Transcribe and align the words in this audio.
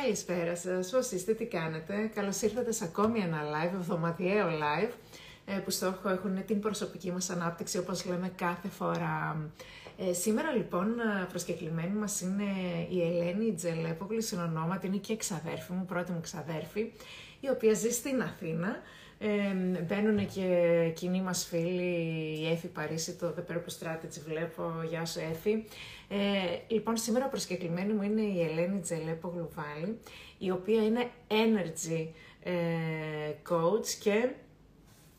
Καλησπέρα 0.00 0.56
σας, 0.56 0.90
πώς 0.90 1.10
είστε, 1.10 1.32
τι 1.34 1.44
κάνετε; 1.44 2.10
Καλώς 2.14 2.40
ήρθατε 2.42 2.72
σε 2.72 2.84
ακόμη 2.84 3.20
ένα 3.20 3.38
live, 3.42 3.74
εβδομαδιαίο 3.74 4.48
live, 4.48 4.90
ε, 5.44 5.58
που 5.58 5.70
στόχο 5.70 6.08
έχουν 6.08 6.44
την 6.44 6.60
προσωπική 6.60 7.12
μας 7.12 7.30
ανάπτυξη, 7.30 7.78
όπως 7.78 8.04
λέμε 8.04 8.32
κάθε 8.36 8.68
φορά. 8.68 9.50
Ε, 9.98 10.12
σήμερα 10.12 10.50
λοιπόν 10.50 10.94
προσκεκλημένη 11.28 11.94
μας 11.94 12.20
είναι 12.20 12.44
η 12.90 13.02
Ελένη 13.02 13.54
Τζελέπογλου, 13.54 14.22
συνονόματι, 14.22 14.86
είναι 14.86 14.96
και 14.96 15.12
εξαδέρφη 15.12 15.72
μου, 15.72 15.84
πρώτη 15.84 16.10
μου 16.10 16.18
εξαδέρφη, 16.18 16.92
η 17.40 17.48
οποία 17.48 17.74
ζει 17.74 17.90
στην 17.90 18.22
Αθήνα. 18.22 18.76
Ε, 19.24 19.82
μπαίνουν 19.82 20.26
και 20.26 20.92
κοινοί 20.94 21.22
μας 21.22 21.44
φίλοι, 21.44 22.38
η 22.40 22.48
Έφη 22.50 22.66
Παρίσι, 22.66 23.14
το 23.14 23.34
The 23.36 23.52
Purpose 23.52 23.86
Strategy 23.86 24.20
βλέπω, 24.26 24.72
γεια 24.88 25.04
σου 25.04 25.20
Έφη. 25.30 25.64
Ε, 26.08 26.18
λοιπόν, 26.68 26.96
σήμερα 26.96 27.26
προσκεκλημένη 27.26 27.92
μου 27.92 28.02
είναι 28.02 28.20
η 28.20 28.42
Ελένη 28.42 28.80
Τζελέπο 28.80 29.28
Γλουβάλη, 29.28 29.98
η 30.38 30.50
οποία 30.50 30.84
είναι 30.84 31.10
Energy 31.28 32.08
ε, 32.42 32.52
Coach 33.48 33.86
και 34.00 34.30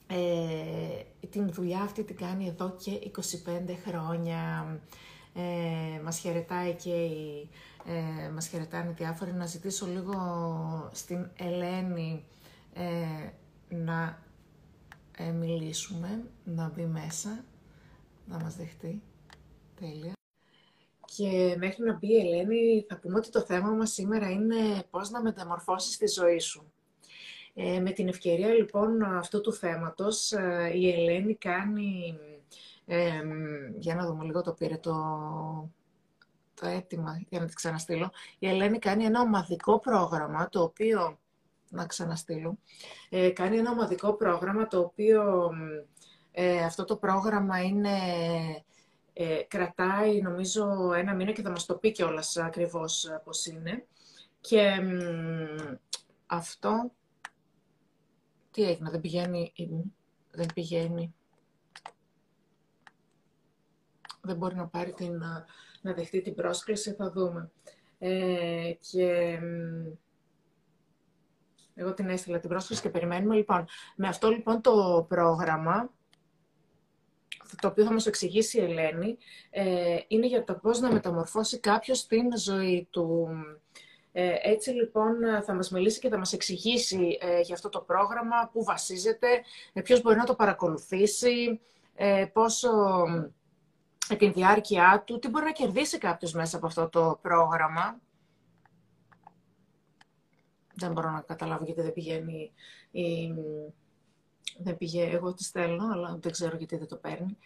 ε, 0.07 1.27
την 1.29 1.49
δουλειά 1.51 1.81
αυτή 1.81 2.03
την 2.03 2.15
κάνει 2.15 2.47
εδώ 2.47 2.75
και 2.83 3.11
25 3.45 3.75
χρόνια. 3.87 4.67
Ε, 5.35 6.01
μας 6.03 6.19
χαιρετάει 6.19 6.73
και 6.73 6.93
η, 6.93 7.49
ε, 7.85 8.29
μας 8.29 8.47
χαιρετάνε 8.47 8.93
διάφοροι. 8.97 9.33
Να 9.33 9.45
ζητήσω 9.45 9.85
λίγο 9.85 10.15
στην 10.93 11.29
Ελένη 11.35 12.23
ε, 12.73 12.83
να 13.73 14.19
ε, 15.17 15.31
μιλήσουμε, 15.31 16.23
να 16.43 16.69
μπει 16.69 16.85
μέσα, 16.85 17.45
να 18.25 18.39
μας 18.39 18.55
δεχτεί. 18.55 19.01
Τέλεια. 19.79 20.13
Και 21.05 21.55
μέχρι 21.57 21.83
να 21.83 21.93
μπει 21.93 22.07
η 22.07 22.19
Ελένη, 22.19 22.85
θα 22.89 22.99
πούμε 22.99 23.17
ότι 23.17 23.29
το 23.29 23.41
θέμα 23.41 23.69
μας 23.69 23.91
σήμερα 23.91 24.29
είναι 24.29 24.83
πώς 24.89 25.09
να 25.09 25.21
μεταμορφώσεις 25.21 25.97
τη 25.97 26.07
ζωή 26.07 26.39
σου. 26.39 26.71
Ε, 27.55 27.79
με 27.79 27.91
την 27.91 28.07
ευκαιρία 28.07 28.53
λοιπόν 28.53 29.03
αυτού 29.03 29.41
του 29.41 29.53
θέματος, 29.53 30.31
ε, 30.31 30.71
η 30.73 30.91
Ελένη 30.91 31.35
κάνει, 31.35 32.17
ε, 32.85 33.21
για 33.77 33.95
να 33.95 34.05
δούμε 34.05 34.23
λίγο 34.23 34.41
το 34.41 34.51
πήρε 34.51 34.77
το, 34.77 34.93
το 36.53 36.67
αίτημα 36.67 37.23
για 37.29 37.39
να 37.39 37.45
τη 37.45 37.53
ξαναστείλω, 37.53 38.11
η 38.39 38.47
Ελένη 38.47 38.79
κάνει 38.79 39.03
ένα 39.03 39.21
ομαδικό 39.21 39.79
πρόγραμμα, 39.79 40.49
το 40.49 40.61
οποίο, 40.61 41.19
να 41.73 41.85
ξαναστείλω, 41.85 42.57
ε, 43.09 43.29
κάνει 43.29 43.57
ένα 43.57 43.71
ομαδικό 43.71 44.13
πρόγραμμα, 44.13 44.67
το 44.67 44.79
οποίο 44.79 45.51
αυτό 46.65 46.83
το 46.83 46.95
πρόγραμμα 46.95 47.63
είναι 47.63 47.89
ε, 49.13 49.41
κρατάει 49.47 50.21
νομίζω 50.21 50.93
ένα 50.93 51.13
μήνα 51.15 51.31
και 51.31 51.41
θα 51.41 51.49
μας 51.49 51.65
το 51.65 51.75
πει 51.75 51.91
κιόλας 51.91 52.37
ακριβώς 52.37 53.05
ε, 53.05 53.21
πώς 53.23 53.45
είναι. 53.45 53.85
Και 54.41 54.79
αυτό, 56.25 56.91
τι 58.51 58.63
έγινε, 58.63 58.89
δεν 58.89 59.01
πηγαίνει, 59.01 59.51
δεν 60.31 60.47
πηγαίνει, 60.53 61.13
δεν 64.21 64.37
μπορεί 64.37 64.55
να 64.55 64.67
πάρει 64.67 64.93
την, 64.93 65.17
να 65.81 65.93
δεχτεί 65.93 66.21
την 66.21 66.35
πρόσκληση, 66.35 66.93
θα 66.93 67.11
δούμε. 67.11 67.51
Ε, 67.99 68.73
και 68.91 69.39
εγώ 71.75 71.93
την 71.93 72.09
έστειλα 72.09 72.39
την 72.39 72.49
πρόσκληση 72.49 72.81
και 72.81 72.89
περιμένουμε. 72.89 73.35
Λοιπόν, 73.35 73.65
με 73.95 74.07
αυτό 74.07 74.29
λοιπόν 74.29 74.61
το 74.61 75.05
πρόγραμμα, 75.09 75.89
το 77.61 77.67
οποίο 77.67 77.85
θα 77.85 77.93
μας 77.93 78.05
εξηγήσει 78.05 78.57
η 78.57 78.63
Ελένη, 78.63 79.17
ε, 79.49 79.97
είναι 80.07 80.27
για 80.27 80.43
το 80.43 80.53
πώς 80.53 80.79
να 80.79 80.91
μεταμορφώσει 80.91 81.59
κάποιος 81.59 82.07
την 82.07 82.37
ζωή 82.37 82.87
του. 82.89 83.27
Ε, 84.11 84.35
έτσι 84.41 84.69
λοιπόν 84.69 85.15
θα 85.45 85.53
μας 85.53 85.69
μιλήσει 85.69 85.99
και 85.99 86.09
θα 86.09 86.17
μας 86.17 86.33
εξηγήσει 86.33 87.17
ε, 87.21 87.39
για 87.39 87.55
αυτό 87.55 87.69
το 87.69 87.79
πρόγραμμα, 87.79 88.49
πού 88.53 88.63
βασίζεται, 88.63 89.27
ε, 89.73 89.81
ποιος 89.81 90.01
μπορεί 90.01 90.17
να 90.17 90.25
το 90.25 90.35
παρακολουθήσει, 90.35 91.61
ε, 91.95 92.25
πόσο 92.33 92.69
ε, 94.09 94.15
την 94.15 94.33
διάρκεια 94.33 95.03
του, 95.05 95.19
τι 95.19 95.29
μπορεί 95.29 95.45
να 95.45 95.51
κερδίσει 95.51 95.97
κάποιος 95.97 96.33
μέσα 96.33 96.57
από 96.57 96.65
αυτό 96.65 96.89
το 96.89 97.19
πρόγραμμα. 97.21 97.99
Δεν 100.73 100.91
μπορώ 100.91 101.11
να 101.11 101.21
καταλάβω 101.21 101.65
γιατί 101.65 101.81
δεν 101.81 101.93
πηγαίνει 101.93 102.51
η, 102.91 103.33
δεν 104.57 104.77
πήγε, 104.77 105.03
εγώ 105.03 105.33
τη 105.33 105.43
στέλνω, 105.43 105.91
αλλά 105.93 106.17
δεν 106.21 106.31
ξέρω 106.31 106.57
γιατί 106.57 106.77
δεν 106.77 106.87
το 106.87 106.95
παίρνει. 106.95 107.37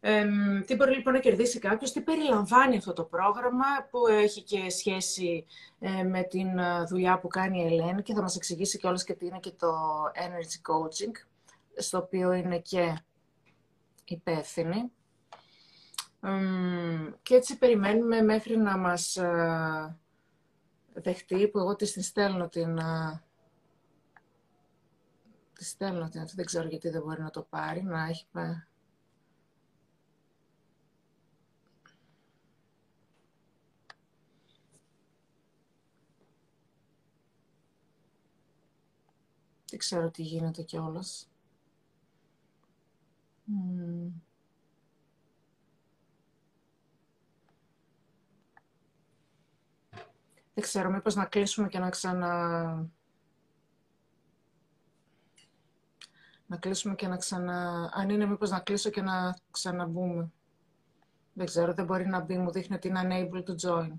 Ε, 0.00 0.26
τι 0.66 0.74
μπορεί 0.74 0.94
λοιπόν 0.94 1.12
να 1.12 1.18
κερδίσει 1.18 1.58
κάποιος, 1.58 1.92
τι 1.92 2.00
περιλαμβάνει 2.00 2.76
αυτό 2.76 2.92
το 2.92 3.04
πρόγραμμα 3.04 3.64
που 3.90 4.06
έχει 4.06 4.42
και 4.42 4.70
σχέση 4.70 5.46
ε, 5.78 6.02
με 6.02 6.22
την 6.22 6.58
ε, 6.58 6.84
δουλειά 6.84 7.18
που 7.18 7.28
κάνει 7.28 7.62
η 7.62 7.66
Ελένη 7.66 8.02
και 8.02 8.14
θα 8.14 8.22
μας 8.22 8.36
εξηγήσει 8.36 8.78
και 8.78 8.86
όλες 8.86 9.04
και 9.04 9.14
τι 9.14 9.26
είναι 9.26 9.38
και 9.40 9.50
το 9.50 9.72
Energy 10.14 10.72
Coaching, 10.72 11.12
στο 11.76 11.98
οποίο 11.98 12.32
είναι 12.32 12.58
και 12.58 13.02
υπεύθυνη. 14.04 14.90
και 17.22 17.34
έτσι 17.34 17.58
περιμένουμε 17.58 18.22
μέχρι 18.22 18.56
να 18.56 18.76
μας 18.76 19.16
ε, 19.16 19.98
δεχτεί, 20.94 21.48
που 21.48 21.58
εγώ 21.58 21.76
της 21.76 22.06
στέλνω 22.06 22.48
την, 22.48 22.78
Της 25.54 25.68
στέλνω 25.68 26.08
την 26.08 26.26
δεν 26.34 26.44
ξέρω 26.44 26.68
γιατί 26.68 26.88
δεν 26.88 27.02
μπορεί 27.02 27.22
να 27.22 27.30
το 27.30 27.42
πάρει, 27.42 27.82
να 27.82 28.04
έχει 28.04 28.26
Δεν 39.70 39.78
ξέρω 39.78 40.10
τι 40.10 40.22
γίνεται 40.22 40.62
κιόλας. 40.62 41.30
Mm. 43.48 44.29
Δεν 50.60 50.68
ξέρω, 50.68 50.90
μήπως 50.90 51.14
να 51.14 51.24
κλείσουμε 51.24 51.68
και 51.68 51.78
να 51.78 51.90
ξανα... 51.90 52.90
Να 56.46 56.56
κλείσουμε 56.56 56.94
και 56.94 57.08
να 57.08 57.16
ξανα... 57.16 57.88
Αν 57.94 58.08
είναι 58.08 58.26
μήπως 58.26 58.50
να 58.50 58.60
κλείσω 58.60 58.90
και 58.90 59.02
να 59.02 59.36
ξαναμπούμε. 59.50 60.32
Δεν 61.32 61.46
ξέρω, 61.46 61.74
δεν 61.74 61.84
μπορεί 61.84 62.06
να 62.06 62.20
μπει. 62.20 62.38
Μου 62.38 62.50
δείχνει 62.50 62.76
ότι 62.76 62.88
είναι 62.88 63.00
unable 63.04 63.42
to 63.44 63.68
join. 63.68 63.92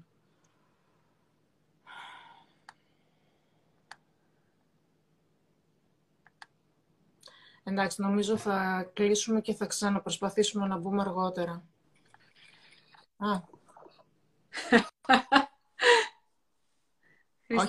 Εντάξει, 7.64 8.02
νομίζω 8.02 8.38
θα 8.38 8.90
κλείσουμε 8.94 9.42
και 9.42 9.54
θα 9.54 9.66
ξαναπροσπαθήσουμε 9.66 10.68
να 10.68 10.78
μπούμε 10.78 11.02
αργότερα. 11.02 11.64
Α. 13.18 13.60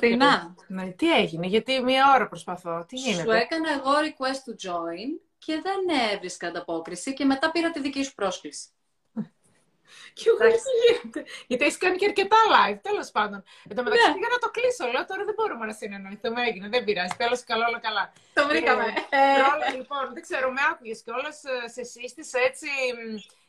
Χριστίνα. 0.07 0.55
Ναι, 0.67 0.87
τι 0.91 1.13
έγινε, 1.13 1.47
γιατί 1.47 1.83
μία 1.83 2.13
ώρα 2.15 2.29
προσπαθώ. 2.29 2.85
Τι 2.89 2.97
γίνεται; 2.97 3.23
Σου 3.23 3.31
έκανα 3.31 3.71
εγώ 3.73 3.91
request 4.07 4.43
to 4.49 4.71
join 4.71 5.21
και 5.39 5.61
δεν 5.63 5.81
έβρισκα 6.15 6.47
ανταπόκριση 6.47 7.13
και 7.13 7.25
μετά 7.25 7.51
πήρα 7.51 7.71
τη 7.71 7.81
δική 7.81 8.03
σου 8.05 8.15
πρόσκληση. 8.15 8.69
Και 10.15 10.25
εγώ 10.29 10.53
τι 10.53 10.71
γίνεται; 10.87 11.25
Γιατί 11.47 11.65
έχεις 11.65 11.77
κάνει 11.77 11.97
και 11.97 12.07
αρκετά 12.07 12.37
live, 12.55 12.79
τέλος 12.83 13.11
πάντων. 13.11 13.43
Εν 13.69 13.77
τω 13.77 13.83
μεταξύ, 13.83 14.11
για 14.23 14.29
να 14.31 14.39
το 14.39 14.51
κλείσω. 14.51 14.93
Λέω 14.93 15.05
τώρα 15.05 15.25
δεν 15.25 15.35
μπορούμε 15.35 15.67
να 15.67 15.73
συνεννοηθούμε. 15.73 16.43
Έγινε, 16.43 16.69
δεν 16.69 16.85
πειράζει. 16.85 17.15
Τέλος, 17.17 17.45
καλό, 17.45 17.65
όλα 17.69 17.79
καλά. 17.79 18.13
Το 18.35 18.47
βρήκαμε. 18.47 18.85
Ε, 18.85 19.73
ε, 19.73 19.77
λοιπόν, 19.77 20.05
δεν 20.13 20.23
ξέρω, 20.23 20.51
με 20.53 20.61
άκουγες 20.71 21.03
κιόλας. 21.03 21.45
Ε, 21.45 21.69
σε 21.69 21.83
σύστησα 21.85 22.39
έτσι. 22.39 22.69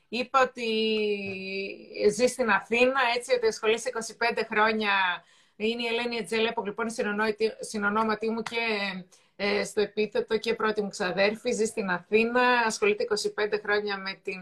Είπα 0.09 0.41
ότι 0.41 0.69
ζεις 2.11 2.31
στην 2.31 2.49
Αθήνα, 2.49 2.99
έτσι 3.15 3.33
ότι 3.33 3.47
ασχολείσαι 3.47 3.89
25 3.89 4.45
χρόνια. 4.49 4.91
Είναι 5.55 5.81
η 5.81 5.85
Ελένη 5.85 6.15
Ετζέλεπο, 6.15 6.63
λοιπόν, 6.65 6.87
η 6.87 6.93
συνονόματή 7.59 8.29
μου 8.29 8.41
και 8.41 8.57
ε, 9.35 9.63
στο 9.63 9.81
επίθετο 9.81 10.37
και 10.37 10.53
πρώτη 10.53 10.81
μου 10.81 10.89
ξαδέρφη, 10.89 11.51
ζει 11.51 11.65
στην 11.65 11.89
Αθήνα, 11.89 12.41
ασχολείται 12.65 13.05
25 13.09 13.59
χρόνια 13.63 13.97
με 13.97 14.19
την 14.23 14.41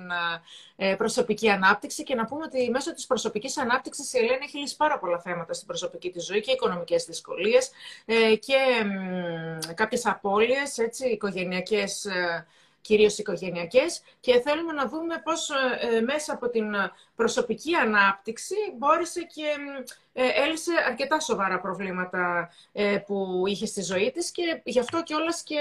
ε, 0.76 0.96
προσωπική 0.96 1.50
ανάπτυξη. 1.50 2.04
Και 2.04 2.16
να 2.16 2.26
πούμε 2.26 2.44
ότι 2.44 2.70
μέσω 2.70 2.94
της 2.94 3.06
προσωπικής 3.06 3.58
ανάπτυξης 3.58 4.14
η 4.14 4.18
Ελένη 4.18 4.40
έχει 4.44 4.58
λύσει 4.58 4.76
πάρα 4.76 5.00
πολλά 5.00 5.20
θέματα 5.20 5.54
στην 5.54 5.68
προσωπική 5.68 6.10
της 6.10 6.26
ζωή 6.26 6.42
και 6.42 6.52
οικονομικές 6.52 7.06
δυσκολίες 7.06 7.72
ε, 8.06 8.36
και 8.36 8.58
κάποιες 9.74 10.06
απώλειες, 10.06 10.78
έτσι, 10.78 11.08
οικογενειακές 11.08 12.08
κυρίως 12.82 13.18
οικογενειακές 13.18 14.02
και 14.20 14.40
θέλουμε 14.40 14.74
να 14.74 14.88
δούμε 14.88 15.22
πώς 15.24 15.50
ε, 15.50 16.02
μέσα 16.02 16.34
από 16.34 16.50
την 16.50 16.66
προσωπική 17.16 17.76
ανάπτυξη 17.76 18.56
μπόρεσε 18.78 19.22
και 19.22 19.46
ε, 20.14 20.28
έλυσε 20.46 20.72
αρκετά 20.88 21.20
σοβαρά 21.20 21.60
προβλήματα 21.60 22.50
ε, 22.72 22.98
που 22.98 23.44
είχε 23.46 23.66
στη 23.66 23.82
ζωή 23.82 24.12
της 24.12 24.32
και 24.32 24.62
γι' 24.64 24.80
αυτό 24.80 25.04
κιόλας 25.04 25.44
και 25.44 25.58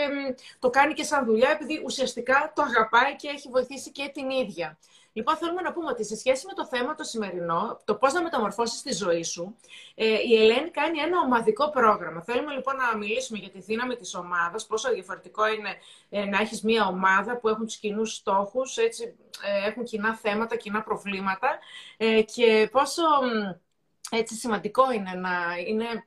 το 0.58 0.70
κάνει 0.70 0.92
και 0.92 1.02
σαν 1.02 1.24
δουλειά 1.24 1.50
επειδή 1.50 1.82
ουσιαστικά 1.84 2.52
το 2.54 2.62
αγαπάει 2.62 3.16
και 3.16 3.28
έχει 3.28 3.48
βοηθήσει 3.48 3.90
και 3.90 4.10
την 4.14 4.30
ίδια. 4.30 4.78
Λοιπόν, 5.12 5.36
θέλουμε 5.36 5.60
να 5.60 5.72
πούμε 5.72 5.90
ότι 5.90 6.04
σε 6.04 6.16
σχέση 6.16 6.46
με 6.46 6.52
το 6.52 6.66
θέμα 6.66 6.94
το 6.94 7.04
σημερινό, 7.04 7.80
το 7.84 7.94
πώς 7.94 8.12
να 8.12 8.22
μεταμορφώσεις 8.22 8.82
τη 8.82 8.92
ζωή 8.92 9.22
σου, 9.22 9.56
ε, 9.94 10.04
η 10.04 10.36
Ελένη 10.36 10.70
κάνει 10.70 10.98
ένα 10.98 11.20
ομαδικό 11.24 11.70
πρόγραμμα. 11.70 12.22
Θέλουμε 12.22 12.52
λοιπόν 12.52 12.76
να 12.76 12.96
μιλήσουμε 12.96 13.38
για 13.38 13.50
τη 13.50 13.60
δύναμη 13.60 13.96
της 13.96 14.14
ομάδας, 14.14 14.66
πόσο 14.66 14.92
διαφορετικό 14.92 15.46
είναι 15.46 15.74
ε, 16.10 16.24
να 16.24 16.38
έχεις 16.38 16.62
μία 16.62 16.86
ομάδα 16.86 17.36
που 17.36 17.48
έχουν 17.48 17.66
τους 17.66 17.76
κοινούς 17.76 18.14
στόχους, 18.14 18.76
ε, 18.76 18.88
έχουν 19.66 19.84
κοινά 19.84 20.14
θέματα, 20.16 20.56
κοινά 20.56 20.82
προβλήματα 20.82 21.58
ε, 21.96 22.22
και 22.22 22.68
πόσο 22.72 23.02
έτσι 24.10 24.34
σημαντικό 24.34 24.92
είναι 24.92 25.12
να 25.14 25.30
είναι 25.66 26.04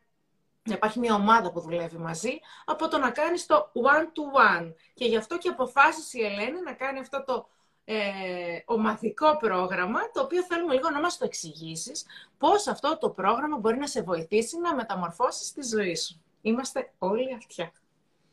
να 0.65 0.73
υπάρχει 0.73 1.00
μια 1.00 1.13
ομάδα 1.13 1.51
που 1.51 1.59
δουλεύει 1.59 1.97
μαζί, 1.97 2.39
από 2.65 2.88
το 2.88 2.97
να 2.97 3.11
κάνεις 3.11 3.45
το 3.45 3.71
one-to-one. 3.73 4.73
Και 4.94 5.05
γι' 5.05 5.17
αυτό 5.17 5.38
και 5.38 5.50
αποφάσισε 5.50 6.19
η 6.19 6.25
Ελένη 6.25 6.61
να 6.61 6.73
κάνει 6.73 7.00
αυτό 7.00 7.23
το 7.23 7.47
ε, 7.85 8.59
ομαδικό 8.65 9.38
πρόγραμμα, 9.38 10.00
το 10.12 10.21
οποίο 10.21 10.44
θέλουμε 10.44 10.74
λίγο 10.74 10.89
να 10.89 11.00
μας 11.00 11.18
το 11.18 11.25
εξηγήσεις, 11.25 12.06
πώς 12.38 12.68
αυτό 12.68 12.97
το 12.97 13.09
πρόγραμμα 13.09 13.57
μπορεί 13.57 13.77
να 13.77 13.88
σε 13.88 14.01
βοηθήσει 14.01 14.57
να 14.57 14.75
μεταμορφώσεις 14.75 15.53
τη 15.53 15.62
ζωή 15.63 15.95
σου. 15.95 16.21
Είμαστε 16.41 16.91
όλοι 16.97 17.33
αυτιά. 17.33 17.71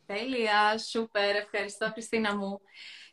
Τέλεια, 0.06 0.78
σούπερ, 0.78 1.36
ευχαριστώ 1.36 1.90
Χριστίνα 1.92 2.36
μου. 2.36 2.60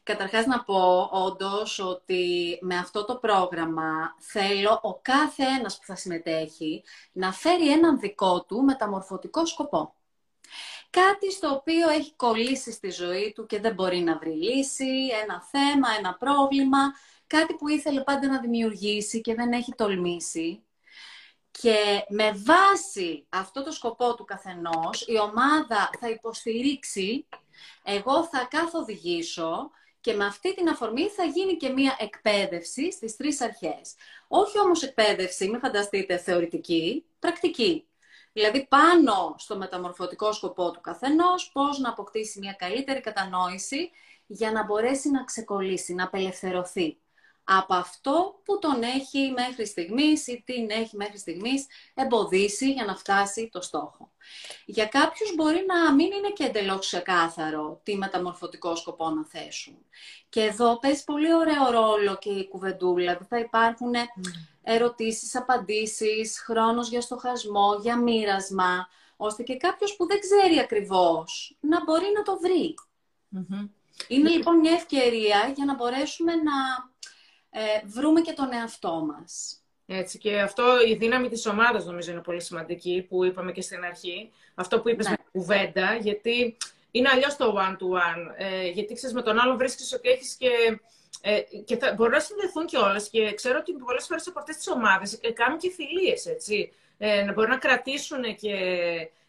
Καταρχάς 0.03 0.45
να 0.45 0.63
πω 0.63 1.09
όντως 1.11 1.79
ότι 1.79 2.57
με 2.61 2.77
αυτό 2.77 3.05
το 3.05 3.15
πρόγραμμα 3.15 4.15
θέλω 4.19 4.79
ο 4.81 4.99
κάθε 5.01 5.43
ένας 5.43 5.77
που 5.77 5.85
θα 5.85 5.95
συμμετέχει 5.95 6.83
να 7.11 7.31
φέρει 7.31 7.71
έναν 7.71 7.99
δικό 7.99 8.43
του 8.43 8.63
μεταμορφωτικό 8.63 9.45
σκοπό. 9.45 9.93
Κάτι 10.89 11.31
στο 11.31 11.49
οποίο 11.49 11.89
έχει 11.89 12.13
κολλήσει 12.15 12.71
στη 12.71 12.89
ζωή 12.89 13.31
του 13.35 13.45
και 13.45 13.59
δεν 13.59 13.73
μπορεί 13.73 13.99
να 13.99 14.17
βρει 14.17 14.31
λύση, 14.31 15.07
ένα 15.23 15.43
θέμα, 15.43 15.87
ένα 15.97 16.13
πρόβλημα, 16.13 16.79
κάτι 17.27 17.53
που 17.53 17.67
ήθελε 17.67 18.01
πάντα 18.01 18.27
να 18.27 18.39
δημιουργήσει 18.39 19.21
και 19.21 19.35
δεν 19.35 19.51
έχει 19.51 19.73
τολμήσει. 19.75 20.61
Και 21.51 22.05
με 22.09 22.31
βάση 22.31 23.25
αυτό 23.29 23.63
το 23.63 23.71
σκοπό 23.71 24.15
του 24.15 24.25
καθενός, 24.25 25.07
η 25.07 25.19
ομάδα 25.19 25.89
θα 25.99 26.09
υποστηρίξει, 26.09 27.27
εγώ 27.83 28.23
θα 28.23 28.47
καθοδηγήσω 28.49 29.71
και 30.01 30.13
με 30.13 30.25
αυτή 30.25 30.53
την 30.53 30.69
αφορμή 30.69 31.07
θα 31.07 31.23
γίνει 31.23 31.57
και 31.57 31.69
μία 31.69 31.95
εκπαίδευση 31.99 32.91
στις 32.91 33.15
τρεις 33.15 33.41
αρχές. 33.41 33.95
Όχι 34.27 34.59
όμως 34.59 34.83
εκπαίδευση, 34.83 35.49
μην 35.49 35.59
φανταστείτε 35.59 36.17
θεωρητική, 36.17 37.05
πρακτική. 37.19 37.87
Δηλαδή 38.37 38.67
πάνω 38.67 39.35
στο 39.37 39.57
μεταμορφωτικό 39.57 40.31
σκοπό 40.31 40.71
του 40.71 40.81
καθενός, 40.81 41.49
πώς 41.53 41.79
να 41.79 41.89
αποκτήσει 41.89 42.39
μια 42.39 42.53
καλύτερη 42.53 42.99
κατανόηση 42.99 43.89
για 44.27 44.51
να 44.51 44.63
μπορέσει 44.63 45.09
να 45.09 45.23
ξεκολλήσει, 45.23 45.93
να 45.93 46.03
απελευθερωθεί 46.03 46.97
από 47.49 47.73
αυτό 47.73 48.41
που 48.43 48.59
τον 48.59 48.83
έχει 48.83 49.31
μέχρι 49.35 49.65
στιγμής 49.65 50.27
ή 50.27 50.43
την 50.45 50.69
έχει 50.69 50.95
μέχρι 50.95 51.17
στιγμής 51.17 51.65
εμποδίσει 51.93 52.71
για 52.71 52.85
να 52.85 52.95
φτάσει 52.95 53.49
το 53.51 53.61
στόχο. 53.61 54.11
Για 54.65 54.85
κάποιους 54.85 55.35
μπορεί 55.35 55.65
να 55.67 55.93
μην 55.93 56.11
είναι 56.11 56.29
και 56.29 56.43
εντελώς 56.43 56.79
ξεκάθαρο 56.79 57.79
τι 57.83 57.97
μεταμορφωτικό 57.97 58.75
σκοπό 58.75 59.09
να 59.09 59.25
θέσουν. 59.25 59.77
Και 60.29 60.41
εδώ 60.41 60.79
παίζει 60.79 61.03
πολύ 61.03 61.33
ωραίο 61.33 61.71
ρόλο 61.71 62.17
και 62.17 62.29
η 62.29 62.47
κουβεντούλα. 62.47 63.11
Δηλαδή 63.11 63.25
θα 63.29 63.39
υπάρχουν 63.39 63.93
mm. 63.93 64.56
Ερωτήσεις, 64.69 65.35
απαντήσεις, 65.35 66.39
χρόνος 66.39 66.89
για 66.89 67.01
στοχασμό, 67.01 67.79
για 67.81 67.97
μοίρασμα, 67.97 68.87
ώστε 69.17 69.43
και 69.43 69.57
κάποιος 69.57 69.95
που 69.95 70.07
δεν 70.07 70.19
ξέρει 70.19 70.59
ακριβώς 70.59 71.57
να 71.59 71.83
μπορεί 71.83 72.05
να 72.15 72.21
το 72.21 72.39
βρει. 72.41 72.75
Είναι 74.07 74.29
λοιπόν 74.29 74.59
μια 74.59 74.71
ευκαιρία 74.71 75.51
για 75.55 75.65
να 75.65 75.75
μπορέσουμε 75.75 76.33
να 76.35 76.51
ε, 77.49 77.81
βρούμε 77.85 78.21
και 78.21 78.33
τον 78.33 78.53
εαυτό 78.53 79.05
μας. 79.05 79.61
Έτσι, 79.85 80.17
και 80.17 80.39
αυτό 80.39 80.63
η 80.87 80.95
δύναμη 80.95 81.29
της 81.29 81.45
ομάδας 81.45 81.85
νομίζω 81.85 82.11
είναι 82.11 82.21
πολύ 82.21 82.41
σημαντική, 82.41 83.05
που 83.09 83.23
είπαμε 83.25 83.51
και 83.51 83.61
στην 83.61 83.83
αρχή. 83.83 84.31
Αυτό 84.55 84.81
που 84.81 84.89
είπες 84.89 85.05
ναι. 85.05 85.11
με 85.11 85.17
κουβέντα, 85.31 85.95
γιατί 85.95 86.57
είναι 86.91 87.09
αλλιώς 87.09 87.35
το 87.35 87.55
one-to-one. 87.57 88.33
Ε, 88.37 88.67
γιατί 88.67 88.93
ξέρεις, 88.93 89.15
με 89.15 89.21
τον 89.21 89.39
άλλον 89.39 89.57
βρίσκεις 89.57 89.93
ότι 89.93 90.09
έχεις 90.09 90.35
και... 90.35 90.49
Ε, 91.21 91.39
και 91.65 91.77
θα, 91.77 91.93
μπορούν 91.93 92.13
να 92.13 92.19
συνδεθούν 92.19 92.65
κιόλας 92.65 93.09
και 93.09 93.33
ξέρω 93.33 93.57
ότι 93.59 93.73
πολλές 93.73 94.05
φορές 94.05 94.27
από 94.27 94.39
αυτές 94.39 94.55
τις 94.55 94.67
ομάδες 94.67 95.19
ε, 95.21 95.31
κάνουν 95.31 95.57
και 95.57 95.71
φιλίες, 95.71 96.25
έτσι. 96.25 96.71
Ε, 96.97 97.23
να 97.23 97.33
μπορούν 97.33 97.49
να 97.49 97.57
κρατήσουν 97.57 98.35
και 98.35 98.53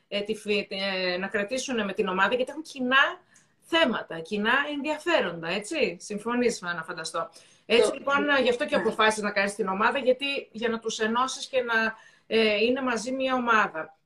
ε, 0.08 0.20
τη, 0.20 0.36
ε, 0.68 1.16
να 1.16 1.26
κρατήσουν 1.26 1.84
με 1.84 1.92
την 1.92 2.08
ομάδα 2.08 2.34
γιατί 2.34 2.50
έχουν 2.50 2.62
κοινά 2.62 3.20
θέματα, 3.62 4.20
κοινά 4.20 4.52
ενδιαφέροντα, 4.72 5.48
έτσι. 5.48 5.96
Συμφωνείς, 6.00 6.60
να 6.60 6.82
φανταστώ. 6.82 7.30
Έτσι 7.66 7.92
λοιπόν, 7.92 8.28
γι' 8.42 8.48
αυτό 8.48 8.66
και 8.66 8.76
ναι. 8.76 8.82
αποφάσισε 8.82 9.22
να 9.22 9.30
κάνεις 9.30 9.54
την 9.54 9.68
ομάδα, 9.68 9.98
γιατί 9.98 10.48
για 10.52 10.68
να 10.68 10.78
τους 10.78 10.98
ενώσεις 10.98 11.46
και 11.46 11.62
να 11.62 11.96
ε, 12.26 12.56
είναι 12.56 12.80
μαζί 12.80 13.12
μια 13.12 13.34
ομάδα. 13.34 13.96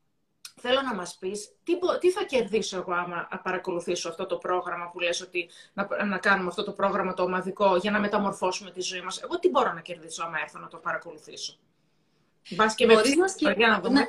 Θέλω 0.60 0.82
να 0.82 0.94
μας 0.94 1.16
πεις, 1.18 1.48
τι, 1.64 1.78
τι 2.00 2.10
θα 2.10 2.24
κερδίσω 2.24 2.76
εγώ 2.76 2.92
άμα 2.92 3.28
παρακολουθήσω 3.42 4.08
αυτό 4.08 4.26
το 4.26 4.36
πρόγραμμα 4.36 4.90
που 4.90 5.00
λες 5.00 5.20
ότι 5.20 5.48
να, 5.72 6.04
να 6.04 6.18
κάνουμε 6.18 6.48
αυτό 6.48 6.64
το 6.64 6.72
πρόγραμμα 6.72 7.14
το 7.14 7.22
ομαδικό 7.22 7.76
για 7.76 7.90
να 7.90 8.00
μεταμορφώσουμε 8.00 8.70
τη 8.70 8.80
ζωή 8.80 9.00
μας. 9.00 9.22
Εγώ 9.22 9.38
τι 9.38 9.48
μπορώ 9.48 9.72
να 9.72 9.80
κερδίσω 9.80 10.24
άμα 10.24 10.38
έρθω 10.42 10.58
να 10.58 10.68
το 10.68 10.76
παρακολουθήσω; 10.76 11.58
Μπας 12.50 12.74
και 12.74 12.86
με 12.86 12.94
να, 12.94 13.68
να 13.68 13.80
δούμε. 13.80 14.00
Ναι. 14.00 14.06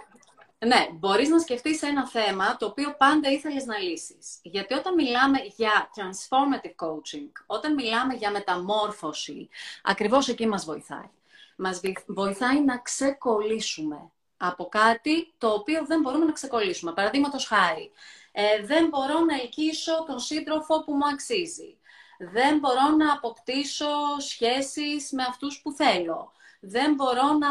Ναι, 0.68 0.88
μπορείς 0.94 1.30
να 1.30 1.40
σκεφτείς 1.40 1.82
ένα 1.82 2.08
θέμα 2.08 2.58
το 2.58 2.66
οποίο 2.66 2.96
πάντα 2.98 3.32
ήθελες 3.32 3.66
να 3.66 3.78
λύσεις. 3.78 4.40
Γιατί 4.42 4.74
όταν 4.74 4.94
μιλάμε 4.94 5.38
για 5.56 5.90
transformative 5.96 6.86
coaching, 6.86 7.32
όταν 7.46 7.74
μιλάμε 7.74 8.14
για 8.14 8.32
μεταμόρφωση, 8.32 9.50
ακριβώς 9.84 10.28
εκεί 10.28 10.48
μας 10.48 10.66
βοηθάει. 10.66 11.10
Μας 11.58 11.82
βοηθάει 12.06 12.64
να 12.64 12.78
ξεκολλήσουμε 12.78 14.12
από 14.46 14.66
κάτι 14.66 15.34
το 15.38 15.48
οποίο 15.50 15.86
δεν 15.86 16.02
μπορούμε 16.02 16.26
να 16.26 16.32
ξεκολλήσουμε. 16.32 16.94
Παραδείγματος 16.94 17.46
χάρη, 17.46 17.92
ε, 18.32 18.66
δεν 18.66 18.88
μπορώ 18.88 19.20
να 19.20 19.36
ελκύσω 19.36 20.04
τον 20.08 20.20
σύντροφο 20.20 20.84
που 20.84 20.94
μου 20.94 21.08
αξίζει. 21.08 21.78
Δεν 22.18 22.60
μπορώ 22.60 22.90
να 22.98 23.14
αποκτήσω 23.14 23.86
σχέσεις 24.20 25.12
με 25.12 25.24
αυτούς 25.24 25.62
που 25.62 25.72
θέλω. 25.72 26.32
Δεν 26.62 26.94
μπορώ 26.94 27.32
να 27.34 27.48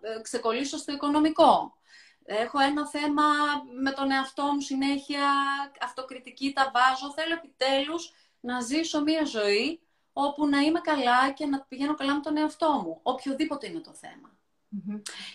ε, 0.00 0.20
ξεκολλήσω 0.22 0.76
στο 0.76 0.92
οικονομικό. 0.92 1.74
Έχω 2.24 2.58
ένα 2.58 2.88
θέμα 2.88 3.24
με 3.82 3.90
τον 3.90 4.10
εαυτό 4.10 4.42
μου 4.42 4.60
συνέχεια, 4.60 5.28
αυτοκριτική 5.80 6.52
τα 6.52 6.70
βάζω. 6.74 7.12
Θέλω 7.12 7.34
επιτέλους 7.34 8.12
να 8.40 8.60
ζήσω 8.60 9.02
μία 9.02 9.24
ζωή 9.24 9.80
όπου 10.12 10.46
να 10.46 10.58
είμαι 10.58 10.80
καλά 10.80 11.30
και 11.30 11.46
να 11.46 11.60
πηγαίνω 11.60 11.94
καλά 11.94 12.14
με 12.14 12.20
τον 12.20 12.36
εαυτό 12.36 12.72
μου. 12.72 13.00
Οποιοδήποτε 13.02 13.66
είναι 13.66 13.80
το 13.80 13.92
θεμα 13.92 14.36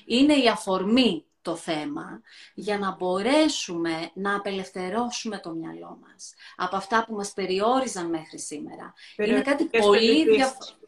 Είναι 0.05 0.33
η 0.33 0.47
αφορμή 0.47 1.25
το 1.41 1.55
θέμα 1.55 2.21
για 2.53 2.77
να 2.77 2.95
μπορέσουμε 2.95 4.11
να 4.13 4.35
απελευθερώσουμε 4.35 5.39
το 5.39 5.51
μυαλό 5.53 5.99
μας 6.01 6.33
από 6.55 6.75
αυτά 6.75 7.05
που 7.07 7.13
μας 7.13 7.33
περιόριζαν 7.33 8.09
μέχρι 8.09 8.39
σήμερα. 8.39 8.93
Είναι 9.17 9.41
κάτι 9.41 9.65
πολύ 9.65 10.23
διαφορετικό. 10.23 10.79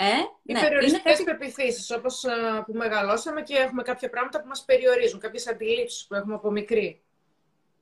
Ε, 0.00 0.06
Οι 0.42 0.52
ναι, 0.52 0.60
περιοριστικές 0.60 1.12
κάτι... 1.12 1.24
πεπιθήσεις, 1.24 1.90
όπως 1.90 2.24
ε, 2.24 2.62
που 2.66 2.72
μεγαλώσαμε 2.72 3.42
και 3.42 3.54
έχουμε 3.54 3.82
κάποια 3.82 4.10
πράγματα 4.10 4.40
που 4.40 4.48
μας 4.48 4.64
περιορίζουν, 4.64 5.20
κάποιες 5.20 5.46
αντιλήψεις 5.46 6.06
που 6.06 6.14
έχουμε 6.14 6.34
από 6.34 6.50
μικρή. 6.50 7.02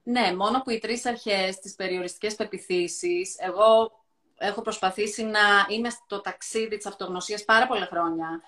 Ναι, 0.02 0.35
μόνο 0.37 0.62
που 0.62 0.71
οι 0.71 0.78
τρεις 0.78 1.06
αρχές, 1.06 1.59
τι 1.59 1.75
περιοριστικές 1.76 2.35
πεπιθήσεις, 2.35 3.37
εγώ 3.38 4.04
έχω 4.38 4.62
προσπαθήσει 4.62 5.23
να 5.23 5.66
είμαι 5.68 5.90
στο 5.90 6.21
ταξίδι 6.21 6.76
της 6.76 6.87
αυτογνωσίας 6.87 7.45
πάρα 7.45 7.66
πολλά 7.66 7.87
χρόνια. 7.90 8.42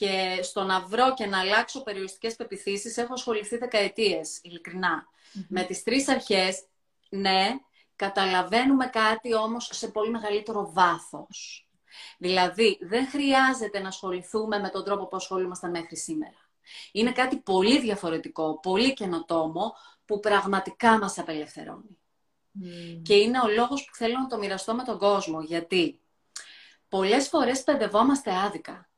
Και 0.00 0.42
στο 0.42 0.62
να 0.62 0.80
βρω 0.80 1.14
και 1.14 1.26
να 1.26 1.38
αλλάξω 1.38 1.82
περιοριστικές 1.82 2.36
πεπιθήσεις 2.36 2.96
έχω 2.96 3.12
ασχοληθεί 3.12 3.56
δεκαετίες, 3.56 4.40
Με 5.48 5.62
τις 5.62 5.82
τρεις 5.82 6.08
αρχές, 6.08 6.62
ναι, 7.08 7.48
καταλαβαίνουμε 7.96 8.86
κάτι 8.86 9.34
όμως 9.34 9.68
σε 9.72 9.88
πολύ 9.88 10.10
μεγαλύτερο 10.10 10.72
βάθος. 10.72 11.68
Δηλαδή, 12.18 12.78
δεν 12.80 13.08
χρειάζεται 13.08 13.80
να 13.80 13.88
ασχοληθούμε 13.88 14.58
με 14.58 14.68
τον 14.68 14.84
τρόπο 14.84 15.06
που 15.06 15.16
ασχολούμασταν 15.16 15.70
μέχρι 15.70 15.96
σήμερα. 15.96 16.48
Είναι 16.92 17.12
κάτι 17.12 17.36
πολύ 17.36 17.80
διαφορετικό, 17.80 18.60
πολύ 18.60 18.92
καινοτόμο, 18.92 19.74
που 20.04 20.20
πραγματικά 20.20 20.98
μας 20.98 21.18
απελευθερώνει. 21.18 21.98
Και 23.02 23.14
είναι 23.14 23.40
ο 23.40 23.48
λόγος 23.48 23.84
που 23.84 23.94
θέλω 23.94 24.18
να 24.18 24.26
το 24.26 24.38
μοιραστώ 24.38 24.74
με 24.74 24.82
τον 24.82 24.98
κόσμο, 24.98 25.40
γιατί 25.40 26.00
πολλές 26.88 27.28
φορές 27.28 27.62
παιδευόμαστε 27.62 28.34
άδικα. 28.34 28.89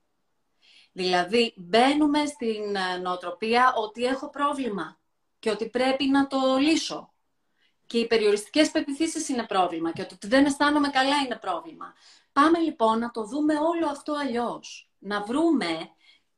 Δηλαδή, 0.93 1.53
μπαίνουμε 1.57 2.27
στην 2.27 2.77
ε, 2.77 2.97
νοοτροπία 3.03 3.75
ότι 3.77 4.05
έχω 4.05 4.31
πρόβλημα 4.31 4.99
και 5.39 5.51
ότι 5.51 5.69
πρέπει 5.69 6.05
να 6.07 6.27
το 6.27 6.39
λύσω. 6.59 7.13
Και 7.87 7.99
οι 7.99 8.07
περιοριστικές 8.07 8.71
πεπιθήσεις 8.71 9.29
είναι 9.29 9.47
πρόβλημα 9.47 9.93
και 9.93 10.03
ότι 10.03 10.27
δεν 10.27 10.45
αισθάνομαι 10.45 10.89
καλά 10.89 11.17
είναι 11.17 11.37
πρόβλημα. 11.37 11.95
Πάμε 12.33 12.59
λοιπόν 12.59 12.99
να 12.99 13.11
το 13.11 13.25
δούμε 13.25 13.55
όλο 13.55 13.87
αυτό 13.91 14.13
αλλιώς. 14.13 14.91
Να 14.99 15.23
βρούμε 15.23 15.91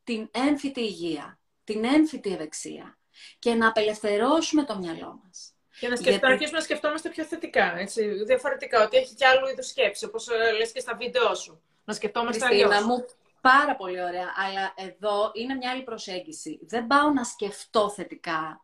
την 0.05 0.29
έμφυτη 0.31 0.81
υγεία, 0.81 1.39
την 1.65 1.85
έμφυτη 1.85 2.33
ευεξία 2.33 2.99
και 3.39 3.55
να 3.55 3.69
απελευθερώσουμε 3.69 4.65
το 4.65 4.79
μυαλό 4.79 5.21
μας. 5.25 5.55
Και 5.81 5.89
να 5.89 5.97
σκεφτώ, 5.97 6.27
αρχίσουμε 6.27 6.59
να 6.59 6.65
σκεφτόμαστε 6.65 7.09
πιο 7.09 7.25
θετικά, 7.25 7.79
έτσι, 7.79 8.25
διαφορετικά, 8.25 8.85
ότι 8.85 8.97
έχει 8.97 9.15
και 9.15 9.27
άλλου 9.27 9.49
είδους 9.49 9.67
σκέψη, 9.67 10.05
όπως 10.05 10.29
ε, 10.29 10.53
λες 10.59 10.73
και 10.73 10.81
στα 10.81 10.97
βίντεο 10.97 11.35
σου. 11.35 11.63
να 11.85 11.95
σκεφτόμαστε 11.95 12.47
αλλιώς. 12.47 12.85
μου, 12.85 13.05
πάρα 13.51 13.77
πολύ 13.77 14.03
ωραία. 14.03 14.33
Αλλά 14.37 14.75
εδώ 14.77 15.31
είναι 15.35 15.55
μια 15.55 15.71
άλλη 15.71 15.83
προσέγγιση. 15.83 16.59
Δεν 16.63 16.87
πάω 16.87 17.11
να 17.11 17.25
σκεφτώ 17.25 17.91
θετικά. 17.91 18.61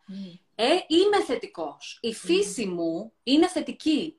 Ε, 0.55 0.65
είμαι 0.87 1.23
θετικός. 1.27 1.99
Η 2.03 2.15
φύση 2.15 2.67
μου 2.67 3.13
είναι 3.23 3.49
θετική. 3.49 4.15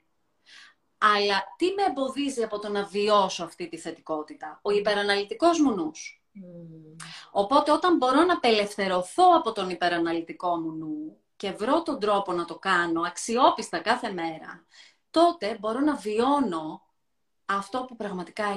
Αλλά 0.97 1.43
τι 1.57 1.65
με 1.65 1.83
εμποδίζει 1.89 2.43
από 2.43 2.59
το 2.59 2.69
να 2.69 2.83
βιώσω 2.83 3.43
αυτή 3.43 3.67
τη 3.67 3.77
θετικότητα; 3.77 4.59
Ο 4.61 4.71
υπεραναλυτικός 4.71 5.59
μου 5.59 5.71
νους. 5.71 6.23
Οπότε 7.31 7.71
όταν 7.71 7.97
μπορώ 7.97 8.23
να 8.23 8.33
απελευθερωθώ 8.33 9.35
από 9.35 9.51
τον 9.51 9.69
υπεραναλυτικό 9.69 10.55
μου 10.55 10.71
νου 10.71 11.17
και 11.35 11.51
βρω 11.51 11.83
τον 11.83 11.99
τρόπο 11.99 12.33
να 12.33 12.45
το 12.45 12.59
κάνω 12.59 13.01
αξιόπιστα 13.01 13.79
κάθε 13.79 14.11
μέρα, 14.11 14.65
τότε 15.11 15.57
μπορώ 15.59 15.79
να 15.79 15.95
βιώνω 15.95 16.81
αυτό 17.45 17.85
που 17.87 17.95
πραγματικά 17.95 18.55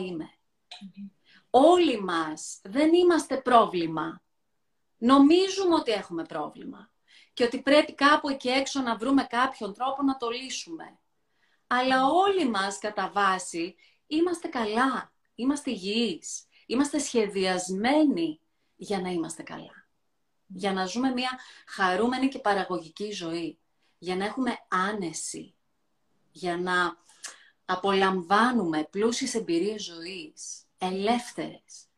Όλοι 1.56 2.00
μας 2.00 2.60
δεν 2.62 2.94
είμαστε 2.94 3.36
πρόβλημα. 3.36 4.22
Νομίζουμε 4.98 5.74
ότι 5.74 5.92
έχουμε 5.92 6.24
πρόβλημα 6.24 6.90
και 7.32 7.44
ότι 7.44 7.62
πρέπει 7.62 7.94
κάπου 7.94 8.28
εκεί 8.28 8.48
έξω 8.48 8.80
να 8.80 8.96
βρούμε 8.96 9.24
κάποιον 9.24 9.74
τρόπο 9.74 10.02
να 10.02 10.16
το 10.16 10.28
λύσουμε. 10.28 10.98
Αλλά 11.66 12.06
όλοι 12.06 12.48
μας 12.48 12.78
κατά 12.78 13.10
βάση 13.14 13.74
είμαστε 14.06 14.48
καλά, 14.48 15.12
είμαστε 15.34 15.70
υγιείς, 15.70 16.46
είμαστε 16.66 16.98
σχεδιασμένοι 16.98 18.40
για 18.76 19.00
να 19.00 19.10
είμαστε 19.10 19.42
καλά. 19.42 19.88
Για 20.46 20.72
να 20.72 20.86
ζούμε 20.86 21.10
μια 21.10 21.38
χαρούμενη 21.66 22.28
και 22.28 22.38
παραγωγική 22.38 23.10
ζωή. 23.10 23.58
Για 23.98 24.16
να 24.16 24.24
έχουμε 24.24 24.56
άνεση. 24.68 25.54
Για 26.32 26.56
να 26.56 26.96
απολαμβάνουμε 27.64 28.84
πλούσιες 28.90 29.34
εμπειρίες 29.34 29.82
ζωής. 29.82 30.63
Ελεύθερες. 30.92 31.88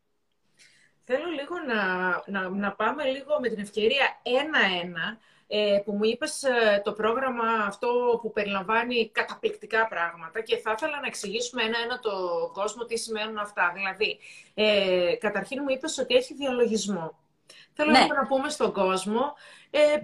Θέλω 1.05 1.27
λίγο 1.27 1.55
να, 1.67 2.23
να, 2.27 2.49
να 2.49 2.73
πάμε 2.73 3.05
λίγο 3.05 3.41
με 3.41 3.49
την 3.49 3.59
ευκαιρία 3.59 4.21
ένα-ένα 4.23 5.19
ε, 5.47 5.81
που 5.85 5.93
μου 5.93 6.05
είπες 6.05 6.43
ε, 6.43 6.81
το 6.85 6.93
πρόγραμμα 6.93 7.53
αυτό 7.67 8.19
που 8.23 8.33
περιλαμβάνει 8.33 9.11
καταπληκτικά 9.11 9.89
πράγματα 9.89 10.41
και 10.41 10.57
θα 10.57 10.73
ήθελα 10.77 11.01
να 11.01 11.07
εξηγήσουμε 11.07 11.63
ένα-ένα 11.63 11.99
το 11.99 12.11
κόσμο 12.53 12.85
τι 12.85 12.97
σημαίνουν 12.97 13.39
αυτά. 13.39 13.73
Δηλαδή, 13.75 14.19
ε, 14.55 15.15
καταρχήν 15.21 15.59
μου 15.63 15.71
είπες 15.71 15.99
ότι 15.99 16.15
έχει 16.15 16.35
διαλογισμό. 16.35 17.19
Θέλω 17.73 17.91
ναι. 17.91 17.99
να 17.99 18.27
πούμε 18.27 18.49
στον 18.49 18.73
κόσμο 18.73 19.35
ε, 19.71 19.97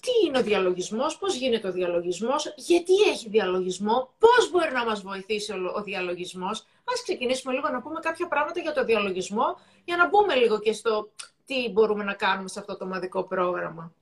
τι 0.00 0.26
είναι 0.26 0.38
ο 0.38 0.42
διαλογισμός, 0.42 1.18
πώς 1.18 1.34
γίνεται 1.34 1.68
ο 1.68 1.72
διαλογισμός, 1.72 2.54
γιατί 2.56 2.92
έχει 3.12 3.28
διαλογισμό, 3.28 4.14
πώς 4.18 4.50
μπορεί 4.50 4.72
να 4.72 4.84
μας 4.84 5.02
βοηθήσει 5.02 5.52
ο, 5.52 5.72
ο 5.76 5.82
διαλογισμός. 5.82 6.66
Ας 6.92 7.02
ξεκινήσουμε 7.02 7.54
λίγο 7.54 7.68
να 7.68 7.82
πούμε 7.82 8.00
κάποια 8.00 8.28
πράγματα 8.28 8.60
για 8.60 8.72
το 8.72 8.84
διαλογισμό, 8.84 9.58
για 9.84 9.96
να 9.96 10.08
μπούμε 10.08 10.34
λίγο 10.34 10.58
και 10.58 10.72
στο 10.72 11.10
τι 11.44 11.70
μπορούμε 11.72 12.04
να 12.04 12.14
κάνουμε 12.14 12.48
σε 12.48 12.60
αυτό 12.60 12.76
το 12.76 12.84
ομαδικό 12.84 13.24
πρόγραμμα. 13.24 13.92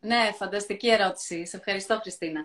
Ναι, 0.00 0.32
φανταστική 0.34 0.88
ερώτηση. 0.88 1.46
Σε 1.46 1.56
ευχαριστώ, 1.56 1.98
Χριστίνα. 2.00 2.44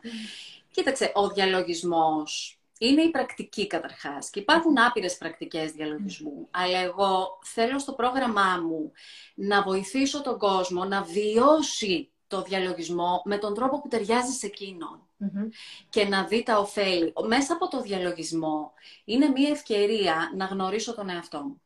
Κοίταξε, 0.71 1.11
ο 1.13 1.29
διαλογισμός 1.29 2.57
είναι 2.77 3.01
η 3.01 3.09
πρακτική 3.09 3.67
καταρχάς 3.67 4.29
και 4.29 4.39
υπάρχουν 4.39 4.77
άπειρες 4.77 5.17
πρακτικές 5.17 5.71
διαλογισμού. 5.71 6.47
Αλλά 6.51 6.79
εγώ 6.79 7.39
θέλω 7.43 7.79
στο 7.79 7.93
πρόγραμμά 7.93 8.57
μου 8.57 8.91
να 9.35 9.63
βοηθήσω 9.63 10.21
τον 10.21 10.37
κόσμο 10.37 10.85
να 10.85 11.01
βιώσει 11.01 12.11
το 12.33 12.41
διαλογισμό 12.41 13.21
με 13.25 13.37
τον 13.37 13.53
τρόπο 13.53 13.81
που 13.81 13.87
ταιριάζει 13.87 14.31
σε 14.31 14.45
εκεινον 14.45 15.07
και 15.89 16.05
να 16.05 16.23
δει 16.23 16.43
τα 16.43 16.57
ωφέλη. 16.59 17.13
Μέσα 17.27 17.53
από 17.53 17.67
το 17.67 17.81
διαλογισμό 17.81 18.73
είναι 19.05 19.27
μια 19.27 19.49
ευκαιρία 19.49 20.31
να 20.35 20.45
γνωρίσω 20.45 20.93
τον 20.95 21.09
εαυτό 21.09 21.41
μου 21.41 21.61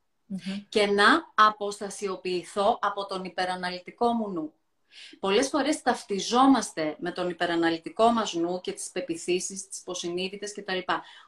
και 0.69 0.85
να 0.85 1.31
αποστασιοποιηθώ 1.33 2.79
από 2.81 3.05
τον 3.05 3.23
υπεραναλυτικό 3.23 4.11
μου 4.11 4.29
νου. 4.29 4.53
Πολλές 5.19 5.49
φορές 5.49 5.81
ταυτιζόμαστε 5.81 6.95
με 6.99 7.11
τον 7.11 7.29
υπεραναλυτικό 7.29 8.09
μας 8.09 8.33
νου 8.33 8.61
και 8.61 8.71
τις 8.71 8.89
πεπιθήσεις, 8.91 9.67
τις 9.67 9.79
υποσυνείδητες 9.79 10.53
κτλ. 10.53 10.79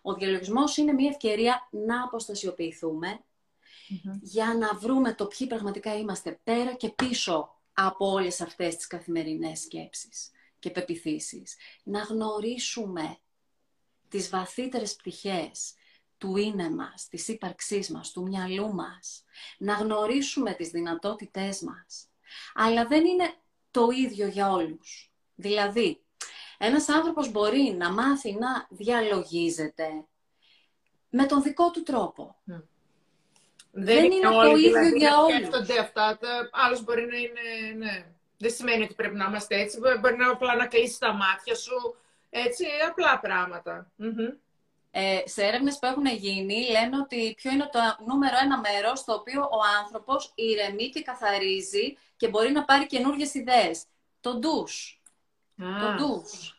Ο 0.02 0.14
διαλογισμός 0.14 0.78
είναι 0.78 0.94
μια 0.94 1.10
ευκαιρία 1.10 1.68
να 1.72 2.04
αποστασιοποιηθουμε 2.04 3.20
για 4.22 4.56
να 4.60 4.74
βρούμε 4.74 5.14
το 5.14 5.26
ποιοι 5.26 5.48
πραγματικά 5.48 5.98
είμαστε 5.98 6.40
πέρα 6.44 6.74
και 6.74 6.90
πίσω 6.90 7.59
από 7.74 8.12
όλες 8.12 8.42
αυτές 8.42 8.76
τις 8.76 8.88
καθημερινές 8.88 9.60
σκέψεις 9.60 10.32
και 10.60 10.70
πεπιθήσεις. 10.70 11.56
Να 11.84 12.00
γνωρίσουμε 12.02 13.18
τις 14.08 14.30
βαθύτερες 14.30 14.96
πτυχές 14.96 15.74
του 16.18 16.38
είναι 16.38 16.70
μας, 16.70 17.08
της 17.08 17.28
ύπαρξής 17.28 17.90
μας, 17.90 18.12
του 18.12 18.22
μυαλού 18.22 18.74
μας. 18.74 19.24
Να 19.58 19.74
γνωρίσουμε 19.74 20.54
τις 20.54 20.70
δυνατότητές 20.70 21.62
μας. 21.62 22.08
Αλλά 22.54 22.88
δεν 22.88 23.06
είναι 23.06 23.34
το 23.72 23.88
ίδιο 23.90 24.28
για 24.28 24.52
όλους. 24.52 25.14
Δηλαδή, 25.36 26.04
ένας 26.58 26.90
άνθρωπος 26.90 27.32
μπορεί 27.32 27.76
να 27.78 27.92
μάθει 27.92 28.34
να 28.34 28.68
διαλογίζεται 28.70 30.06
με 31.10 31.26
τον 31.26 31.42
δικό 31.42 31.72
του 31.72 31.84
τρόπο. 31.84 32.36
Δεν, 33.72 34.12
είναι, 34.12 34.30
το 34.30 34.56
ίδιο 34.56 34.58
δηλαδή, 34.58 34.98
για 34.98 35.18
όλους. 35.18 35.36
Σκέφτονται 35.36 35.80
αυτά. 35.80 36.20
Άλλος 36.52 36.84
μπορεί 36.84 37.06
να 37.06 37.18
είναι... 37.18 37.76
Ναι. 37.86 38.06
Δεν 38.38 38.52
σημαίνει 38.52 38.84
ότι 38.84 38.94
πρέπει 38.94 39.16
να 39.16 39.26
είμαστε 39.26 39.60
έτσι. 39.60 39.80
Μπορεί 40.00 40.18
να 40.18 40.32
απλά 40.32 40.56
να 40.56 40.68
κλείσεις 40.68 40.98
τα 40.98 41.14
μάτια 41.14 41.56
σου. 41.56 41.96
Έτσι, 42.30 42.66
απλά 42.90 43.20
Ε, 44.92 45.22
σε 45.26 45.44
έρευνες 45.44 45.80
που 45.80 45.86
έχουν 45.86 46.06
γίνει, 46.06 46.70
λένε 46.70 46.98
ότι 46.98 47.34
ποιο 47.38 47.52
είναι 47.52 47.70
το 47.72 47.80
νούμερο 48.06 48.36
ένα 48.44 48.60
μέρος 48.60 49.00
στο 49.00 49.14
οποίο 49.14 49.42
ο 49.42 49.60
άνθρωπος 49.84 50.32
ηρεμεί 50.36 50.90
και 50.90 51.02
καθαρίζει 51.02 51.98
και 52.18 52.28
μπορεί 52.28 52.52
να 52.52 52.66
πάρει 52.66 52.86
καινούριε 52.86 53.30
ιδέες. 53.34 53.84
Το 54.20 54.36
ντους. 54.36 55.02
Το 55.58 55.96
ντους. 55.96 56.59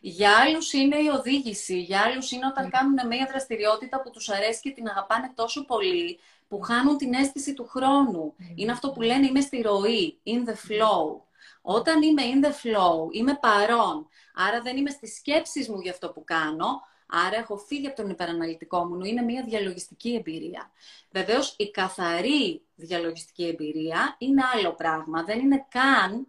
Για 0.00 0.36
άλλους 0.36 0.72
είναι 0.72 0.96
η 0.96 1.06
οδήγηση. 1.06 1.80
Για 1.80 2.00
άλλους 2.00 2.30
είναι 2.30 2.46
όταν 2.46 2.70
κάνουν 2.70 3.06
μια 3.06 3.26
δραστηριότητα 3.30 4.02
που 4.02 4.10
τους 4.10 4.28
αρέσει 4.28 4.60
και 4.60 4.70
την 4.70 4.88
αγαπάνε 4.88 5.32
τόσο 5.34 5.64
πολύ, 5.64 6.18
που 6.48 6.60
χάνουν 6.60 6.96
την 6.96 7.14
αίσθηση 7.14 7.54
του 7.54 7.66
χρόνου. 7.66 8.34
Είναι 8.54 8.72
αυτό 8.72 8.90
που 8.90 9.00
λένε 9.02 9.26
είμαι 9.26 9.40
στη 9.40 9.60
ροή, 9.60 10.20
in 10.24 10.48
the 10.48 10.52
flow. 10.52 11.20
Όταν 11.62 12.02
είμαι 12.02 12.22
in 12.22 12.44
the 12.44 12.50
flow, 12.50 13.12
είμαι 13.12 13.38
παρόν. 13.40 14.08
Άρα 14.34 14.60
δεν 14.62 14.76
είμαι 14.76 14.90
στις 14.90 15.16
σκέψεις 15.16 15.68
μου 15.68 15.80
για 15.80 15.90
αυτό 15.90 16.10
που 16.10 16.24
κάνω, 16.24 16.82
Άρα 17.08 17.36
έχω 17.36 17.56
φύγει 17.56 17.86
από 17.86 17.96
τον 17.96 18.10
υπεραναλυτικό 18.10 18.84
μου, 18.84 19.04
είναι 19.04 19.22
μια 19.22 19.44
διαλογιστική 19.44 20.14
εμπειρία. 20.14 20.70
Βεβαίως, 21.10 21.54
η 21.58 21.70
καθαρή 21.70 22.62
διαλογιστική 22.74 23.46
εμπειρία 23.46 24.16
είναι 24.18 24.42
άλλο 24.54 24.74
πράγμα. 24.74 25.24
Δεν 25.24 25.38
είναι 25.38 25.66
καν 25.68 26.26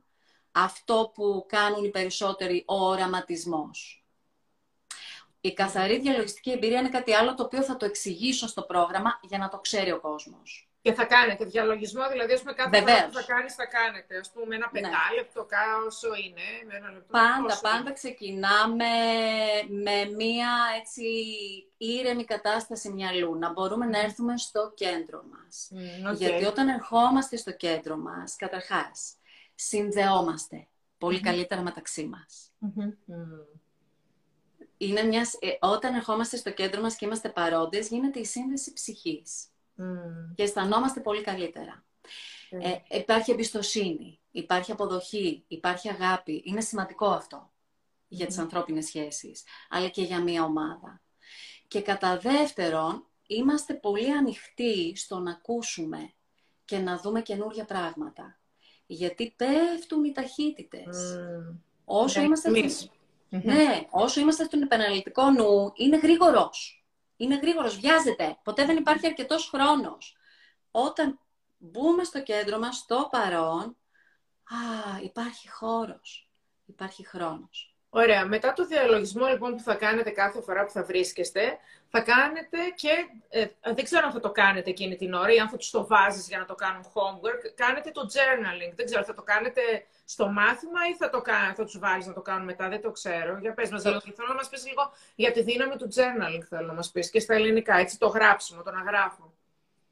αυτό 0.63 1.11
που 1.13 1.45
κάνουν 1.47 1.83
οι 1.83 1.89
περισσότεροι 1.89 2.63
ο 2.67 2.75
οραματισμός. 2.75 4.05
Η 5.41 5.53
καθαρή 5.53 5.99
διαλογιστική 5.99 6.51
εμπειρία 6.51 6.79
είναι 6.79 6.89
κάτι 6.89 7.13
άλλο 7.13 7.35
το 7.35 7.43
οποίο 7.43 7.63
θα 7.63 7.77
το 7.77 7.85
εξηγήσω 7.85 8.47
στο 8.47 8.61
πρόγραμμα 8.61 9.19
για 9.21 9.37
να 9.37 9.49
το 9.49 9.57
ξέρει 9.57 9.91
ο 9.91 9.99
κόσμος. 9.99 10.69
Και 10.81 10.93
θα 10.93 11.05
κάνετε 11.05 11.45
διαλογισμό, 11.45 12.09
δηλαδή 12.09 12.33
ας 12.33 12.39
πούμε 12.39 12.53
κάθε 12.53 12.79
φορά 12.79 13.05
που 13.05 13.13
θα 13.13 13.23
κάνεις 13.23 13.55
θα 13.55 13.65
κάνετε, 13.65 14.17
ας 14.17 14.31
πούμε 14.31 14.55
ένα 14.55 14.69
ναι. 14.71 14.79
πεντάλεπτο 14.79 15.47
ναι. 15.49 15.85
όσο 15.87 16.07
είναι, 16.07 16.41
με 16.67 16.75
ένα 16.75 16.91
λεπτό. 16.91 17.11
Πάντα, 17.11 17.59
πάντα 17.61 17.91
ξεκινάμε 17.91 18.85
με 19.67 20.05
μία 20.15 20.51
έτσι 20.79 21.03
ήρεμη 21.77 22.25
κατάσταση 22.25 22.89
μυαλού, 22.89 23.37
να 23.37 23.51
μπορούμε 23.51 23.85
να 23.85 23.99
έρθουμε 23.99 24.37
στο 24.37 24.71
κέντρο 24.75 25.23
μας. 25.31 25.71
Γιατί 26.17 26.45
όταν 26.45 26.67
ερχόμαστε 26.67 27.37
στο 27.37 27.51
κέντρο 27.51 27.97
μας, 27.97 28.35
καταρχάς, 28.35 29.13
συνδεόμαστε 29.59 30.67
πολύ 30.97 31.19
καλύτερα 31.19 31.61
μεταξύ 31.61 32.05
μας. 32.05 32.51
Είναι 34.77 35.03
μιας, 35.03 35.33
ε, 35.33 35.57
όταν 35.59 35.95
ερχόμαστε 35.95 36.37
στο 36.37 36.51
κέντρο 36.51 36.81
μας 36.81 36.95
και 36.95 37.05
είμαστε 37.05 37.29
παρόντες, 37.29 37.87
γίνεται 37.87 38.19
η 38.19 38.25
σύνδεση 38.25 38.73
ψυχής. 38.73 39.45
Και 40.35 40.43
αισθανόμαστε 40.43 40.99
πολύ 40.99 41.21
καλύτερα. 41.21 41.85
Ε, 42.49 42.97
υπάρχει 42.97 43.31
εμπιστοσύνη, 43.31 44.19
υπάρχει 44.31 44.71
αποδοχή, 44.71 45.43
υπάρχει 45.47 45.89
αγάπη. 45.89 46.41
Είναι 46.45 46.61
σημαντικό 46.61 47.07
αυτό 47.07 47.51
για 48.07 48.25
τις 48.25 48.37
ανθρώπινες 48.37 48.85
σχέσεις, 48.85 49.43
αλλά 49.69 49.87
και 49.87 50.01
για 50.01 50.21
μία 50.21 50.43
ομάδα. 50.43 51.01
Και 51.67 51.81
κατά 51.81 52.17
δεύτερον, 52.17 53.07
είμαστε 53.27 53.73
πολύ 53.73 54.11
ανοιχτοί 54.11 54.95
στο 54.95 55.19
να 55.19 55.31
ακούσουμε 55.31 56.13
και 56.65 56.77
να 56.77 56.97
δούμε 56.97 57.21
καινούργια 57.21 57.65
πράγματα. 57.65 58.39
Γιατί 58.87 59.33
πέφτουν 59.35 60.03
οι 60.03 60.11
ταχύτητες. 60.11 60.97
Όσο, 61.85 62.21
είμαστε 62.21 62.49
ναι, 63.29 63.87
όσο 63.89 64.19
είμαστε 64.19 64.43
στον 64.43 64.61
επαναληπτικό 64.61 65.31
νου, 65.31 65.71
είναι 65.75 65.97
γρήγορος 65.97 66.77
είναι 67.17 67.35
γρήγορος, 67.35 67.79
βιάζεται. 67.79 68.37
Ποτέ 68.43 68.65
δεν 68.65 68.77
υπάρχει 68.77 69.07
αρκετός 69.07 69.49
χρόνος. 69.49 70.17
Όταν 70.71 71.19
μπούμε 71.57 72.03
στο 72.03 72.23
κέντρο 72.23 72.59
μας, 72.59 72.75
στο 72.75 73.07
παρόν, 73.11 73.77
α, 74.43 75.01
υπάρχει 75.03 75.49
χώρος, 75.49 76.29
υπάρχει 76.65 77.07
χρόνος. 77.07 77.76
Ωραία. 78.01 78.25
Μετά 78.25 78.53
το 78.53 78.65
διαλογισμό 78.65 79.25
λοιπόν 79.27 79.55
που 79.55 79.61
θα 79.61 79.75
κάνετε 79.75 80.09
κάθε 80.09 80.41
φορά 80.41 80.65
που 80.65 80.71
θα 80.71 80.83
βρίσκεστε, 80.83 81.57
θα 81.89 82.01
κάνετε 82.01 82.57
και, 82.75 82.89
ε, 83.29 83.45
δεν 83.73 83.83
ξέρω 83.83 84.05
αν 84.05 84.11
θα 84.11 84.19
το 84.19 84.31
κάνετε 84.31 84.69
εκείνη 84.69 84.95
την 84.95 85.13
ώρα 85.13 85.33
ή 85.33 85.39
αν 85.39 85.49
θα 85.49 85.57
τους 85.57 85.69
το 85.69 85.87
βάζεις 85.87 86.27
για 86.27 86.37
να 86.37 86.45
το 86.45 86.55
κάνουν 86.55 86.83
homework, 86.83 87.51
κάνετε 87.55 87.91
το 87.91 88.01
journaling. 88.13 88.73
Δεν 88.75 88.85
ξέρω, 88.85 89.03
θα 89.03 89.13
το 89.13 89.21
κάνετε 89.21 89.61
στο 90.05 90.27
μάθημα 90.27 90.79
ή 90.91 90.95
θα, 90.95 91.09
το 91.09 91.21
κάνει, 91.21 91.53
θα 91.53 91.63
τους 91.63 91.79
βάλεις 91.79 92.05
να 92.05 92.13
το 92.13 92.21
κάνουν 92.21 92.45
μετά, 92.45 92.69
δεν 92.69 92.81
το 92.81 92.91
ξέρω. 92.91 93.37
Για 93.41 93.53
πες 93.53 93.69
μας, 93.69 93.81
θέλω 93.81 94.27
να 94.27 94.33
μας 94.33 94.49
πεις 94.49 94.65
λίγο 94.67 94.91
για 95.15 95.31
τη 95.31 95.41
δύναμη 95.41 95.75
του 95.75 95.87
journaling, 95.95 96.43
θέλω 96.49 96.67
να 96.67 96.73
μας 96.73 96.91
πεις, 96.91 97.09
και 97.09 97.19
στα 97.19 97.33
ελληνικά, 97.33 97.75
έτσι, 97.77 97.99
το 97.99 98.07
γράψιμο, 98.07 98.63
το 98.63 98.71
να 98.71 98.81
γράφω. 98.81 99.33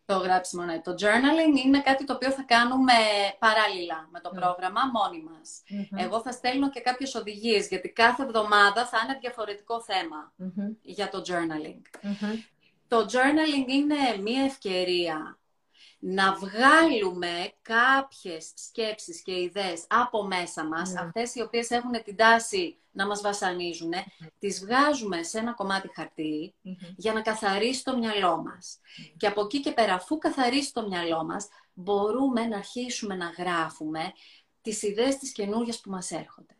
Το 0.05 0.17
γράψιμο, 0.17 0.63
ναι. 0.63 0.81
Το 0.81 0.91
journaling 0.91 1.65
είναι 1.65 1.81
κάτι 1.81 2.05
το 2.05 2.13
οποίο 2.13 2.31
θα 2.31 2.41
κάνουμε 2.41 2.93
παράλληλα 3.39 4.07
με 4.11 4.19
το 4.19 4.31
ναι. 4.33 4.39
πρόγραμμα, 4.39 4.81
μόνοι 4.93 5.23
μας. 5.23 5.63
Εγώ 5.95 6.21
θα 6.21 6.31
στέλνω 6.31 6.69
και 6.69 6.79
κάποιες 6.81 7.15
οδηγίες, 7.15 7.67
γιατί 7.67 7.89
κάθε 7.89 8.23
εβδομάδα 8.23 8.85
θα 8.85 8.97
είναι 9.03 9.17
διαφορετικό 9.19 9.83
για 10.81 11.09
το 11.09 11.21
journaling. 11.27 11.81
Το 12.87 13.05
journaling 13.11 13.67
είναι 13.67 14.21
μία 14.21 14.43
ευκαιρία 14.43 15.37
να 15.99 16.33
βγάλουμε 16.33 17.51
κάποιες 17.61 18.51
σκέψεις 18.55 19.21
και 19.21 19.39
ιδέες 19.41 19.85
από 19.87 20.23
μέσα 20.23 20.65
μας, 20.65 20.93
mm. 20.93 21.01
αυτές 21.05 21.35
οι 21.35 21.41
οποίες 21.41 21.69
έχουν 21.69 22.03
την 22.03 22.15
τάση 22.15 22.77
να 22.95 23.07
μας 23.07 23.21
βασανίζουν, 23.21 23.93
mm. 23.93 24.27
τις 24.39 24.59
βγάζουμε 24.59 25.23
σε 25.23 25.39
ένα 25.39 25.53
κομμάτι 25.53 25.89
χαρτί 25.95 26.55
για 26.95 27.13
να 27.13 27.21
καθαρίσει 27.21 27.83
το 27.83 27.97
μυαλό 27.97 28.41
μας. 28.41 28.79
Και 29.17 29.27
από 29.27 29.41
εκεί 29.41 29.59
και 29.59 29.71
πέρα, 29.71 29.93
αφού 29.93 30.17
καθαρίσει 30.17 30.73
το 30.73 30.87
μυαλό 30.87 31.23
μας, 31.23 31.47
μπορούμε 31.73 32.45
να 32.45 32.57
αρχίσουμε 32.57 33.15
να 33.15 33.33
γράφουμε 33.37 34.11
τις 34.61 34.81
ιδέες 34.81 35.17
της 35.17 35.31
καινούργιας 35.31 35.79
που 35.79 35.89
μας 35.89 36.11
έρχονται. 36.11 36.57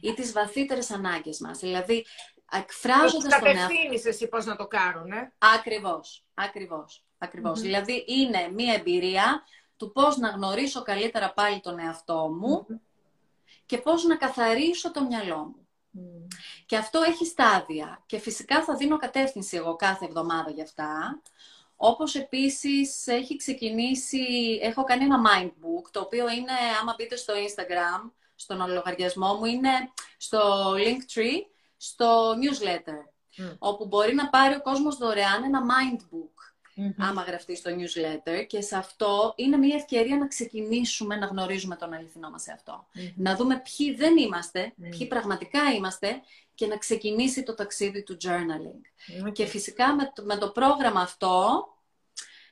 Ή 0.00 0.14
τις 0.14 0.32
βαθύτερες 0.32 0.90
ανάγκες 0.90 1.40
μας. 1.40 1.58
Δηλαδή, 1.58 2.06
εκφράζοντας 2.52 3.38
τον 3.38 3.56
εαυτό... 3.56 4.08
εσύ 4.08 4.28
πώς 4.28 4.44
να 4.44 4.56
το 4.56 4.66
κάνουν, 4.66 5.12
ε; 5.12 5.32
Ακριβώς, 5.38 6.24
ακριβώς. 6.34 7.04
Ακριβώς. 7.18 7.60
Δηλαδή 7.60 8.04
είναι 8.06 8.50
μία 8.54 8.74
εμπειρία 8.74 9.42
του 9.76 9.92
πώς 9.92 10.16
να 10.16 10.28
γνωρίσω 10.28 10.82
καλύτερα 10.82 11.32
πάλι 11.32 11.60
τον 11.60 11.78
εαυτό 11.78 12.28
μου 12.40 12.66
και 13.70 13.78
πώς 13.78 14.04
να 14.04 14.16
καθαρίσω 14.16 14.90
το 14.90 15.04
μυαλό 15.04 15.36
μου. 15.36 16.28
Και 16.66 16.76
αυτό 16.76 17.02
έχει 17.02 17.26
στάδια. 17.26 18.02
Και 18.06 18.18
φυσικά 18.18 18.64
θα 18.64 18.76
δίνω 18.76 18.96
κατεύθυνση 18.96 19.56
εγώ 19.56 19.76
κάθε 19.76 20.04
εβδομάδα 20.04 20.50
γι' 20.50 20.62
αυτά. 20.62 21.22
Όπως 21.76 22.14
επίσης 22.14 23.06
έχει 23.06 23.36
ξεκινήσει, 23.36 24.18
έχω 24.62 24.84
κάνει 24.84 25.04
ένα 25.04 25.20
mind 25.26 25.46
book, 25.46 25.90
το 25.90 26.00
οποίο 26.00 26.30
είναι, 26.30 26.52
άμα 26.80 26.94
μπείτε 26.98 27.16
στο 27.16 27.34
Instagram, 27.34 28.10
στον 28.34 28.68
λογαριασμό 28.68 29.34
μου, 29.34 29.44
είναι 29.44 29.70
στο 30.16 30.72
Linktree, 30.74 31.40
στο 31.76 32.32
newsletter, 32.32 33.04
όπου 33.58 33.86
μπορεί 33.86 34.14
να 34.14 34.28
πάρει 34.28 34.54
ο 34.54 34.62
κόσμος 34.62 34.96
δωρεάν 34.96 35.42
ένα 35.44 35.60
mind 35.60 35.96
book 35.96 36.39
mm 36.80 36.94
άμα 36.98 37.22
γραφτεί 37.22 37.56
στο 37.56 37.70
newsletter 37.70 38.46
και 38.46 38.60
σε 38.60 38.76
αυτό 38.76 39.32
είναι 39.36 39.56
μια 39.56 39.76
ευκαιρία 39.76 40.16
να 40.16 40.26
ξεκινήσουμε 40.26 41.16
να 41.16 41.26
γνωρίζουμε 41.26 41.76
τον 41.76 41.92
αληθινό 41.92 42.30
μας 42.30 42.46
εαυτό. 42.46 42.86
Να 43.16 43.36
δούμε 43.36 43.62
ποιοι 43.62 43.94
δεν 43.94 44.16
είμαστε, 44.16 44.72
ποιοι 44.90 45.06
πραγματικά 45.06 45.60
είμαστε 45.76 46.20
και 46.54 46.66
να 46.66 46.76
ξεκινήσει 46.76 47.42
το 47.42 47.54
ταξίδι 47.54 48.02
του 48.02 48.16
journaling. 48.24 49.30
Και 49.32 49.46
φυσικά 49.46 49.94
με 49.94 50.12
το, 50.14 50.22
με 50.24 50.36
το 50.36 50.50
πρόγραμμα 50.50 51.00
αυτό 51.00 51.64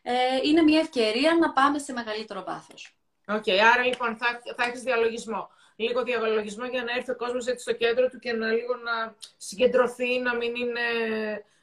ε, 0.03 0.13
είναι 0.43 0.63
μια 0.63 0.81
ευκαιρία 0.81 1.37
να 1.41 1.53
πάμε 1.53 1.79
σε 1.79 1.93
μεγαλύτερο 1.93 2.45
βάθος. 2.47 2.97
OK, 3.27 3.43
okay, 3.47 3.59
άρα 3.75 3.85
λοιπόν 3.85 4.17
θα, 4.17 4.41
θα 4.57 4.65
έχεις 4.65 4.83
διαλογισμό. 4.83 5.49
Λίγο 5.77 6.03
διαλογισμό 6.03 6.67
για 6.67 6.83
να 6.83 6.93
έρθει 6.93 7.11
ο 7.11 7.17
κόσμος 7.17 7.47
έτσι 7.47 7.63
στο 7.63 7.73
κέντρο 7.73 8.09
του 8.09 8.19
και 8.19 8.33
να 8.33 8.53
λίγο 8.53 8.75
να 8.77 9.15
συγκεντρωθεί, 9.37 10.19
να 10.19 10.35
μην 10.37 10.55
είναι 10.55 10.81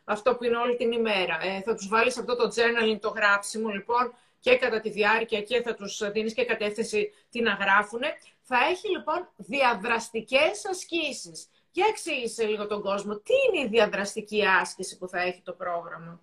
αυτό 0.06 0.36
που 0.36 0.44
είναι 0.44 0.58
όλη 0.58 0.76
την 0.76 0.92
ημέρα. 0.92 1.40
Ε, 1.42 1.62
θα 1.62 1.76
τους 1.76 1.88
βάλεις 1.88 2.18
αυτό 2.18 2.36
το 2.36 2.52
journaling, 2.56 3.00
το 3.00 3.10
γράψιμο, 3.10 3.70
λοιπόν, 3.70 4.14
και 4.40 4.58
κατά 4.58 4.80
τη 4.80 4.90
διάρκεια 4.90 5.42
και 5.42 5.62
θα 5.62 5.74
τους 5.74 6.12
δίνεις 6.12 6.34
και 6.34 6.46
κατεύθυνση 6.46 7.14
τι 7.30 7.42
να 7.42 7.54
γράφουν. 7.54 8.02
Θα 8.42 8.58
έχει, 8.70 8.90
λοιπόν, 8.90 9.30
διαδραστικές 9.36 10.66
ασκήσεις. 10.66 11.50
Για 11.72 11.86
εξήγησε 11.90 12.46
λίγο 12.46 12.68
τον 12.68 12.82
κόσμο, 12.82 13.16
τι 13.16 13.34
είναι 13.48 13.66
η 13.66 13.68
διαδραστική 13.68 14.46
άσκηση 14.46 14.98
που 14.98 15.08
θα 15.08 15.22
έχει 15.22 15.42
το 15.42 15.54
πρόγραμμα. 15.54 16.22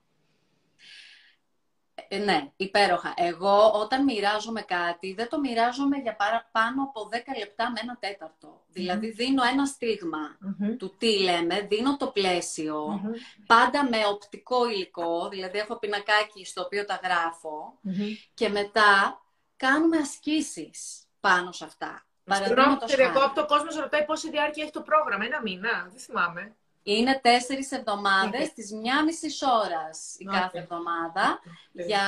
Ε, 2.08 2.18
ναι, 2.18 2.50
υπέροχα. 2.56 3.14
Εγώ 3.16 3.70
όταν 3.70 4.04
μοιράζομαι 4.04 4.62
κάτι, 4.62 5.12
δεν 5.14 5.28
το 5.28 5.40
μοιράζομαι 5.40 5.96
για 5.96 6.16
πάνω 6.52 6.82
από 6.82 7.08
10 7.12 7.16
λεπτά 7.38 7.70
με 7.70 7.80
ένα 7.82 7.96
τέταρτο. 8.00 8.64
Δηλαδή 8.68 9.10
δίνω 9.10 9.42
ένα 9.42 9.64
του 10.78 10.94
τι 10.98 11.18
λέμε, 11.18 11.60
δίνω 11.60 11.96
το 11.96 12.06
πλαίσιο, 12.06 13.00
πάντα 13.46 13.88
με 13.88 13.98
οπτικό 14.08 14.70
υλικό, 14.70 15.28
δηλαδή 15.28 15.58
έχω 15.58 15.78
πινακάκι 15.78 16.44
στο 16.44 16.62
οποίο 16.62 16.84
τα 16.84 17.00
γράφω 17.02 17.78
και 18.34 18.48
μετά 18.48 19.20
κάνουμε 19.56 19.96
ασκήσεις 19.96 21.06
πάνω 21.20 21.52
σε 21.52 21.64
αυτά. 21.64 22.06
Παραδείγματος 22.24 22.94
χάρη. 22.94 23.16
Ο 23.36 23.46
κόσμος 23.46 23.76
ρωτάει 23.76 24.04
πόση 24.04 24.30
διάρκεια 24.30 24.62
έχει 24.62 24.72
το 24.72 24.82
πρόγραμμα, 24.82 25.24
ένα 25.24 25.40
μήνα, 25.42 25.88
δεν 25.90 26.00
θυμάμαι. 26.00 26.56
Είναι 26.82 27.20
τέσσερις 27.22 27.72
εβδομάδες, 27.72 28.48
okay. 28.48 28.52
της 28.54 28.72
μία 28.72 29.04
μισής 29.04 29.42
ώρας 29.42 30.14
η 30.18 30.24
κάθε 30.24 30.58
εβδομάδα. 30.58 31.40
Για... 31.72 32.06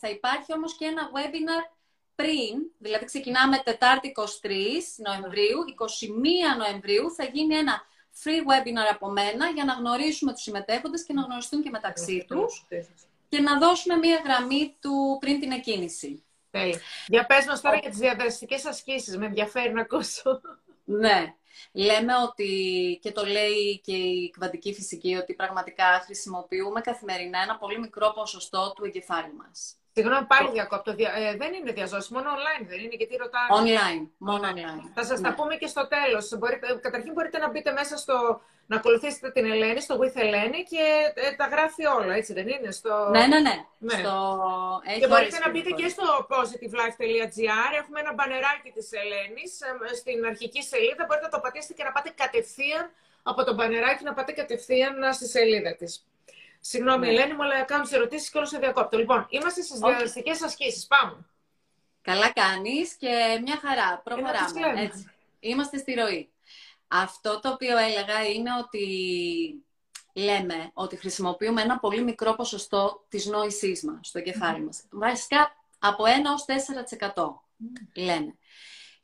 Θα 0.00 0.08
υπάρχει 0.08 0.52
όμως 0.52 0.76
και 0.76 0.84
ένα 0.84 1.10
webinar 1.14 1.72
πριν, 2.14 2.70
δηλαδή 2.78 3.04
ξεκινάμε 3.04 3.58
Τετάρτη 3.64 4.12
23 4.16 4.50
Νοεμβρίου, 4.96 5.58
21 6.54 6.58
Νοεμβρίου 6.58 7.14
θα 7.14 7.24
γίνει 7.24 7.54
ένα 7.54 7.82
free 8.24 8.42
webinar 8.50 8.88
από 8.90 9.08
μένα 9.08 9.50
για 9.50 9.64
να 9.64 9.72
γνωρίσουμε 9.72 10.32
τους 10.32 10.42
συμμετέχοντες 10.42 11.04
και 11.04 11.12
να 11.12 11.22
γνωριστούν 11.22 11.62
και 11.62 11.70
μεταξύ 11.70 12.24
τους 12.28 12.66
και 13.28 13.40
να 13.40 13.58
δώσουμε 13.58 13.96
μία 13.96 14.20
γραμμή 14.24 14.76
του 14.80 15.16
πριν 15.20 15.40
την 15.40 15.50
εκκίνηση. 15.50 16.22
Για 17.06 17.26
πες 17.26 17.46
μας 17.46 17.60
τώρα 17.60 17.76
για 17.76 17.90
τις 17.90 17.98
διαδραστικές 17.98 18.64
ασκήσεις, 18.64 19.16
με 19.16 19.26
ενδιαφέρει 19.26 19.72
να 19.72 19.80
ακούσω. 19.80 20.40
Ναι. 20.84 21.34
Λέμε 21.72 22.16
ότι, 22.16 22.98
και 23.02 23.12
το 23.12 23.24
λέει 23.26 23.80
και 23.80 23.96
η 23.96 24.30
κβαντική 24.30 24.74
φυσική, 24.74 25.14
ότι 25.14 25.34
πραγματικά 25.34 25.84
χρησιμοποιούμε 26.04 26.80
καθημερινά 26.80 27.42
ένα 27.42 27.58
πολύ 27.58 27.78
μικρό 27.78 28.12
ποσοστό 28.12 28.72
του 28.72 28.84
εγκεφάλου 28.84 29.34
μας. 29.34 29.81
Συγγνώμη, 29.94 30.26
πάλι 30.26 30.48
διακόπτω. 30.50 30.90
Ε, 30.90 31.36
δεν 31.36 31.52
είναι 31.54 31.72
διαζώσιμο, 31.72 32.18
μόνο 32.18 32.30
online 32.36 32.64
δεν 32.70 32.78
είναι, 32.84 32.96
γιατί 33.00 33.14
ρωτάνε. 33.16 33.48
Online, 33.58 34.02
μόνο 34.18 34.42
online. 34.52 34.80
Θα 34.94 35.04
σας 35.04 35.20
τα 35.20 35.28
ναι. 35.28 35.34
πούμε 35.34 35.54
και 35.56 35.66
στο 35.66 35.88
τέλος. 35.94 36.24
Καταρχήν 36.80 37.12
μπορείτε 37.12 37.38
να 37.38 37.48
μπείτε 37.50 37.72
μέσα 37.72 37.96
στο. 37.96 38.16
να 38.66 38.76
ακολουθήσετε 38.76 39.30
την 39.30 39.44
Ελένη, 39.52 39.80
στο 39.80 39.94
With 40.00 40.16
Ελένη 40.24 40.60
και 40.72 40.84
ε, 41.14 41.32
τα 41.40 41.46
γράφει 41.46 41.86
όλα, 41.86 42.14
έτσι 42.14 42.32
δεν 42.32 42.48
είναι; 42.48 42.70
Στο... 42.70 43.08
Ναι, 43.10 43.26
ναι, 43.26 43.40
ναι. 43.40 43.56
ναι. 43.78 43.94
Στο... 43.98 44.14
και 45.00 45.06
μπορείτε 45.06 45.38
να 45.44 45.50
μπείτε 45.50 45.70
και 45.70 45.88
στο 45.88 46.06
positivelife.gr. 46.32 47.70
Έχουμε 47.80 47.98
ένα 48.00 48.12
μπανεράκι 48.14 48.70
της 48.76 48.88
Ελένης 49.02 49.52
ε, 49.60 49.94
στην 50.00 50.18
αρχική 50.30 50.62
σελίδα. 50.62 51.04
Μπορείτε 51.06 51.26
να 51.28 51.34
το 51.36 51.40
πατήσετε 51.44 51.74
και 51.78 51.84
να 51.84 51.92
πάτε 51.92 52.10
κατευθείαν 52.22 52.84
από 53.22 53.44
το 53.44 53.54
μπανεράκι 53.54 54.04
να 54.04 54.12
πάτε 54.14 54.32
κατευθείαν 54.32 55.12
στη 55.12 55.26
σελίδα 55.26 55.74
της. 55.74 56.06
Συγγνώμη, 56.64 57.06
ναι. 57.06 57.12
Ελένη 57.12 57.34
μου, 57.34 57.42
αλλά 57.42 57.62
κάνω 57.62 57.84
τι 57.84 57.94
ερωτήσεις 57.94 58.30
και 58.30 58.38
όλο 58.38 58.46
σε 58.46 58.58
διακόπτω. 58.58 58.98
Λοιπόν, 58.98 59.26
είμαστε 59.28 59.62
στις 59.62 59.78
okay. 59.82 59.88
διαδραστικές 59.88 60.42
ασκήσεις. 60.42 60.86
Πάμε. 60.86 61.26
Καλά 62.02 62.32
κάνεις 62.32 62.94
και 62.94 63.40
μια 63.44 63.58
χαρά. 63.62 64.00
Προχωράμε. 64.04 64.80
Έτσι. 64.82 65.10
Είμαστε 65.40 65.78
στη 65.78 65.94
ροή. 65.94 66.30
Αυτό 66.88 67.40
το 67.40 67.48
οποίο 67.48 67.78
έλεγα 67.78 68.24
είναι 68.24 68.50
ότι 68.60 68.86
λέμε 70.12 70.70
ότι 70.74 70.96
χρησιμοποιούμε 70.96 71.62
ένα 71.62 71.78
πολύ 71.78 72.02
μικρό 72.02 72.34
ποσοστό 72.34 73.04
της 73.08 73.26
νόησής 73.26 73.82
μας 73.82 74.06
στο 74.06 74.20
κεφάλι 74.20 74.62
mm. 74.62 74.64
μας. 74.64 74.84
Βασικά 74.90 75.56
από 75.78 76.04
1 76.04 76.08
ως 76.34 76.44
4% 77.14 77.24
λένε. 77.94 78.34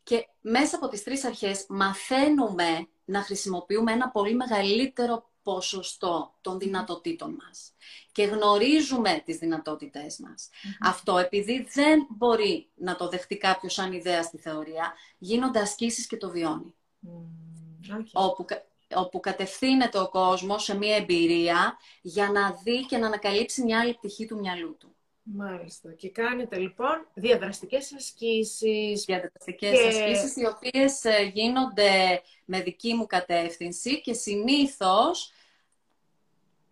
Και 0.02 0.28
μέσα 0.40 0.76
από 0.76 0.88
τις 0.88 1.02
τρεις 1.02 1.24
αρχές 1.24 1.66
μαθαίνουμε 1.68 2.88
να 3.04 3.22
χρησιμοποιούμε 3.22 3.92
ένα 3.92 4.08
πολύ 4.10 4.34
μεγαλύτερο 4.34 5.30
ποσοστό 5.52 6.38
των 6.40 6.58
δυνατοτήτων 6.58 7.36
μας 7.42 7.72
και 8.12 8.24
γνωρίζουμε 8.24 9.22
τις 9.24 9.38
δυνατότητές 9.38 10.18
μας. 10.18 10.48
Αυτό 10.80 11.18
επειδή 11.18 11.68
δεν 11.72 12.06
μπορεί 12.08 12.70
να 12.74 12.96
το 12.96 13.08
δεχτεί 13.08 13.36
κάποιος 13.36 13.72
σαν 13.72 13.92
ιδέα 13.92 14.22
στη 14.22 14.38
θεωρία, 14.38 14.92
γίνονται 15.18 15.60
ασκήσεις 15.60 16.06
και 16.06 16.16
το 16.16 16.30
βιώνει. 16.30 16.74
Όπου, 18.12 18.44
όπου 18.94 19.20
κατευθύνεται 19.20 19.98
ο 19.98 20.08
κόσμος 20.08 20.64
σε 20.64 20.76
μια 20.76 20.96
εμπειρία 20.96 21.78
για 22.02 22.30
να 22.30 22.58
δει 22.64 22.86
και 22.86 22.96
να 22.96 23.06
ανακαλύψει 23.06 23.62
μια 23.62 23.80
άλλη 23.80 23.94
πτυχή 23.94 24.26
του 24.26 24.38
μυαλού 24.38 24.76
του. 24.76 24.96
Μάλιστα. 25.22 25.92
Και 25.92 26.10
κάνετε 26.10 26.58
λοιπόν 26.58 27.06
διαδραστικές 27.14 27.92
ασκήσεις. 27.92 29.04
Διαδραστικές 29.04 29.80
και... 29.80 29.86
ασκήσεις 29.86 30.36
οι 30.36 30.46
οποίες 30.46 31.04
ε, 31.04 31.30
γίνονται 31.34 32.22
με 32.44 32.60
δική 32.60 32.94
μου 32.94 33.06
κατεύθυνση 33.06 34.00
και 34.00 34.12
συνήθως 34.12 35.32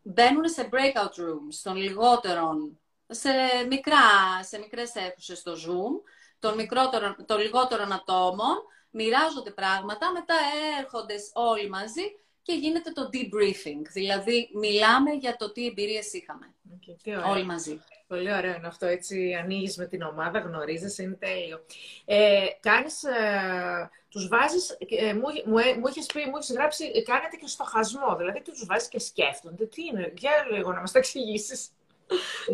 μπαίνουν 0.06 0.48
σε 0.48 0.68
breakout 0.72 1.20
rooms 1.20 1.54
των 1.62 1.76
λιγότερων, 1.76 2.80
σε, 3.06 3.30
μικρά, 3.68 3.98
σε 4.42 4.58
μικρές 4.58 4.94
αίθουσες 4.94 5.38
στο 5.38 5.52
Zoom, 5.52 6.10
των, 6.38 6.54
μικρότερων, 6.54 7.16
των 7.26 7.40
λιγότερων 7.40 7.92
ατόμων, 7.92 8.56
μοιράζονται 8.90 9.50
πράγματα, 9.50 10.12
μετά 10.12 10.34
έρχονται 10.78 11.14
όλοι 11.32 11.68
μαζί 11.68 12.02
και 12.42 12.52
γίνεται 12.52 12.92
το 12.92 13.08
debriefing. 13.12 13.82
Δηλαδή, 13.92 14.50
μιλάμε 14.54 15.10
για 15.10 15.36
το 15.36 15.52
τι 15.52 15.66
εμπειρίες 15.66 16.12
είχαμε. 16.12 16.54
Okay, 16.70 17.30
όλοι 17.30 17.44
μαζί. 17.44 17.80
Πολύ 18.06 18.32
ωραίο 18.32 18.54
είναι 18.54 18.66
αυτό, 18.66 18.86
έτσι 18.86 19.34
ανοίγεις 19.42 19.76
με 19.76 19.86
την 19.86 20.02
ομάδα, 20.02 20.38
γνωρίζεσαι, 20.38 21.02
είναι 21.02 21.14
τέλειο. 21.14 21.64
Ε, 22.04 22.46
κάνεις, 22.60 23.02
ε, 23.02 23.90
τους 24.08 24.28
βάζεις, 24.28 24.76
ε, 24.88 25.14
μου, 25.14 25.22
μου, 25.46 25.58
ε, 25.58 25.76
μου 25.76 25.86
έχεις 25.86 26.06
πει, 26.06 26.20
μου 26.20 26.36
έχεις 26.36 26.52
γράψει, 26.52 27.02
κάνετε 27.02 27.36
και 27.36 27.46
στοχασμό, 27.46 28.16
δηλαδή 28.16 28.42
τους 28.42 28.66
βάζεις 28.66 28.88
και 28.88 28.98
σκέφτονται. 28.98 29.66
Τι 29.66 29.82
είναι, 29.84 30.12
για 30.16 30.30
λίγο 30.50 30.72
να 30.72 30.80
μας 30.80 30.92
τα 30.92 30.98
εξηγήσεις. 30.98 31.68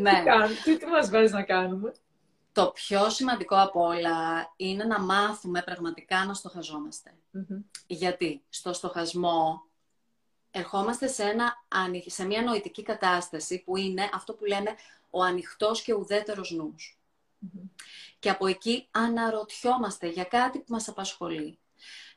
Ναι. 0.00 0.22
τι, 0.48 0.54
τι, 0.62 0.76
τι 0.76 0.86
μας 0.86 1.10
βάζεις 1.10 1.32
να 1.32 1.42
κάνουμε. 1.42 1.92
Το 2.52 2.70
πιο 2.74 3.10
σημαντικό 3.10 3.56
από 3.56 3.86
όλα 3.86 4.52
είναι 4.56 4.84
να 4.84 5.00
μάθουμε 5.00 5.62
πραγματικά 5.62 6.24
να 6.24 6.34
στοχαζόμαστε. 6.34 7.14
Γιατί 7.86 8.42
στο 8.48 8.72
στοχασμό 8.72 9.62
ερχόμαστε 10.50 11.06
σε, 11.06 11.22
ένα, 11.22 11.64
σε 12.06 12.24
μια 12.24 12.42
νοητική 12.42 12.82
κατάσταση 12.82 13.62
που 13.64 13.76
είναι 13.76 14.10
αυτό 14.14 14.34
που 14.34 14.44
λέμε 14.44 14.70
ο 15.12 15.22
ανοιχτός 15.22 15.82
και 15.82 15.94
ουδέτερος 15.94 16.56
Και 18.18 18.30
από 18.30 18.46
εκεί 18.46 18.88
αναρωτιόμαστε 18.90 20.06
για 20.08 20.24
κάτι 20.24 20.58
που 20.58 20.64
μας 20.68 20.88
απασχολεί. 20.88 21.58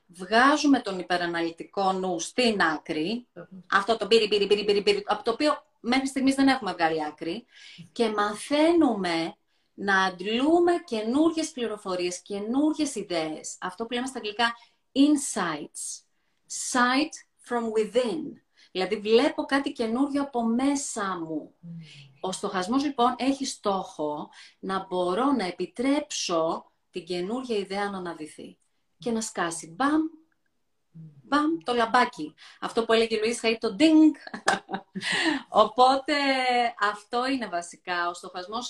Βγάζουμε 0.08 0.79
τον 0.79 0.99
υπεραναλυτικό 0.99 1.93
νου 1.93 2.19
στην 2.19 2.62
άκρη, 2.62 3.27
αυτό 3.71 3.97
το 3.97 4.08
πύρι, 4.08 4.27
πύρι, 4.27 4.47
πύρι, 4.47 4.84
πύρι, 4.84 5.03
από 5.05 5.23
το 5.23 5.31
οποίο 5.31 5.63
μέχρι 5.79 6.08
στιγμής 6.08 6.36
δεν 6.36 6.47
έχουμε 6.47 6.73
βγάλει 6.73 7.05
άκρη, 7.05 7.45
και 7.91 8.10
μαθαίνουμε 8.10 9.36
να 9.73 10.03
αντλούμε 10.03 10.71
καινούργιες 10.86 11.51
πληροφορίες, 11.51 12.21
καινούργιες 12.21 12.95
ιδέες. 12.95 13.58
Αυτό 13.60 13.86
που 13.86 13.93
λέμε 13.93 14.08
στα 14.08 14.17
αγγλικά 14.17 14.55
insights. 14.95 16.03
Sight 16.71 17.13
from 17.47 17.71
within. 17.71 18.44
Δηλαδή 18.75 18.95
βλέπω 18.95 19.43
κάτι 19.43 19.71
καινούργιο 19.71 20.21
από 20.21 20.43
μέσα 20.43 21.19
μου. 21.19 21.55
Ο 22.19 22.31
στοχασμός 22.31 22.83
λοιπόν 22.83 23.15
έχει 23.17 23.45
στόχο 23.45 24.29
να 24.59 24.85
μπορώ 24.85 25.31
να 25.31 25.45
επιτρέψω 25.45 26.71
την 26.89 27.05
καινούργια 27.05 27.57
ιδέα 27.57 27.89
να 27.89 27.97
αναδυθεί 27.97 28.57
και 28.97 29.11
να 29.11 29.21
σκάσει. 29.21 29.73
Μπαμ, 29.75 30.01
μπαμ, 31.23 31.57
το 31.63 31.73
λαμπάκι. 31.73 32.33
Αυτό 32.59 32.85
που 32.85 32.93
έλεγε 32.93 33.15
η 33.15 33.19
Λουίς 33.19 33.41
Χαΐ, 33.43 33.55
το 33.59 33.75
ding. 33.79 34.41
Οπότε 35.65 36.13
αυτό 36.79 37.27
είναι 37.27 37.47
βασικά. 37.47 38.09
Ο 38.09 38.13
στοχασμός, 38.13 38.69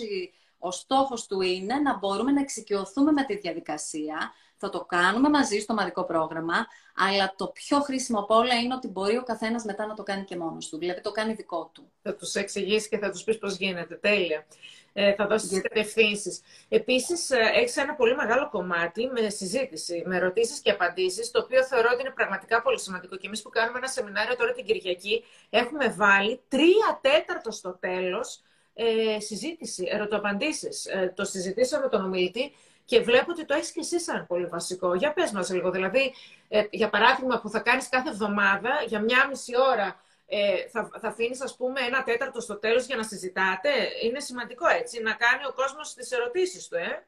ο 0.65 0.71
στόχος 0.71 1.27
του 1.27 1.41
είναι 1.41 1.75
να 1.75 1.97
μπορούμε 1.97 2.31
να 2.31 2.39
εξοικειωθούμε 2.41 3.11
με 3.11 3.23
τη 3.23 3.37
διαδικασία, 3.37 4.33
θα 4.57 4.69
το 4.69 4.85
κάνουμε 4.85 5.29
μαζί 5.29 5.59
στο 5.59 5.73
μαδικό 5.73 6.03
πρόγραμμα, 6.03 6.67
αλλά 6.95 7.33
το 7.37 7.47
πιο 7.47 7.79
χρήσιμο 7.79 8.19
από 8.19 8.35
όλα 8.35 8.53
είναι 8.53 8.73
ότι 8.73 8.87
μπορεί 8.87 9.17
ο 9.17 9.23
καθένας 9.23 9.63
μετά 9.63 9.85
να 9.85 9.93
το 9.93 10.03
κάνει 10.03 10.23
και 10.23 10.37
μόνος 10.37 10.69
του. 10.69 10.77
Δηλαδή 10.77 11.01
το 11.01 11.11
κάνει 11.11 11.33
δικό 11.33 11.71
του. 11.73 11.91
Θα 12.01 12.15
τους 12.15 12.33
εξηγήσει 12.33 12.89
και 12.89 12.97
θα 12.97 13.09
τους 13.09 13.23
πεις 13.23 13.37
πώς 13.37 13.55
γίνεται. 13.55 13.95
Τέλεια. 13.95 14.45
Ε, 14.93 15.13
θα 15.13 15.27
δώσεις 15.27 15.49
τις 15.49 15.61
κατευθύνσεις. 15.61 16.41
Επίσης, 16.69 17.29
ε, 17.29 17.37
έχεις 17.53 17.77
ένα 17.77 17.95
πολύ 17.95 18.15
μεγάλο 18.15 18.49
κομμάτι 18.49 19.07
με 19.07 19.29
συζήτηση, 19.29 20.03
με 20.05 20.15
ερωτήσεις 20.15 20.59
και 20.59 20.71
απαντήσεις, 20.71 21.31
το 21.31 21.39
οποίο 21.39 21.63
θεωρώ 21.63 21.89
ότι 21.91 22.01
είναι 22.01 22.11
πραγματικά 22.11 22.61
πολύ 22.61 22.79
σημαντικό. 22.79 23.15
Και 23.15 23.27
εμείς 23.27 23.41
που 23.41 23.49
κάνουμε 23.49 23.77
ένα 23.77 23.87
σεμινάριο 23.87 24.35
τώρα 24.35 24.51
την 24.51 24.65
Κυριακή, 24.65 25.23
έχουμε 25.49 25.89
βάλει 25.89 26.41
τρία 26.47 26.99
τέταρτα 27.01 27.51
στο 27.51 27.77
τέλος 27.79 28.41
ε, 28.75 29.19
συζήτηση, 29.19 29.87
ερωτοαπαντήσεις. 29.91 30.85
Ε, 30.85 31.13
το 31.15 31.25
συζητήσαμε 31.25 31.87
τον 31.87 32.03
ομιλητή 32.03 32.53
και 32.85 32.99
βλέπω 33.01 33.31
ότι 33.31 33.45
το 33.45 33.53
έχεις 33.53 33.71
και 33.71 33.79
εσύ 33.79 33.99
σαν 33.99 34.25
πολύ 34.27 34.45
βασικό. 34.45 34.95
Για 34.95 35.13
πες 35.13 35.31
μας 35.31 35.49
λίγο, 35.49 35.71
δηλαδή, 35.71 36.13
ε, 36.47 36.63
για 36.69 36.89
παράδειγμα 36.89 37.39
που 37.39 37.49
θα 37.49 37.59
κάνεις 37.59 37.89
κάθε 37.89 38.09
εβδομάδα, 38.09 38.83
για 38.87 38.99
μια 38.99 39.27
μισή 39.27 39.53
ώρα, 39.71 39.99
ε, 40.27 40.67
θα, 40.69 40.89
θα 41.01 41.07
αφήνεις, 41.07 41.41
ας 41.41 41.55
πούμε, 41.55 41.81
ένα 41.81 42.03
τέταρτο 42.03 42.39
στο 42.41 42.55
τέλος 42.55 42.85
για 42.85 42.95
να 42.95 43.03
συζητάτε; 43.03 43.69
Είναι 44.03 44.19
σημαντικό, 44.19 44.67
έτσι, 44.67 45.01
να 45.01 45.13
κάνει 45.13 45.45
ο 45.45 45.53
κόσμος 45.53 45.93
τις 45.93 46.11
ερωτήσεις 46.11 46.67
του, 46.67 46.75
ε; 46.75 47.05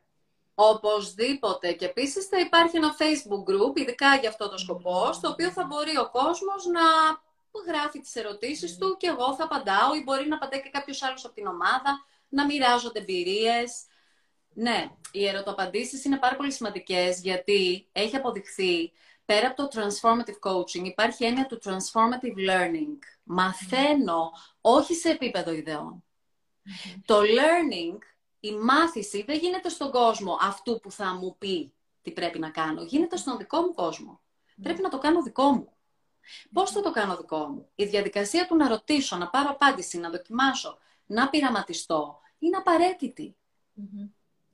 Οπωσδήποτε. 0.59 1.71
Και 1.71 1.85
επίσης 1.85 2.25
θα 2.25 2.39
υπάρχει 2.39 2.77
ένα 2.77 2.95
Facebook 2.99 3.43
group, 3.51 3.77
ειδικά 3.79 4.15
για 4.15 4.29
αυτό 4.29 4.49
το 4.49 4.57
σκοπό, 4.57 5.13
στο 5.13 5.29
οποίο 5.29 5.51
θα 5.51 5.65
μπορεί 5.65 5.97
ο 5.97 6.09
κόσμος 6.09 6.65
να 6.65 6.81
γράφει 7.67 7.99
τις 7.99 8.15
ερωτήσεις 8.15 8.77
του 8.77 8.97
και 8.99 9.07
εγώ 9.07 9.35
θα 9.35 9.43
απαντάω 9.43 9.95
ή 9.95 10.03
μπορεί 10.03 10.27
να 10.27 10.35
απαντάει 10.35 10.61
και 10.61 10.69
κάποιος 10.69 11.03
άλλος 11.03 11.25
από 11.25 11.33
την 11.33 11.47
ομάδα, 11.47 12.05
να 12.29 12.45
μοιράζονται 12.45 12.99
εμπειρίες. 12.99 13.85
Ναι, 14.53 14.91
οι 15.11 15.27
ερωτοπαντήσεις 15.27 16.05
είναι 16.05 16.17
πάρα 16.17 16.35
πολύ 16.35 16.51
σημαντικές 16.51 17.21
γιατί 17.21 17.89
έχει 17.91 18.15
αποδειχθεί 18.15 18.91
πέρα 19.25 19.47
από 19.47 19.55
το 19.55 19.69
transformative 19.71 20.51
coaching 20.51 20.83
υπάρχει 20.83 21.25
έννοια 21.25 21.45
του 21.45 21.59
transformative 21.63 22.49
learning. 22.49 22.97
Μαθαίνω 23.23 24.31
όχι 24.61 24.93
σε 24.93 25.09
επίπεδο 25.09 25.51
Το 27.05 27.19
learning, 27.19 27.97
η 28.39 28.51
μάθηση 28.51 29.23
δεν 29.23 29.37
γίνεται 29.37 29.69
στον 29.69 29.91
κόσμο 29.91 30.37
αυτού 30.41 30.79
που 30.79 30.91
θα 30.91 31.13
μου 31.13 31.35
πει 31.37 31.73
τι 32.01 32.11
πρέπει 32.11 32.39
να 32.39 32.49
κάνω. 32.49 32.83
Γίνεται 32.83 33.17
στον 33.17 33.37
δικό 33.37 33.61
μου 33.61 33.73
κόσμο. 33.73 34.21
Πρέπει 34.61 34.81
να 34.81 34.89
το 34.89 34.97
κάνω 34.97 35.21
δικό 35.21 35.51
μου. 35.51 35.76
Πώς 36.53 36.71
θα 36.71 36.81
το 36.81 36.91
κάνω 36.91 37.17
δικό 37.17 37.37
μου; 37.37 37.69
Η 37.75 37.85
διαδικασία 37.85 38.47
του 38.47 38.55
να 38.55 38.67
ρωτήσω, 38.67 39.17
να 39.17 39.29
πάρω 39.29 39.49
απάντηση, 39.49 39.97
να 39.97 40.09
δοκιμάσω, 40.09 40.77
να 41.05 41.29
πειραματιστώ, 41.29 42.19
είναι 42.39 42.57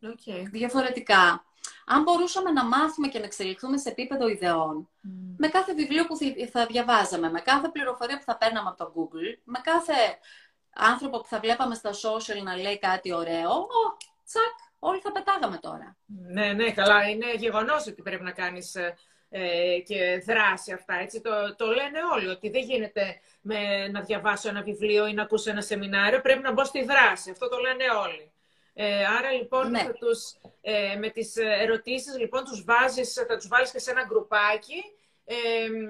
Okay. 0.05 0.43
Διαφορετικά, 0.51 1.45
αν 1.85 2.03
μπορούσαμε 2.03 2.51
να 2.51 2.65
μάθουμε 2.65 3.07
και 3.07 3.19
να 3.19 3.25
εξελιχθούμε 3.25 3.77
σε 3.77 3.89
επίπεδο 3.89 4.27
ιδεών, 4.27 4.89
με 5.37 5.47
κάθε 5.47 5.73
βιβλίο 5.73 6.05
που 6.05 6.17
θα 6.51 6.65
διαβάζαμε, 6.65 7.29
με 7.29 7.39
κάθε 7.39 7.69
πληροφορία 7.69 8.17
που 8.17 8.23
θα 8.23 8.37
παίρναμε 8.37 8.69
από 8.69 8.77
το 8.77 8.93
Google, 8.95 9.37
με 9.43 9.59
κάθε 9.63 9.93
άνθρωπο 10.73 11.19
που 11.19 11.27
θα 11.27 11.39
βλέπαμε 11.39 11.75
στα 11.75 11.91
social 11.91 12.43
να 12.43 12.55
λέει 12.55 12.79
κάτι 12.79 13.13
ωραίο, 13.13 13.49
ο, 13.51 13.97
τσακ, 14.25 14.57
όλοι 14.79 14.99
θα 14.99 15.11
πετάγαμε 15.11 15.57
τώρα. 15.57 15.97
Ναι, 16.05 16.53
ναι, 16.53 16.71
καλά. 16.71 17.09
Είναι 17.09 17.33
γεγονός 17.33 17.87
ότι 17.87 18.01
πρέπει 18.01 18.23
να 18.23 18.31
κάνεις 18.31 18.75
ε, 19.35 19.73
ε, 19.73 19.79
και 19.79 20.23
δράση 20.25 20.71
αυτά. 20.71 20.93
Έτσι. 21.01 21.21
Το, 21.21 21.55
το 21.55 21.65
λένε 21.65 21.99
όλοι, 22.13 22.27
ότι 22.27 22.49
δεν 22.49 22.61
γίνεται 22.61 23.19
με, 23.41 23.87
να 23.87 24.01
διαβάσω 24.01 24.49
ένα 24.49 24.61
βιβλίο 24.61 25.07
ή 25.07 25.13
να 25.13 25.23
ακούσω 25.23 25.49
ένα 25.49 25.61
σεμινάριο, 25.61 26.21
πρέπει 26.21 26.41
να 26.41 26.51
μπω 26.51 26.63
στη 26.63 26.83
δράση. 26.83 27.31
Αυτό 27.31 27.49
το 27.49 27.57
λένε 27.57 27.83
όλοι. 28.05 28.31
Ε, 28.73 29.05
άρα 29.05 29.31
λοιπόν 29.31 29.69
ναι. 29.69 29.79
θα 29.79 29.91
τους, 29.91 30.35
ε, 30.61 30.95
με 30.95 31.09
τις 31.09 31.35
ερωτήσεις 31.35 32.17
λοιπόν 32.17 32.43
τους 32.43 32.63
βάζεις, 32.63 33.13
θα 33.13 33.35
τους 33.35 33.47
βάλεις 33.47 33.71
και 33.71 33.79
σε 33.79 33.91
ένα 33.91 34.03
γκρουπάκι 34.03 34.83
ε, 35.25 35.35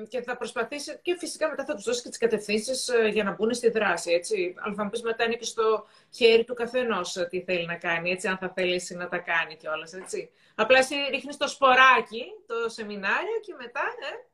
και 0.08 0.22
θα 0.22 0.38
προσπαθήσει 0.38 1.00
και 1.02 1.18
φυσικά 1.18 1.50
μετά 1.50 1.66
θα 1.66 1.76
τους 1.76 1.84
δώσει 1.84 2.02
και 2.02 2.10
τις 2.10 2.18
κατευθύνσεις 2.18 2.88
ε, 2.88 3.08
για 3.08 3.24
να 3.24 3.32
μπουν 3.32 3.54
στη 3.54 3.70
δράση, 3.70 4.12
έτσι. 4.12 4.54
Αλλά 4.58 4.74
θα 4.76 4.84
μου 4.84 4.90
πεις 4.90 5.02
μετά 5.02 5.24
είναι 5.24 5.36
και 5.36 5.46
στο 5.46 5.86
χέρι 6.14 6.44
του 6.44 6.54
καθενός 6.54 7.14
τι 7.30 7.42
θέλει 7.42 7.66
να 7.66 7.76
κάνει, 7.76 8.12
έτσι, 8.12 8.28
αν 8.28 8.38
θα 8.38 8.50
θέλει 8.56 8.82
να 8.90 9.08
τα 9.08 9.18
κάνει 9.18 9.56
κιόλας, 9.56 9.94
έτσι. 9.94 10.32
Απλά 10.56 10.78
εσύ 10.78 10.96
ρίχνεις 11.12 11.38
το 11.38 11.48
σποράκι, 11.48 12.24
το 12.48 12.70
σεμινάριο 12.70 13.40
και 13.42 13.54
μετά, 13.58 13.82
ε, 13.82 14.32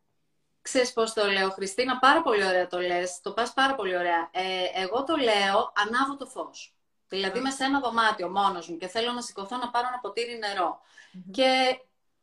Ξέρεις 0.62 0.94
πώς 0.94 1.14
το 1.14 1.26
λέω, 1.26 1.50
Χριστίνα, 1.50 2.00
πάρα 2.00 2.22
πολύ 2.22 2.46
ωραία 2.46 2.68
το 2.68 2.80
λες, 2.80 3.20
το 3.22 3.32
πας 3.32 3.54
πάρα 3.54 3.76
πολύ 3.76 3.98
ωραία. 3.98 4.30
Ε, 4.32 4.82
εγώ 4.84 5.04
το 5.04 5.16
λέω, 5.16 5.74
ανάβω 5.76 6.16
το 6.18 6.26
φως. 6.26 6.74
Δηλαδή 7.08 7.40
είμαι 7.40 7.52
σε 7.52 7.64
ένα 7.64 7.80
δωμάτιο 7.80 8.30
μόνος 8.30 8.70
μου 8.70 8.78
και 8.78 8.88
θέλω 8.88 9.12
να 9.12 9.22
σηκωθώ 9.22 9.58
να 9.58 9.70
πάρω 9.70 9.88
ένα 9.88 10.00
ποτήρι 10.00 10.40
Και 11.32 11.80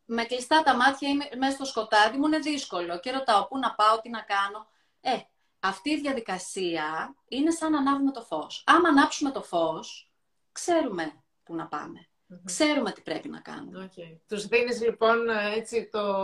με 0.07 0.25
κλειστά 0.25 0.63
τα 0.63 0.77
μάτια 0.77 1.09
είμαι 1.09 1.29
μέσα 1.37 1.55
στο 1.55 1.65
σκοτάδι 1.65 2.19
μου, 2.19 2.27
είναι 2.27 2.39
δύσκολο. 2.39 2.99
Και 2.99 3.11
ρωτάω 3.11 3.47
πού 3.47 3.59
να 3.59 3.75
πάω, 3.75 4.01
τι 4.01 4.09
να 4.09 4.21
κάνω; 4.21 4.67
Ε, 5.01 5.17
αυτή 5.61 5.91
η 5.91 6.01
διαδικασία 6.01 7.15
είναι 7.29 7.51
σαν 7.51 7.73
να 7.73 7.79
ανάβουμε 7.79 8.13
το 8.13 8.23
φως. 8.23 8.65
Άμα 8.67 8.89
ανάψουμε 8.89 9.31
το 9.31 9.43
φως, 9.43 10.11
ξέρουμε 10.53 11.13
πού 11.45 11.55
να 11.55 11.67
παμε 11.67 12.09
Ξέρουμε 12.45 12.93
τι 12.93 13.01
πρέπει 13.01 13.29
να 13.29 13.41
κάνουμε. 13.41 13.91
Okay. 13.91 14.17
Τους 14.29 14.47
δίνεις 14.47 14.81
λοιπόν 14.81 15.29
έτσι 15.57 15.89
το, 15.93 16.23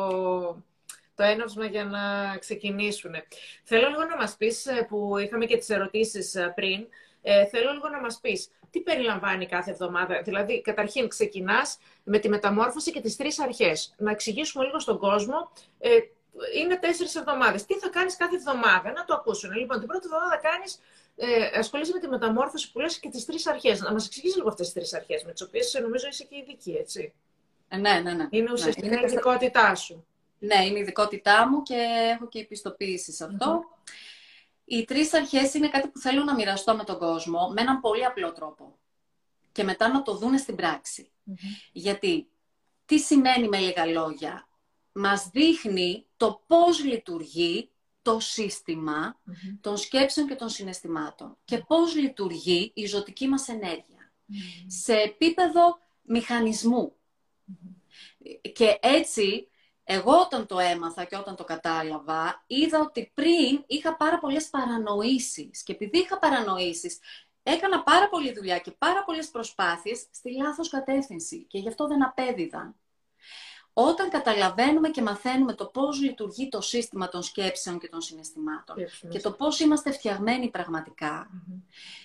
το 1.14 1.22
έναυσμα 1.22 1.64
για 1.64 1.84
να 1.84 2.36
ξεκινήσουν. 2.38 3.14
Θέλω 3.64 3.88
λίγο 3.88 4.04
να 4.04 4.16
μας 4.16 4.36
πεις, 4.36 4.66
ε, 4.66 4.86
που 4.88 5.18
είχαμε 5.18 5.46
και 5.46 5.56
τις 5.56 5.70
ερωτήσεις 5.70 6.34
ε, 6.34 6.52
πριν, 6.54 6.86
ε, 7.22 7.46
θέλω 7.46 7.72
λίγο 7.72 7.88
να 7.88 8.00
μας 8.00 8.20
πεις 8.20 8.50
τι 8.72 8.80
περιλαμβάνει 8.80 9.46
κάθε 9.46 9.70
εβδομάδα; 9.70 10.22
Δηλαδή, 10.22 10.60
καταρχήν 10.60 11.08
ξεκινάς 11.08 11.78
με 12.04 12.18
τη 12.18 12.28
μεταμόρφωση 12.28 12.92
και 12.92 13.00
τις 13.00 13.16
τρεις 13.16 13.38
αρχές. 13.38 13.94
Να 13.98 14.10
εξηγήσουμε 14.10 14.64
λίγο 14.64 14.80
στον 14.80 14.98
κόσμο, 14.98 15.50
ε, 15.78 15.88
είναι 16.60 16.78
τέσσερις 16.78 17.14
εβδομάδες. 17.14 17.64
Τι 17.64 17.74
θα 17.74 17.88
κάνεις 17.88 18.16
κάθε 18.16 18.36
εβδομάδα, 18.36 18.92
να 18.92 19.04
το 19.04 19.14
ακούσουν. 19.14 19.52
Λοιπόν, 19.52 19.78
την 19.78 19.88
πρώτη 19.88 20.06
εβδομάδα 20.06 20.36
κάνεις 20.36 20.78
ε, 21.16 21.58
ασχολείσαι 21.58 21.92
με 21.92 22.00
τη 22.00 22.08
μεταμόρφωση 22.08 22.72
που 22.72 22.80
λες 22.80 22.98
και 22.98 23.08
τις 23.08 23.24
τρεις 23.24 23.46
αρχές. 23.46 23.80
Να 23.80 23.92
μας 23.92 24.06
εξηγήσεις 24.06 24.36
λίγο 24.36 24.48
αυτές 24.48 24.66
τις 24.66 24.74
τρεις 24.74 24.94
αρχές, 24.94 25.24
με 25.24 25.32
τις 25.32 25.42
οποίες 25.42 25.78
νομίζω 25.82 26.06
είσαι 26.06 26.24
και 26.24 26.36
ειδική, 26.36 26.72
έτσι. 26.72 27.12
Ε, 27.68 27.76
ναι, 27.76 28.00
ναι, 28.00 28.12
ναι. 28.12 28.26
Είναι 28.30 28.52
ουσιαστικά 28.52 28.88
ναι, 28.88 29.00
η 29.00 29.04
ειδικότητά 29.04 29.74
σου. 29.74 30.06
Ναι, 30.38 30.64
είναι 30.64 30.78
η 30.78 30.80
ειδικότητά 30.80 31.48
μου 31.48 31.62
και 31.62 31.76
έχω 32.14 32.28
και 32.28 32.38
επιστοποίηση 32.38 33.12
σε 33.12 33.24
αυτό. 33.24 33.64
Οι 34.64 34.84
τρεις 34.84 35.14
αρχές 35.14 35.54
είναι 35.54 35.68
κάτι 35.68 35.88
που 35.88 35.98
θέλω 35.98 36.24
να 36.24 36.34
μοιραστώ 36.34 36.76
με 36.76 36.84
τον 36.84 36.98
κόσμο 36.98 37.48
με 37.48 37.60
έναν 37.60 37.80
πολύ 37.80 38.04
απλό 38.04 38.32
τρόπο. 38.32 38.78
Και 39.52 39.64
μετά 39.64 39.88
να 39.88 40.02
το 40.02 40.16
δούνε 40.16 40.36
στην 40.36 40.56
πραξη 40.56 41.10
Γιατί, 41.72 42.28
τι 42.84 42.98
σημαίνει 42.98 43.48
με 43.48 43.58
λίγα 43.58 43.86
λόγια. 43.86 44.48
μας 44.92 45.30
δείχνει 45.32 46.06
το 46.16 46.42
πώς 46.46 46.84
λειτουργεί 46.84 47.70
το 48.02 48.20
συστημα 48.20 49.20
των 49.60 49.76
σκέψεων 49.76 50.26
και 50.28 50.34
των 50.34 50.48
συναισθημάτων 50.48 51.36
και 51.44 51.58
πώς 51.58 51.94
λειτουργεί 51.94 52.70
η 52.74 52.86
ζωτική 52.86 53.28
μας 53.28 53.48
ενέργεια. 53.48 54.12
Σε 54.66 54.94
επίπεδο 54.94 55.78
Και 58.52 58.78
έτσι, 58.80 59.48
εγώ 59.84 60.20
όταν 60.20 60.46
το 60.46 60.58
έμαθα 60.58 61.04
και 61.04 61.16
όταν 61.16 61.36
το 61.36 61.44
κατάλαβα, 61.44 62.44
είδα 62.46 62.80
ότι 62.80 63.10
πριν 63.14 63.64
είχα 63.66 63.96
πάρα 63.96 64.18
πολλές 64.18 64.48
παρανοήσεις. 64.48 65.62
Και 65.62 65.72
επειδή 65.72 65.98
είχα 65.98 66.18
παρανοήσεις, 66.18 66.98
έκανα 67.42 67.82
πάρα 67.82 68.08
πολλή 68.08 68.32
δουλειά 68.32 68.58
και 68.58 68.70
πάρα 68.70 69.04
πολλές 69.04 69.28
προσπάθειες 69.30 70.06
στη 70.10 70.32
λάθος 70.32 70.68
κατεύθυνση. 70.68 71.44
Και 71.48 71.58
γι' 71.58 71.68
αυτό 71.68 71.86
δεν 71.86 72.04
απέδιδα. 72.04 72.74
Όταν 73.72 74.10
καταλαβαίνουμε 74.10 74.90
και 74.90 75.02
μαθαίνουμε 75.02 75.54
το 75.54 75.66
πώς 75.66 76.00
λειτουργεί 76.00 76.48
το 76.48 76.60
σύστημα 76.60 77.08
των 77.08 77.22
σκέψεων 77.22 77.78
και 77.78 77.88
των 77.88 78.00
συναισθημάτων 78.00 78.76
και 79.08 79.20
το 79.20 79.32
πώς 79.32 79.60
είμαστε 79.60 79.92
φτιαγμένοι 79.92 80.50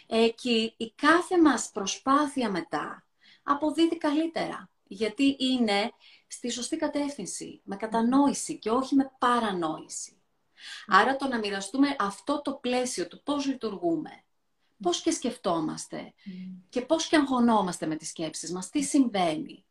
εκεί 0.08 0.74
η 0.78 0.92
κάθε 0.92 1.42
μας 1.42 1.70
προσπάθεια 1.74 2.50
μετά 2.50 3.06
αποδίδει 3.44 3.98
καλύτερα. 3.98 4.70
Γιατί 4.88 5.36
είναι 5.40 5.92
στη 6.28 6.50
σωστή 6.50 6.78
κατεύθυνση, 6.78 7.62
με 7.64 7.76
κατανόηση 7.76 8.60
και 8.60 8.70
όχι 8.70 8.96
με 8.96 9.12
παρανόηση. 9.18 10.12
Άρα 10.88 11.16
το 11.16 11.28
να 11.28 11.38
μοιραστούμε 11.38 11.96
αυτό 12.00 12.42
το 12.42 12.54
πλαίσιο 12.54 13.08
του 13.08 13.24
πώς 13.24 13.46
λειτουργούμε, 13.46 14.24
πώς 14.82 15.02
και 15.02 15.12
σκεφτόμαστε 15.12 16.14
και 16.70 16.82
πώς 16.82 17.08
και 17.08 17.16
αγχωνόμαστε 17.16 17.86
με 17.86 17.96
τις 17.96 18.10
σκέψεις 18.10 18.52
μας, 18.52 18.70
τι 18.70 18.84
συμβαίνει, 18.84 19.66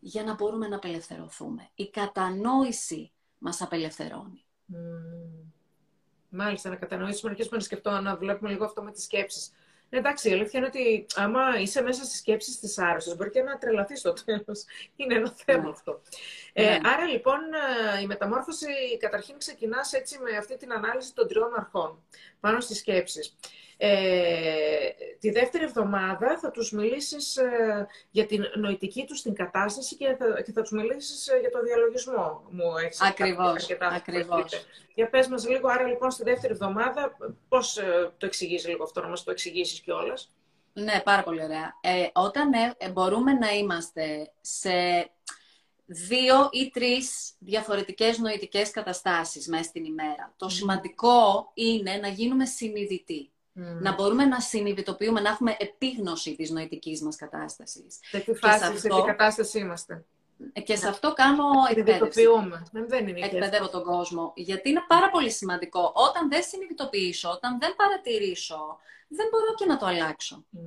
για 0.00 0.24
να 0.24 0.34
μπορούμε 0.34 0.68
να 0.68 0.76
απελευθερωθούμε. 0.76 1.70
Η 1.74 1.90
κατανόηση 1.90 3.12
μας 3.38 3.60
απελευθερώνει. 3.60 4.44
Μάλιστα, 6.28 6.68
να 6.68 6.76
κατανοήσουμε, 6.76 7.22
να 7.22 7.30
αρχίσουμε 7.30 7.56
να 7.56 7.62
σκεφτώ, 7.62 8.00
να 8.00 8.16
βλέπουμε 8.16 8.50
λίγο 8.50 8.64
αυτό 8.64 8.82
με 8.82 8.92
τις 8.92 9.02
σκέψεις. 9.02 9.52
Ναι, 9.92 9.98
εντάξει, 9.98 10.28
η 10.28 10.32
αλήθεια 10.32 10.58
είναι 10.58 10.68
ότι 10.68 11.06
άμα 11.14 11.60
είσαι 11.60 11.82
μέσα 11.82 12.04
στις 12.04 12.18
σκέψεις 12.18 12.58
της 12.58 12.78
άρρωσης, 12.78 13.16
μπορεί 13.16 13.30
και 13.30 13.42
να 13.42 13.58
τρελαθεί 13.58 13.96
στο 13.96 14.12
τέλος. 14.12 14.64
Είναι 14.96 15.14
ένα 15.14 15.34
θέμα 15.44 15.62
ναι. 15.62 15.70
αυτό. 15.70 16.02
Ε, 16.52 16.64
ναι. 16.64 16.78
άρα 16.82 17.04
λοιπόν 17.06 17.38
ε, 17.96 18.00
η 18.00 18.06
μεταμόρφωση 18.06 18.96
καταρχήν 18.98 19.38
ξεκινάς 19.38 19.92
έτσι 19.92 20.18
με 20.18 20.36
αυτή 20.36 20.56
την 20.56 20.72
ανάλυση 20.72 21.14
των 21.14 21.28
τριών 21.28 21.54
αρχών 21.56 22.02
πάνω 22.40 22.60
στις 22.60 22.78
σκέψεις. 22.78 23.36
Ε, 23.76 24.71
τη 25.22 25.30
δεύτερη 25.30 25.64
εβδομάδα 25.64 26.38
θα 26.38 26.50
τους 26.50 26.72
μιλήσεις 26.72 27.36
ε, 27.36 27.86
για 28.10 28.26
την 28.26 28.44
νοητική 28.54 29.04
τους 29.04 29.22
την 29.22 29.34
κατάσταση 29.34 29.96
και 29.96 30.16
θα, 30.18 30.42
και 30.42 30.52
θα 30.52 30.60
τους 30.62 30.70
μιλήσεις 30.70 31.28
ε, 31.28 31.38
για 31.40 31.50
το 31.50 31.62
διαλογισμό. 31.62 32.42
Μου 32.50 32.76
έχεις 32.84 33.00
ακριβώς, 33.00 33.50
αρκετά 33.50 33.86
ακριβώς. 33.86 34.66
Για 34.94 35.08
πες 35.08 35.28
μας 35.28 35.48
λίγο, 35.48 35.68
άρα 35.68 35.86
λοιπόν 35.86 36.10
στη 36.10 36.22
δεύτερη 36.22 36.52
εβδομάδα, 36.52 37.16
πώς 37.48 37.78
το 38.18 38.26
εξηγείς 38.26 38.66
λίγο 38.66 38.84
αυτό, 38.84 39.00
να 39.00 39.08
μας 39.08 39.24
το 39.24 39.30
εξηγήσεις 39.30 39.80
κιόλας; 39.80 40.32
Ναι, 40.72 41.00
πάρα 41.04 41.22
πολύ 41.22 41.42
ωραία. 41.42 41.74
όταν 42.12 42.50
μπορούμε 42.92 43.32
να 43.32 43.50
είμαστε 43.50 44.30
σε 44.40 44.70
δύο 45.86 46.48
ή 46.52 46.70
τρεις 46.70 47.32
διαφορετικές 47.38 48.18
νοητικές 48.18 48.70
καταστάσεις 48.70 49.48
μέσα 49.48 49.62
στην 49.62 49.84
ημέρα. 49.84 50.34
Το 50.36 50.48
σημαντικό 50.48 51.50
είναι 51.54 51.96
να 51.96 52.08
γίνουμε 52.08 52.44
συνειδητοί. 52.44 53.31
Να 53.54 53.94
μπορούμε 53.94 54.24
να 54.24 54.40
συνειδητοποιούμε, 54.40 55.20
να 55.20 55.28
έχουμε 55.28 55.56
επίγνωση 55.58 56.34
της 56.36 56.50
νοητικής 56.50 57.02
μας 57.02 57.16
κατάστασης. 57.16 57.98
Σε 58.00 58.18
τι 58.18 58.34
φάση, 58.34 58.78
σε 58.78 58.88
τι 58.88 59.02
κατάσταση 59.06 59.58
είμαστε. 59.58 60.04
Και 60.64 60.76
σε 60.76 60.88
αυτό 60.88 61.12
κάνω 61.12 61.44
εκπαίδευση. 61.70 62.26
Δεν 62.72 63.08
είναι 63.08 63.26
Εκπαιδεύω 63.26 63.68
τον 63.68 63.82
κόσμο. 63.82 64.32
Γιατί 64.36 64.68
είναι 64.68 64.84
πάρα 64.88 65.10
πολύ 65.10 65.30
σημαντικό. 65.30 65.92
Όταν 65.94 66.28
δεν 66.28 66.42
συνειδητοποιήσω, 66.42 67.30
όταν 67.30 67.58
δεν 67.58 67.74
παρατηρήσω, 67.76 68.78
δεν 69.08 69.26
μπορώ 69.30 69.54
και 69.54 69.64
να 69.64 69.76
το 69.76 69.86
αλλάξω. 69.86 70.44
Mm. 70.56 70.58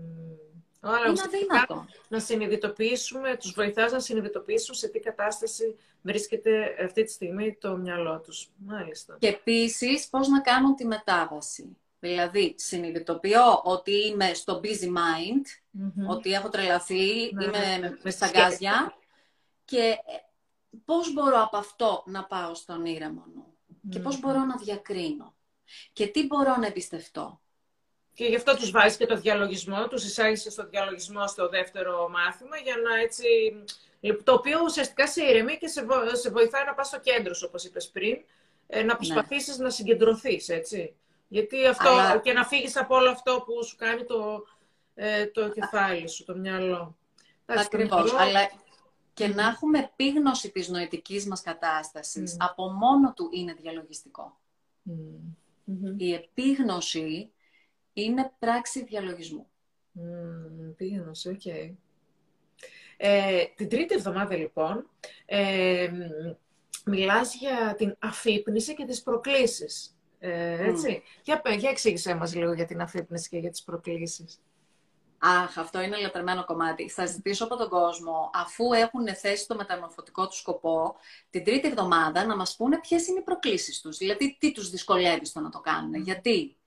Άρα, 0.87 1.07
είναι 1.07 1.21
αδύνατο. 1.25 1.85
Να 2.07 2.19
συνειδητοποιήσουμε, 2.19 3.37
τους 3.37 3.51
βοηθάς 3.51 3.91
να 3.91 3.99
συνειδητοποιήσουν 3.99 4.75
σε 4.75 4.87
τι 4.87 4.99
κατάσταση 4.99 5.75
βρίσκεται 6.01 6.75
αυτή 6.83 7.03
τη 7.03 7.11
στιγμή 7.11 7.57
το 7.59 7.77
μυαλό 7.77 8.19
τους. 8.19 8.49
Μάλιστα. 8.57 9.17
Και 9.19 9.27
επίσης 9.27 10.07
πώς 10.07 10.27
να 10.27 10.41
κάνουν 10.41 10.75
τη 10.75 10.85
μετάβαση. 10.85 11.77
Δηλαδή, 11.99 12.55
συνειδητοποιώ 12.57 13.61
ότι 13.63 14.07
είμαι 14.07 14.33
στο 14.33 14.61
busy 14.63 14.87
mind, 14.87 15.45
ότι 16.07 16.33
έχω 16.33 16.49
τρελαθεί, 16.49 17.33
ναι, 17.33 17.43
είμαι 17.43 17.77
ναι, 17.77 17.97
με 18.03 18.09
στα 18.11 18.29
γκάζια 18.29 18.93
και 19.65 19.77
ε, 19.77 19.97
πώς 20.85 21.13
μπορώ 21.13 21.41
από 21.41 21.57
αυτό 21.57 22.03
να 22.05 22.25
πάω 22.25 22.53
στον 22.53 22.85
ήρεμο 22.85 23.25
νου 23.33 23.57
και 23.89 23.99
πώς 23.99 24.19
μπορώ 24.19 24.39
να 24.39 24.55
διακρίνω 24.57 25.35
και 25.93 26.07
τι 26.07 26.25
μπορώ 26.25 26.55
να 26.55 26.67
εμπιστευτώ. 26.67 27.39
Και 28.13 28.25
γι' 28.25 28.35
αυτό 28.35 28.55
τους 28.55 28.71
βάζεις 28.71 28.97
και 28.97 29.05
το 29.05 29.15
διαλογισμό, 29.15 29.87
τους 29.87 30.03
εισάγεις 30.03 30.47
στο 30.49 30.67
διαλογισμό 30.67 31.27
στο 31.27 31.49
δεύτερο 31.49 32.09
μάθημα 32.09 32.57
για 32.57 32.75
να 32.77 32.95
έτσι... 32.99 33.25
Το 34.23 34.33
οποίο 34.33 34.59
ουσιαστικά 34.63 35.07
σε 35.07 35.23
ηρεμεί 35.23 35.57
και 35.57 35.67
σε, 35.67 36.29
βοηθάει 36.31 36.65
να 36.65 36.73
πας 36.73 36.87
στο 36.87 36.99
κέντρο 36.99 37.33
όπως 37.45 37.63
είπες 37.63 37.89
πριν, 37.89 38.17
ε, 38.67 38.77
να 38.77 38.85
ναι. 38.85 38.95
προσπαθήσεις 38.95 39.57
να 39.57 39.69
συγκεντρωθείς, 39.69 40.49
έτσι. 40.49 40.95
Γιατί 41.35 41.65
αυτό, 41.65 42.19
και 42.23 42.33
να 42.33 42.45
φύγεις 42.45 42.77
από 42.77 42.95
όλο 42.95 43.09
αυτό 43.09 43.43
που 43.45 43.65
σου 43.65 43.75
κάνει 43.75 44.03
το, 44.03 44.45
ε, 44.93 45.25
το 45.25 45.49
κεφάλι 45.49 46.09
σου, 46.09 46.25
το 46.25 46.35
μυαλό. 46.35 46.97
Ακριβώς, 47.45 48.13
αλλά 48.13 48.51
και 49.13 49.27
να 49.27 49.47
έχουμε 49.47 49.79
επίγνωση 49.79 50.51
της 50.51 50.69
νοητικής 50.69 51.27
μας 51.27 51.41
κατάστασης, 51.41 52.37
από 52.39 52.71
μόνο 52.71 53.13
του 53.13 53.29
είναι 53.33 53.53
διαλογιστικό. 53.53 54.37
Η 55.97 56.13
επίγνωση 56.13 57.31
είναι 57.93 58.33
πράξη 58.39 58.83
διαλογισμού. 58.83 59.47
Mm, 59.95 60.69
επίγνωση, 60.69 61.29
οκ. 61.29 61.41
Okay. 61.45 61.73
Ε, 62.97 63.43
την 63.55 63.69
τρίτη 63.69 63.95
εβδομάδα, 63.95 64.35
λοιπόν, 64.35 64.89
ε, 65.25 65.91
μιλάς 66.85 67.35
για 67.35 67.75
την 67.77 67.95
αφύπνιση 67.99 68.75
και 68.75 68.85
τις 68.85 69.03
προκλήσεις. 69.03 69.94
Ε, 70.27 70.67
έτσι. 70.67 71.01
Mm. 71.03 71.21
Για, 71.23 71.41
για 71.57 71.69
εξήγησέ 71.69 72.15
μας 72.15 72.35
λίγο 72.35 72.53
για 72.53 72.65
την 72.65 72.81
αφύπνιση 72.81 73.29
και 73.29 73.37
για 73.37 73.49
τις 73.49 73.63
προκλήσεις. 73.63 74.39
Αχ, 75.17 75.57
αυτό 75.57 75.81
είναι 75.81 75.97
λατρεμένο 75.97 76.45
κομμάτι. 76.45 76.89
Θα 76.89 77.05
ζητήσω 77.05 77.43
από 77.43 77.55
τον 77.55 77.69
κόσμο, 77.69 78.29
αφού 78.33 78.73
έχουν 78.73 79.15
θέσει 79.15 79.47
το 79.47 79.55
μεταμορφωτικό 79.55 80.27
του 80.27 80.35
σκοπό, 80.35 80.95
την 81.29 81.43
τρίτη 81.43 81.67
εβδομάδα 81.67 82.25
να 82.25 82.35
μας 82.35 82.55
πούνε 82.55 82.79
ποιες 82.79 83.07
είναι 83.07 83.19
οι 83.19 83.23
προκλήσεις 83.23 83.81
τους. 83.81 83.97
Δηλαδή, 83.97 84.37
τι 84.39 84.51
τους 84.51 84.69
δυσκολεύει 84.69 85.25
στο 85.25 85.39
να 85.39 85.49
το 85.49 85.59
κάνουν. 85.59 85.95
Γιατί; 85.95 86.57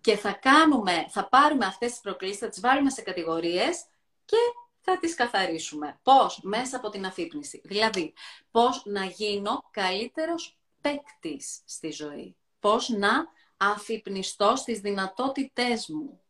Και 0.00 0.16
θα 0.16 0.32
κάνουμε, 0.32 1.06
θα 1.08 1.28
πάρουμε 1.28 1.66
αυτές 1.66 1.90
τις 1.90 2.00
προκλήσεις, 2.00 2.38
θα 2.38 2.48
τις 2.48 2.60
βάλουμε 2.60 2.90
σε 2.90 3.02
κατηγορίες 3.02 3.84
και 4.24 4.36
θα 4.80 4.98
τις 4.98 5.14
καθαρίσουμε. 5.14 5.98
Πώς; 6.02 6.40
Μέσα 6.42 6.76
από 6.76 6.88
την 6.88 7.06
αφύπνιση. 7.06 7.60
Δηλαδή, 7.64 8.12
πώς 8.50 8.82
να 8.84 9.04
γίνω 9.04 9.68
καλύτερος 9.70 10.58
παίκτης 10.80 11.60
στη 11.64 11.90
ζωή. 11.90 12.34
Πώς 12.60 12.88
να 12.88 13.26
αφυπνιστώ 13.56 14.56
στις 14.56 14.80
δυνατότητές 14.80 15.88
μου. 15.88 16.20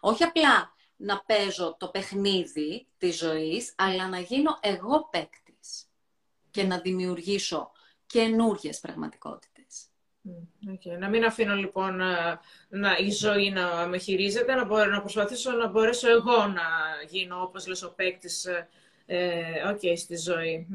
Όχι 0.00 0.22
απλά 0.24 0.72
να 0.96 1.20
παίζω 1.20 1.76
το 1.78 1.88
παιχνίδι 1.88 2.86
της 2.98 3.18
ζωής, 3.18 3.74
αλλά 3.76 4.08
να 4.08 4.18
γίνω 4.18 4.58
εγώ 4.60 5.08
παίκτης 5.10 5.86
και 6.50 6.62
να 6.62 6.78
δημιουργήσω 6.78 7.70
καινούριε 8.06 8.70
πραγματικότητες. 8.80 9.84
Okay. 10.66 10.98
Να 10.98 11.08
μην 11.08 11.24
αφήνω 11.24 11.54
λοιπόν 11.54 11.96
να, 12.68 12.96
η 12.98 13.10
ζωή 13.10 13.50
να 13.50 13.86
με 13.86 13.98
χειρίζεται, 13.98 14.54
να, 14.54 14.64
μπορώ, 14.64 14.84
να 14.84 15.00
προσπαθήσω 15.00 15.50
να 15.50 15.68
μπορέσω 15.68 16.10
εγώ 16.10 16.46
να 16.46 16.62
γίνω, 17.08 17.42
όπως 17.42 17.66
λες, 17.66 17.82
ο 17.82 17.92
παίκτης 17.94 18.46
ε, 19.06 19.42
okay, 19.66 19.96
στη 19.96 20.16
ζωή. 20.16 20.66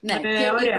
Ναι, 0.00 0.12
ε, 0.12 0.18
και, 0.18 0.50
ωραία 0.50 0.78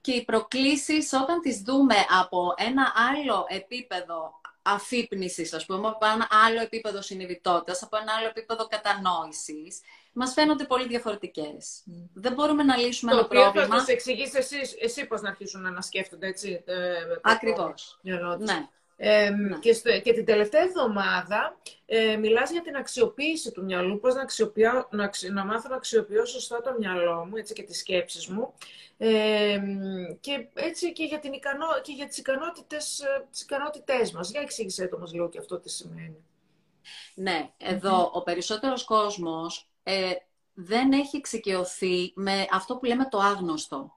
και 0.00 0.12
οι 0.12 0.24
προκλήσεις 0.24 1.12
όταν 1.12 1.40
τις 1.40 1.62
δούμε 1.62 1.94
από 2.20 2.54
ένα 2.56 2.92
άλλο 3.10 3.44
επίπεδο 3.48 4.40
αφύπνισης, 4.62 5.52
ας 5.52 5.66
πούμε, 5.66 5.88
από 5.88 6.06
ένα 6.06 6.28
άλλο 6.46 6.60
επίπεδο 6.60 7.02
συνειδητότητας, 7.02 7.82
από 7.82 7.96
ένα 7.96 8.12
άλλο 8.18 8.26
επίπεδο 8.26 8.66
κατανόησης, 8.66 9.80
μας 10.12 10.32
φαίνονται 10.32 10.64
πολύ 10.64 10.86
διαφορετικές. 10.86 11.82
Δεν 12.14 12.32
μπορούμε 12.32 12.62
να 12.62 12.76
λύσουμε 12.76 13.10
το 13.10 13.18
ένα 13.18 13.26
πρόβλημα. 13.26 13.66
Το 13.66 13.72
οποίο 13.72 13.84
θα 13.84 13.92
εξηγήσει 13.92 14.36
εσύ, 14.38 14.56
εσύ 14.80 15.06
πώς 15.06 15.20
να 15.20 15.28
αρχίσουν 15.28 15.72
να 15.72 15.80
σκέφτονται, 15.80 16.26
έτσι. 16.26 16.62
Ε, 16.66 16.94
Ακριβώς. 17.22 17.98
Ναι. 18.38 18.68
Ε, 19.00 19.30
και, 19.60 19.72
στο, 19.72 20.00
και 20.00 20.12
την 20.12 20.24
τελευταία 20.24 20.62
εβδομάδα 20.62 21.58
ε, 21.86 22.16
μιλάς 22.16 22.50
για 22.50 22.62
την 22.62 22.76
αξιοποίηση 22.76 23.52
του 23.52 23.64
μυαλού, 23.64 24.00
πώς 24.00 24.14
να, 24.14 24.24
να, 24.90 25.10
να 25.32 25.44
μάθω 25.44 25.68
να 25.68 25.76
αξιοποιώ 25.76 26.24
σωστά 26.24 26.60
το 26.60 26.74
μυαλό 26.78 27.24
μου 27.24 27.36
έτσι, 27.36 27.54
και 27.54 27.62
τις 27.62 27.78
σκέψεις 27.78 28.26
μου 28.26 28.54
ε, 28.98 29.58
και 30.20 30.48
έτσι 30.54 30.92
και 30.92 31.04
για, 31.04 31.18
την 31.18 31.32
ικανό, 31.32 31.66
και 31.82 31.92
για 31.92 32.06
τις, 32.06 32.18
ικανότητες, 32.18 33.00
ε, 33.00 33.26
τις 33.30 33.42
ικανότητές 33.42 34.12
μας. 34.12 34.30
Για 34.30 34.40
εξήγησέ 34.40 34.86
το 34.86 34.98
μας 34.98 35.12
λίγο 35.12 35.28
και 35.28 35.38
αυτό 35.38 35.58
τι 35.58 35.70
σημαίνει. 35.70 36.24
Ναι, 37.14 37.50
εδώ 37.56 38.10
ο 38.14 38.22
περισσότερος 38.22 38.84
κόσμος 38.84 39.68
ε, 39.82 40.12
δεν 40.54 40.92
έχει 40.92 41.16
εξοικειωθεί 41.16 42.12
με 42.14 42.46
αυτό 42.52 42.76
που 42.76 42.84
λέμε 42.84 43.08
το 43.08 43.18
άγνωστο. 43.18 43.92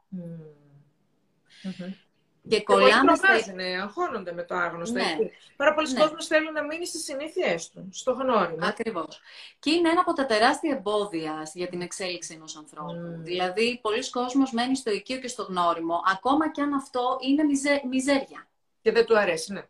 Και 2.49 2.61
κολλάμε 2.61 3.15
στα... 3.15 3.53
ναι, 3.53 3.81
αγχώνονται 3.81 4.31
με 4.31 4.43
το 4.43 4.55
άγνωστο. 4.55 4.97
Ναι. 4.97 5.17
Πάρα 5.55 5.73
πολλοί 5.73 5.91
ναι. 5.91 5.99
κόσμοι 5.99 6.23
θέλουν 6.23 6.53
να 6.53 6.63
μείνει 6.63 6.87
στις 6.87 7.03
συνήθειές 7.03 7.69
του, 7.69 7.89
στο 7.91 8.11
γνώριμα. 8.11 8.67
Ακριβώς. 8.67 9.19
Και 9.59 9.71
είναι 9.71 9.89
ένα 9.89 9.99
από 9.99 10.13
τα 10.13 10.25
τεράστια 10.25 10.75
εμπόδια 10.75 11.49
για 11.53 11.67
την 11.67 11.81
εξέλιξη 11.81 12.33
ενός 12.33 12.55
ανθρώπου. 12.55 12.93
Δηλαδή, 13.17 13.79
πολλοί 13.81 14.09
κόσμοι 14.09 14.43
μένει 14.51 14.75
στο 14.75 14.91
οικείο 14.91 15.19
και 15.19 15.27
στο 15.27 15.43
γνώριμο, 15.43 16.01
ακόμα 16.13 16.51
και 16.51 16.61
αν 16.61 16.73
αυτό 16.73 17.17
είναι 17.21 17.43
μιζε... 17.43 17.81
μιζέρια. 17.89 18.47
Και 18.81 18.91
δεν 18.91 19.05
του 19.05 19.17
αρέσει, 19.17 19.53
ναι. 19.53 19.61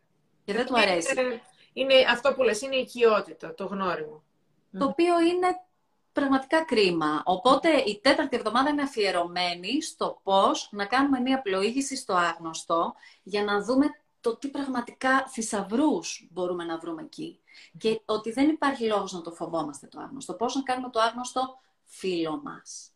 Και 0.46 0.54
δεν 0.54 0.66
του 0.66 0.80
αρέσει. 0.80 1.20
Είναι, 1.20 1.42
είναι 1.74 1.94
αυτό 2.10 2.34
που 2.34 2.44
λες, 2.44 2.62
είναι 2.62 2.76
η 2.76 2.80
οικειότητα, 2.80 3.54
το 3.54 3.66
γνώριμο. 3.66 4.24
Το 4.78 4.86
οποίο 4.86 5.22
είναι 5.22 5.48
πραγματικά 6.12 6.66
κρίμα. 6.66 7.22
Οπότε 7.26 7.70
η 7.70 8.00
τέταρτη 8.00 8.36
εβδομάδα 8.36 8.70
είναι 8.70 8.82
αφιερωμένη 8.82 9.82
στο 9.82 10.20
πώς 10.24 10.70
να 10.72 10.86
κάνουμε 10.86 11.20
μία 11.20 11.42
πλοήγηση 11.42 11.96
στο 11.96 12.14
άγνωστο 12.14 12.94
για 13.24 13.44
να 13.44 13.64
δούμε 13.64 13.86
το 14.22 14.38
τι 14.38 14.48
πραγματικά 14.48 15.28
θησαυρούς 15.28 16.28
μπορούμε 16.32 16.64
να 16.64 16.78
βρούμε 16.78 17.02
εκεί. 17.02 17.40
Και 17.78 18.02
ότι 18.06 18.32
δεν 18.32 18.50
υπάρχει 18.50 18.86
λόγος 18.86 19.12
να 19.14 19.22
το 19.22 19.32
φοβόμαστε 19.32 19.88
το 19.88 20.00
άγνωστο. 20.00 20.34
Πώς 20.34 20.56
να 20.56 20.62
κάνουμε 20.62 20.90
το 20.90 21.00
άγνωστο 21.00 21.60
φίλο 21.86 22.42
μας. 22.44 22.92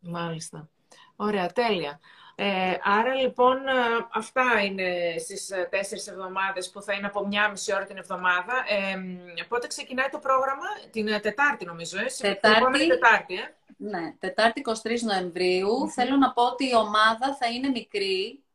Μάλιστα. 0.00 0.68
Ωραία, 1.16 1.52
τέλεια. 1.52 2.00
Ε, 2.34 2.76
άρα 2.82 3.14
λοιπόν 3.14 3.56
ε, 3.56 3.72
αυτά 4.12 4.44
είναι 4.64 5.14
στις 5.18 5.50
ε, 5.50 5.68
τέσσερις 5.70 6.06
εβδομάδες 6.06 6.70
που 6.70 6.82
θα 6.82 6.92
είναι 6.92 7.06
από 7.06 7.26
μια 7.26 7.48
μισή 7.50 7.74
ώρα 7.74 7.84
την 7.84 7.96
εβδομάδα. 7.96 8.54
Ε, 8.68 9.42
πότε 9.48 9.66
ξεκινάει 9.66 10.08
το 10.08 10.18
πρόγραμμα, 10.18 10.66
την 10.90 11.20
Τετάρτη 11.20 11.64
νομίζω, 11.64 11.98
ε, 11.98 12.04
Τετάρτη, 12.18 12.86
Τετάρτη, 12.86 13.34
ε. 13.34 13.54
Ναι, 13.76 14.14
Τετάρτη 14.18 14.62
23 14.64 15.00
νοεμβριου 15.00 15.90
Θέλω 15.90 16.16
να 16.16 16.32
πω 16.32 16.42
ότι 16.42 16.64
η 16.68 16.74
ομάδα 16.74 17.36
θα 17.38 17.46
είναι 17.46 17.68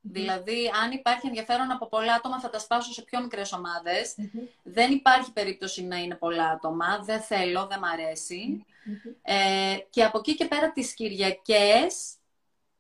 Δηλαδή, 0.02 0.72
αν 0.84 0.92
υπάρχει 0.92 1.28
ενδιαφέρον 1.28 1.72
από 1.72 1.88
πολλά 1.88 2.14
άτομα, 2.14 2.40
θα 2.40 2.50
τα 2.50 2.60
σπάσω 2.60 2.92
σε 2.94 3.02
πιο 3.02 3.22
μικρές 3.22 3.56
Δεν 4.64 4.92
υπάρχει 4.92 5.32
περίπτωση 5.32 5.84
να 5.84 5.98
είναι 5.98 6.16
πολλά 6.16 6.50
άτομα. 6.50 7.00
Δεν 7.04 7.22
θέλω, 7.22 7.68
δεν 7.68 7.80
μ' 7.80 7.86
αρέσει. 7.86 8.66
Ε, 9.22 9.78
και 9.90 10.04
από 10.04 10.18
εκεί 10.18 10.36
και 10.36 10.46
πέρα 10.46 10.72
τις 10.72 10.94
Κυριακές, 10.94 12.14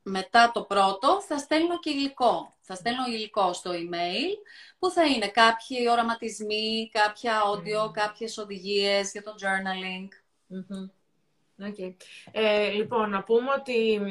μετά 0.07 0.51
το 0.53 0.61
πρώτο 0.61 1.21
θα 1.21 1.37
στέλνω 1.37 1.79
και 1.79 1.89
υλικό. 1.89 2.55
Θα 2.61 2.75
στέλνω 2.75 3.05
υλικό 3.07 3.53
στο 3.53 3.71
email 3.71 4.47
που 4.79 4.89
θα 4.89 5.05
είναι 5.05 5.27
κάποιοι 5.27 5.77
οραματισμοί, 5.91 6.89
κάποια 6.91 7.41
audio, 7.41 7.87
mm. 7.87 7.91
κάποιες 7.91 8.37
οδηγίες 8.37 9.11
για 9.11 9.23
το 9.23 9.35
journaling. 9.41 10.07
Okay. 11.61 11.95
Ε, 12.31 12.69
λοιπόν, 12.69 13.09
να 13.09 13.23
πούμε 13.23 13.51
ότι 13.57 14.01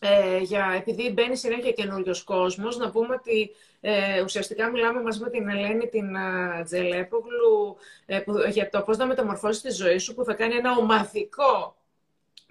ε, 0.00 0.38
για, 0.38 0.72
επειδή 0.76 1.12
μπαίνει 1.12 1.36
συνέχεια 1.36 1.72
καινούριος 1.72 2.22
κόσμος, 2.22 2.76
να 2.76 2.90
πούμε 2.90 3.14
ότι 3.14 3.50
ε, 3.80 4.22
ουσιαστικά 4.22 4.70
μιλάμε 4.70 5.02
μαζί 5.02 5.20
με 5.20 5.30
την 5.30 5.48
Ελένη 5.48 5.88
την 5.88 6.16
uh, 6.16 6.64
Τζελέπογλου 6.64 7.76
ε, 8.06 8.22
για 8.50 8.68
το 8.68 8.82
πώς 8.82 8.96
να 8.96 9.06
μεταμορφώσει 9.06 9.62
τη 9.62 9.70
ζωή 9.70 9.98
σου, 9.98 10.14
που 10.14 10.24
θα 10.24 10.34
κάνει 10.34 10.54
ένα 10.54 10.76
ομαδικό 10.76 11.76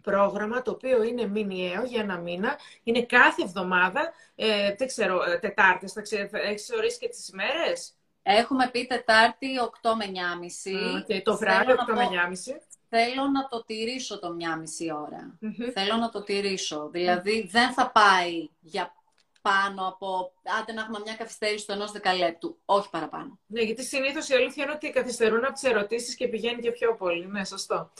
πρόγραμμα 0.09 0.61
το 0.61 0.71
οποίο 0.71 1.03
είναι 1.03 1.27
μηνιαίο 1.27 1.83
για 1.83 2.01
ένα 2.01 2.17
μήνα. 2.17 2.57
Είναι 2.83 3.01
κάθε 3.01 3.41
εβδομάδα, 3.43 4.13
ε, 4.35 4.75
δεν 4.75 4.87
ξέρω, 4.87 5.23
ε, 5.23 5.37
Τετάρτες, 5.37 5.91
θα, 5.91 6.01
ξε, 6.01 6.29
έχεις 6.31 6.71
ορίσει 6.71 6.97
και 6.97 7.07
τις 7.07 7.27
ημέρες; 7.27 7.93
Έχουμε 8.21 8.69
πει 8.71 8.87
Τετάρτη 8.87 9.47
8 9.81 9.95
με 9.95 10.05
9.30. 10.05 11.13
Okay, 11.13 11.21
το 11.23 11.37
βράδυ 11.37 11.71
8 11.71 11.93
με 11.95 12.03
9.30. 12.03 12.61
Θέλω 12.89 13.27
να 13.27 13.47
το 13.47 13.63
τηρήσω 13.63 14.19
το 14.19 14.33
μια 14.33 14.55
μισή 14.57 14.91
ώρα. 14.91 15.37
Θέλω 15.73 15.95
να 15.95 16.09
το 16.09 16.23
τηρήσω. 16.23 16.89
Δηλαδή 16.91 17.47
δεν 17.51 17.73
θα 17.73 17.91
πάει 17.91 18.49
για 18.59 18.93
πάνω 19.41 19.87
από. 19.87 20.31
Άντε 20.59 20.73
να 20.73 20.81
έχουμε 20.81 20.99
μια 21.03 21.15
καθυστέρηση 21.15 21.65
του 21.65 21.71
ενός 21.71 21.91
δεκαλέπτου. 21.91 22.57
Όχι 22.65 22.89
παραπάνω. 22.89 23.39
Ναι, 23.45 23.61
γιατί 23.61 23.83
συνήθως 23.83 24.29
η 24.29 24.33
αλήθεια 24.33 24.63
είναι 24.63 24.73
ότι 24.73 24.89
καθυστερούν 24.89 25.43
από 25.43 25.53
τις 25.53 25.63
ερωτήσεις 25.63 26.15
και 26.15 26.27
πηγαίνει 26.27 26.61
και 26.61 26.71
πιο 26.71 26.95
πολύ. 26.95 27.27
Ναι, 27.27 27.45
σωστό. 27.45 27.91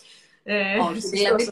Ε, 0.51 0.77
Όχι, 0.77 1.07
δηλαδή 1.07 1.49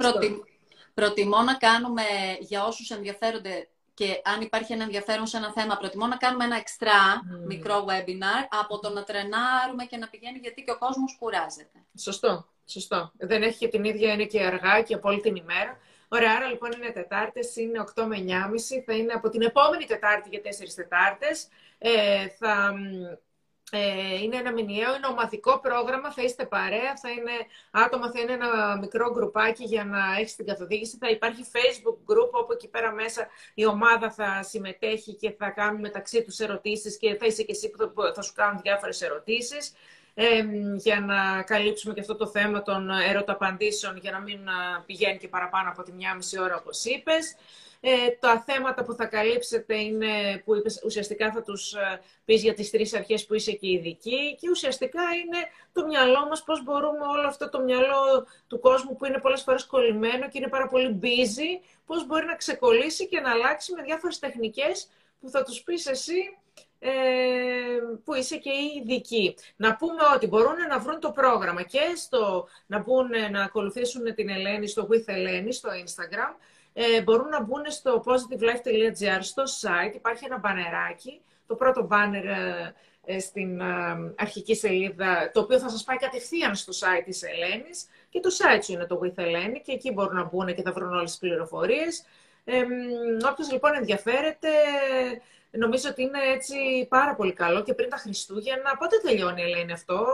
προτιμώ 0.93 1.41
να 1.41 1.53
κάνουμε 1.53 2.03
για 2.39 2.65
όσους 2.65 2.89
ενδιαφέρονται 2.89 3.67
και 3.93 4.21
αν 4.23 4.41
υπάρχει 4.41 4.73
ένα 4.73 4.83
ενδιαφέρον 4.83 5.27
σε 5.27 5.37
ένα 5.37 5.51
θέμα, 5.51 5.77
προτιμώ 5.77 6.07
να 6.07 6.17
κάνουμε 6.17 6.43
ένα 6.43 6.55
εξτρά 6.55 7.21
μικρό 7.47 7.85
webinar 7.89 8.47
από 8.61 8.79
το 8.79 8.89
να 8.89 9.03
τρενάρουμε 9.03 9.85
και 9.85 9.97
να 9.97 10.07
πηγαίνει 10.07 10.37
γιατί 10.37 10.63
και 10.63 10.71
ο 10.71 10.77
κόσμος 10.77 11.15
κουράζεται. 11.19 11.79
Σωστό, 11.97 12.47
σωστό. 12.65 13.11
Δεν 13.17 13.43
έχει 13.43 13.57
και 13.57 13.67
την 13.67 13.83
ίδια, 13.83 14.13
είναι 14.13 14.25
και 14.25 14.43
αργά 14.43 14.81
και 14.81 14.93
από 14.93 15.09
όλη 15.09 15.21
την 15.21 15.35
ημέρα. 15.35 15.77
Ωραία, 16.07 16.33
άρα 16.35 16.47
λοιπόν 16.47 16.71
είναι 16.71 16.91
Τετάρτες, 16.91 17.55
είναι 17.55 17.83
8 17.95 18.03
με 18.03 18.17
9.30, 18.17 18.83
θα 18.85 18.93
είναι 18.93 19.13
από 19.13 19.29
την 19.29 19.41
επόμενη 19.41 19.85
Τετάρτη 19.85 20.29
για 20.29 20.41
4 20.43 20.73
Τετάρτες. 20.75 21.47
Ε, 21.77 22.27
θα 22.27 22.73
ε, 23.11 23.19
είναι 24.21 24.35
ένα 24.35 24.51
μηνιαίο, 24.51 24.95
είναι 24.95 25.07
ομαδικό 25.07 25.59
πρόγραμμα, 25.59 26.11
θα 26.11 26.23
είστε 26.23 26.45
παρέα, 26.45 26.95
θα 27.01 27.09
είναι 27.09 27.31
άτομα, 27.71 28.11
θα 28.11 28.19
είναι 28.19 28.31
ένα 28.31 28.77
μικρό 28.77 29.11
γκρουπάκι 29.11 29.63
για 29.63 29.85
να 29.85 29.99
έχεις 30.19 30.35
την 30.35 30.45
καθοδήγηση. 30.45 30.97
Θα 30.97 31.09
υπάρχει 31.09 31.45
Facebook 31.51 32.13
group 32.13 32.29
όπου 32.31 32.53
εκεί 32.53 32.67
πέρα 32.67 32.91
μέσα 32.91 33.27
η 33.53 33.65
ομάδα 33.65 34.11
θα 34.11 34.43
συμμετέχει 34.43 35.13
και 35.13 35.31
θα 35.31 35.49
κάνουν 35.49 35.79
μεταξύ 35.79 36.23
τους 36.23 36.39
ερωτήσεις 36.39 36.97
και 36.97 37.15
θα 37.15 37.25
είσαι 37.25 37.43
και 37.43 37.51
εσύ 37.51 37.69
που 37.69 37.93
θα, 38.15 38.21
σου 38.21 38.33
κάνουν 38.33 38.61
διάφορες 38.61 39.01
ερωτήσεις. 39.01 39.73
Ε, 40.19 40.43
για 40.75 40.99
να 40.99 41.41
καλύψουμε 41.41 41.93
και 41.93 41.99
αυτό 41.99 42.15
το 42.15 42.27
θέμα 42.27 42.61
των 42.61 42.89
ερωταπαντήσεων 42.89 43.97
για 43.97 44.11
να 44.11 44.19
μην 44.19 44.39
πηγαίνει 44.85 45.17
και 45.17 45.27
παραπάνω 45.27 45.69
από 45.69 45.83
τη 45.83 45.91
μία 45.91 46.15
μισή 46.15 46.39
ώρα 46.39 46.55
όπως 46.55 46.85
είπες. 46.85 47.35
Ε, 47.79 48.09
τα 48.19 48.43
θέματα 48.45 48.83
που 48.83 48.93
θα 48.93 49.05
καλύψετε 49.05 49.75
είναι 49.75 50.41
που 50.45 50.55
είπες, 50.55 50.81
ουσιαστικά 50.85 51.31
θα 51.31 51.41
τους 51.41 51.73
ε, 51.73 52.01
πεις 52.25 52.43
για 52.43 52.53
τις 52.53 52.69
τρεις 52.69 52.93
αρχές 52.93 53.25
που 53.25 53.33
είσαι 53.33 53.51
και 53.51 53.69
ειδική 53.69 54.35
και 54.39 54.49
ουσιαστικά 54.49 55.01
είναι 55.01 55.37
το 55.73 55.85
μυαλό 55.85 56.27
μας, 56.27 56.43
πώς 56.43 56.63
μπορούμε 56.63 57.05
όλο 57.17 57.27
αυτό 57.27 57.49
το 57.49 57.59
μυαλό 57.59 58.27
του 58.47 58.59
κόσμου 58.59 58.95
που 58.95 59.05
είναι 59.05 59.19
πολλές 59.19 59.41
φορές 59.41 59.65
κολλημένο 59.65 60.29
και 60.29 60.37
είναι 60.37 60.47
πάρα 60.47 60.67
πολύ 60.67 60.99
busy, 61.01 61.67
πώς 61.85 62.05
μπορεί 62.05 62.25
να 62.25 62.35
ξεκολλήσει 62.35 63.07
και 63.07 63.19
να 63.19 63.31
αλλάξει 63.31 63.73
με 63.73 63.81
διάφορες 63.81 64.19
τεχνικές 64.19 64.87
που 65.19 65.29
θα 65.29 65.43
τους 65.43 65.63
πεις 65.63 65.85
εσύ 65.85 66.37
ε, 66.79 66.89
που 68.03 68.13
είσαι 68.13 68.37
και 68.37 68.51
ειδική. 68.75 69.35
Να 69.55 69.75
πούμε 69.75 70.01
ότι 70.15 70.27
μπορούν 70.27 70.55
να 70.69 70.79
βρουν 70.79 70.99
το 70.99 71.11
πρόγραμμα 71.11 71.61
και 71.63 71.81
στο, 71.95 72.47
να, 72.67 72.79
μπουν, 72.79 73.09
να 73.31 73.43
ακολουθήσουν 73.43 74.15
την 74.15 74.29
Ελένη 74.29 74.67
στο 74.67 74.87
With 74.91 75.03
Ελένη 75.05 75.53
στο 75.53 75.69
Instagram 75.69 76.35
ε, 76.79 77.01
μπορούν 77.01 77.29
να 77.29 77.43
μπουν 77.43 77.63
στο 77.67 78.03
positivelife.gr 78.05 79.19
στο 79.19 79.43
site. 79.61 79.95
Υπάρχει 79.95 80.25
ένα 80.25 80.37
μπανεράκι, 80.37 81.21
το 81.47 81.55
πρώτο 81.55 81.81
μπάνερ 81.83 82.25
ε, 82.25 82.75
ε, 83.05 83.19
στην 83.19 83.59
ε, 83.59 83.65
αρχική 84.17 84.55
σελίδα, 84.55 85.31
το 85.33 85.39
οποίο 85.39 85.59
θα 85.59 85.69
σας 85.69 85.83
πάει 85.83 85.97
κατευθείαν 85.97 86.55
στο 86.55 86.73
site 86.79 87.03
της 87.05 87.23
Ελένης 87.23 87.85
και 88.09 88.19
το 88.19 88.29
site 88.37 88.63
σου 88.63 88.71
είναι 88.71 88.85
το 88.85 88.99
With 89.03 89.17
Ελένη 89.17 89.61
και 89.61 89.71
εκεί 89.71 89.91
μπορούν 89.91 90.15
να 90.15 90.23
μπουν 90.23 90.55
και 90.55 90.61
θα 90.61 90.71
βρουν 90.71 90.93
όλες 90.93 91.09
τις 91.09 91.19
πληροφορίες. 91.19 92.03
Ε, 92.43 92.63
όποιος 93.31 93.51
λοιπόν 93.51 93.75
ενδιαφέρεται, 93.75 94.49
νομίζω 95.51 95.89
ότι 95.89 96.01
είναι 96.01 96.19
έτσι 96.33 96.85
πάρα 96.89 97.15
πολύ 97.15 97.33
καλό 97.33 97.63
και 97.63 97.73
πριν 97.73 97.89
τα 97.89 97.97
Χριστούγεννα, 97.97 98.77
πότε 98.77 98.97
τελειώνει 99.03 99.41
η 99.41 99.43
Ελένη 99.43 99.71
αυτό, 99.71 100.05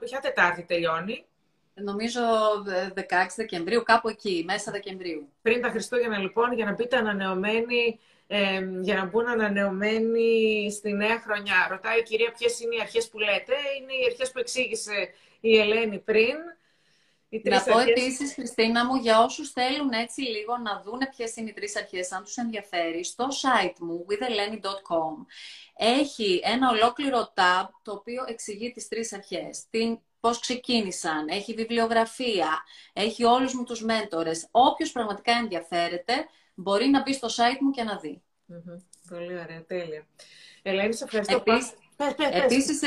ποια 0.00 0.20
Τετάρτη 0.22 0.62
τελειώνει; 0.62 1.24
Νομίζω 1.82 2.20
16 2.94 3.00
Δεκεμβρίου, 3.36 3.82
κάπου 3.82 4.08
εκεί, 4.08 4.42
μέσα 4.46 4.72
Δεκεμβρίου. 4.72 5.32
Πριν 5.42 5.62
τα 5.62 5.68
Χριστούγεννα 5.68 6.18
λοιπόν, 6.18 6.52
για 6.52 6.64
να 6.64 6.74
πείτε 6.74 6.96
ανανεωμένοι, 6.96 7.98
ε, 8.26 8.68
για 8.80 8.94
να 8.94 9.04
μπουν 9.04 9.26
ανανεωμένοι 9.28 10.70
στη 10.70 10.92
νέα 10.92 11.20
χρονιά. 11.20 11.66
Ρωτάει 11.70 11.98
η 11.98 12.02
κυρία 12.02 12.32
ποιες 12.38 12.60
είναι 12.60 12.74
οι 12.74 12.80
αρχές 12.80 13.08
που 13.08 13.18
λέτε. 13.18 13.54
Είναι 13.80 13.92
οι 13.92 14.04
αρχές 14.10 14.30
που 14.32 14.38
εξήγησε 14.38 15.10
η 15.40 15.58
Ελένη 15.58 15.98
πριν. 15.98 16.36
Οι 17.28 17.42
να 17.44 17.62
πω 17.62 17.76
αρχές... 17.76 17.90
επίσης, 17.90 18.34
Χριστίνα 18.34 18.84
μου, 18.86 18.94
για 18.94 19.22
όσους 19.22 19.50
θέλουν 19.50 19.92
έτσι 19.92 20.20
λίγο 20.20 20.56
να 20.56 20.82
δούνε 20.84 21.08
ποιες 21.16 21.36
είναι 21.36 21.50
οι 21.50 21.52
τρεις 21.52 21.76
αρχές, 21.76 22.12
αν 22.12 22.22
τους 22.22 22.36
ενδιαφέρει, 22.36 23.04
στο 23.04 23.26
site 23.26 23.78
μου, 23.78 24.06
witheleni.com, 24.08 25.26
έχει 25.76 26.40
ένα 26.44 26.70
ολόκληρο 26.70 27.32
tab 27.36 27.68
το 27.82 27.92
οποίο 27.92 28.24
εξηγεί 28.28 28.70
τις 28.70 28.88
τρεις 28.88 29.12
αρχές. 29.12 29.64
Την 29.70 29.98
πώς 30.26 30.38
ξεκίνησαν, 30.38 31.28
έχει 31.28 31.54
βιβλιογραφία, 31.54 32.64
έχει 32.92 33.24
όλους 33.24 33.54
μου 33.54 33.64
τους 33.64 33.82
μέντορες. 33.82 34.48
Όποιος 34.50 34.92
πραγματικά 34.92 35.32
ενδιαφέρεται, 35.32 36.12
μπορεί 36.54 36.88
να 36.88 37.02
μπει 37.02 37.12
στο 37.12 37.28
site 37.28 37.58
μου 37.60 37.70
και 37.70 37.82
να 37.82 37.96
δει. 37.96 38.22
Πολύ 39.08 39.38
ωραία, 39.38 39.64
τέλεια. 39.66 40.06
Ελένη, 40.62 40.94
σε 40.94 41.04
ευχαριστώ 41.04 41.42
Επίσης, 41.44 41.72
Επίσης 42.30 42.80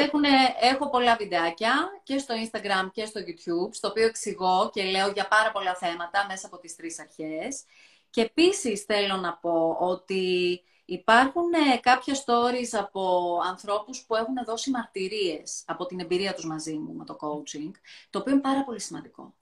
έχω 0.61 0.89
πολλά 0.89 1.15
βιντεάκια 1.15 1.73
και 2.03 2.17
στο 2.17 2.35
Instagram 2.43 2.89
και 2.91 3.05
στο 3.05 3.19
YouTube, 3.19 3.69
στο 3.71 3.87
οποίο 3.87 4.05
εξηγώ 4.05 4.69
και 4.73 4.83
λέω 4.83 5.07
για 5.11 5.27
πάρα 5.27 5.51
πολλά 5.51 5.75
θέματα 5.75 6.25
μέσα 6.27 6.47
από 6.47 6.57
τις 6.57 6.75
τρεις 6.75 6.99
αρχές. 6.99 7.63
Και 8.09 8.21
επίσης 8.21 8.83
θέλω 8.83 9.15
να 9.15 9.33
πω 9.33 9.77
ότι 9.79 10.61
Υπάρχουν 10.91 11.53
ε, 11.53 11.77
κάποια 11.77 12.13
stories 12.13 12.79
από 12.79 13.33
ανθρώπους 13.45 14.03
που 14.07 14.15
έχουν 14.15 14.35
δώσει 14.45 14.69
μαρτυρίες 14.69 15.63
από 15.65 15.85
την 15.85 15.99
εμπειρία 15.99 16.33
τους 16.33 16.45
μαζί 16.45 16.73
μου 16.73 16.93
με 16.93 17.05
το 17.05 17.17
coaching, 17.19 17.71
το 18.09 18.19
οποίο 18.19 18.31
είναι 18.31 18.41
πάρα 18.41 18.63
πολύ 18.63 18.79
σημαντικό. 18.79 19.33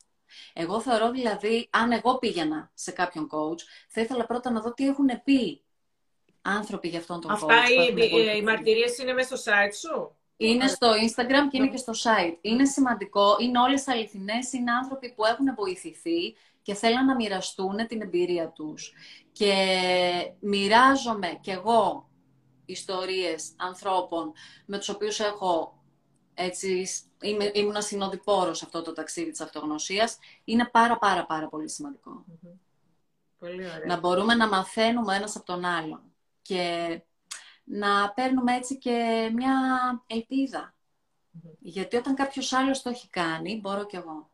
Εγώ 0.53 0.81
θεωρώ 0.81 1.11
δηλαδή, 1.11 1.67
αν 1.69 1.91
εγώ 1.91 2.17
πήγαινα 2.17 2.71
σε 2.73 2.91
κάποιον 2.91 3.29
coach, 3.31 3.59
θα 3.87 4.01
ήθελα 4.01 4.25
πρώτα 4.25 4.51
να 4.51 4.61
δω 4.61 4.73
τι 4.73 4.87
έχουν 4.87 5.09
πει 5.23 5.61
άνθρωποι 6.41 6.87
για 6.87 6.99
αυτόν 6.99 7.21
τον 7.21 7.31
Αυτά 7.31 7.47
coach. 7.47 7.49
Αυτά 7.49 7.71
οι, 8.33 8.37
οι 8.37 8.41
μαρτυρίες 8.41 8.97
είναι 8.97 9.13
μέσα 9.13 9.37
στο 9.37 9.51
site 9.51 9.73
σου; 9.73 10.15
Είναι 10.37 10.67
στο 10.67 10.87
Instagram 10.87 11.47
και 11.49 11.57
είναι 11.57 11.67
και 11.67 11.77
στο 11.77 11.93
site. 11.93 12.37
Είναι 12.41 12.65
σημαντικό, 12.65 13.35
είναι 13.39 13.59
όλες 13.59 13.87
αληθινές, 13.87 14.53
είναι 14.53 14.71
άνθρωποι 14.71 15.13
που 15.13 15.25
έχουν 15.25 15.55
βοηθηθεί 15.55 16.35
και 16.67 16.73
θέλουν 16.73 17.05
να 17.05 17.15
μοιραστούν 17.15 17.87
την 17.87 18.01
εμπειρία 18.01 18.49
τους. 18.49 18.93
Και 19.31 19.53
μοιράζομαι 20.39 21.37
κι 21.41 21.49
εγώ 21.49 22.09
ιστορίες 22.65 23.51
ανθρώπων 23.57 24.31
με 24.65 24.77
τους 24.77 24.89
οποίους 24.89 25.19
έχω 25.19 25.83
έτσι, 26.33 26.87
είμαι, 27.21 27.51
ήμουν 27.53 27.81
συνοδοιπόρος 27.81 28.57
σε 28.57 28.65
αυτό 28.65 28.81
το 28.81 28.93
ταξίδι 28.93 29.31
της 29.31 29.41
αυτογνωσίας. 29.41 30.17
Είναι 30.43 30.69
πάρα 30.71 30.97
πάρα 30.97 31.25
πάρα 31.25 31.47
πολύ 31.47 31.69
σημαντικό. 31.69 32.25
Πολύ 33.39 33.65
ωραία. 33.65 33.85
Να 33.85 33.99
μπορούμε 33.99 34.35
να 34.35 34.47
μαθαίνουμε 34.47 35.15
ένας 35.15 35.35
από 35.35 35.45
τον 35.45 35.65
άλλον. 35.65 36.01
Και 36.41 37.01
να 37.63 38.13
παίρνουμε 38.13 38.55
έτσι 38.55 38.77
και 38.77 39.29
μια 39.33 39.55
ελπίδα. 40.07 40.75
Γιατί 41.59 41.95
όταν 41.95 42.15
κάποιος 42.15 42.53
άλλος 42.53 42.81
το 42.81 42.89
έχει 42.89 43.09
κάνει, 43.09 43.59
μπορώ 43.59 43.85
κι 43.85 43.95
εγώ. 43.95 44.29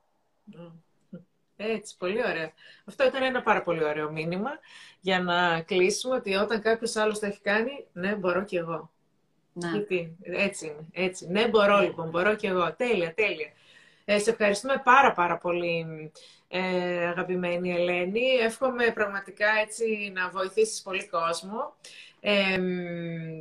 Έτσι, 1.72 1.95
πολύ 1.97 2.20
ωραία. 2.20 2.51
Αυτό 2.86 3.05
ήταν 3.05 3.24
ένα 3.24 3.41
πάρα 3.41 3.61
πολύ 3.61 3.84
ωραίο 3.84 4.11
μήνυμα 4.11 4.49
για 4.99 5.20
να 5.20 5.61
κλείσουμε 5.61 6.16
ότι 6.16 6.36
όταν 6.36 6.61
κάποιος 6.61 6.95
άλλος 6.95 7.20
το 7.20 7.26
έχει 7.26 7.41
κάνει, 7.41 7.86
ναι, 7.93 8.16
μπορώ 8.16 8.43
κι 8.43 8.55
εγώ. 8.55 8.91
Ναι. 9.53 9.70
Γιατί, 9.70 10.18
έτσι 10.22 10.66
είναι, 10.66 10.88
έτσι. 10.91 11.28
Ναι, 11.28 11.47
μπορώ 11.47 11.80
λοιπόν, 11.80 12.09
μπορώ 12.09 12.36
κι 12.36 12.45
εγώ. 12.45 12.74
Τέλεια, 12.74 13.14
τέλεια. 13.14 13.51
Ε, 14.05 14.20
σε 14.20 14.30
ευχαριστούμε 14.30 14.82
πάρα 14.84 15.14
πάρα 15.14 15.38
πολύ, 15.38 16.11
ε, 16.47 17.05
αγαπημένη 17.07 17.74
Ελένη. 17.74 18.28
Εύχομαι 18.41 18.91
πραγματικά 18.93 19.47
έτσι 19.61 20.11
να 20.16 20.30
βοηθήσεις 20.30 20.82
πολύ 20.82 21.07
κόσμο. 21.07 21.76
Ε, 22.20 22.59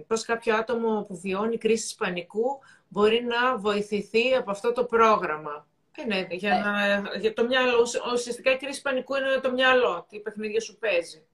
πώς 0.06 0.24
κάποιο 0.24 0.56
άτομο 0.56 1.04
που 1.08 1.18
βιώνει 1.20 1.58
κρίση 1.58 1.96
πανικού 1.96 2.58
μπορεί 2.88 3.24
να 3.24 3.56
βοηθηθεί 3.58 4.34
από 4.34 4.50
αυτό 4.50 4.72
το 4.72 4.84
πρόγραμμα. 4.84 5.66
Ε, 5.94 6.04
ναι, 6.04 6.26
για, 6.30 6.58
να, 6.58 7.18
για 7.18 7.32
το 7.32 7.44
μυαλό, 7.44 7.86
ουσιαστικά 8.12 8.52
η 8.52 8.56
κρίση 8.56 8.82
πανικού 8.82 9.14
είναι 9.14 9.40
το 9.42 9.52
μυαλό, 9.52 10.06
τι 10.08 10.20
παιχνίδια 10.20 10.60
σου 10.60 10.78
παίζει. 10.78 11.26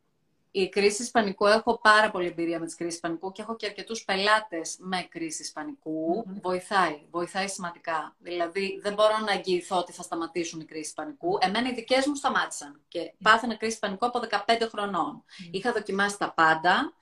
Η 0.50 0.68
κρίση 0.68 1.10
πανικού, 1.10 1.46
έχω 1.46 1.78
πάρα 1.78 2.10
πολύ 2.10 2.26
εμπειρία 2.26 2.58
με 2.58 2.66
τις 2.66 2.74
κρίσεις 2.74 3.00
πανικού 3.00 3.32
και 3.32 3.42
έχω 3.42 3.56
και 3.56 3.66
αρκετούς 3.66 4.04
πελάτες 4.04 4.76
με 4.78 5.06
κρίση 5.10 5.52
πανικού. 5.52 6.24
Βοηθάει, 6.42 7.06
βοηθάει 7.10 7.48
σημαντικά. 7.48 8.16
Δηλαδή 8.18 8.78
δεν 8.82 8.94
μπορώ 8.94 9.18
να 9.26 9.32
εγγυηθώ 9.32 9.76
ότι 9.78 9.92
θα 9.92 10.02
σταματήσουν 10.02 10.60
οι 10.60 10.64
κρίσεις 10.64 10.92
πανικού. 10.92 11.38
Εμένα 11.40 11.68
οι 11.68 11.74
δικές 11.74 12.06
μου 12.06 12.14
σταμάτησαν 12.14 12.80
και 12.88 13.12
πάθαινα 13.22 13.56
κρίση 13.56 13.78
πανικού 13.78 14.06
από 14.06 14.20
15 14.46 14.68
χρονών. 14.70 15.24
Είχα 15.50 15.72
δοκιμάσει 15.72 16.18
τα 16.18 16.32
πάντα, 16.32 16.92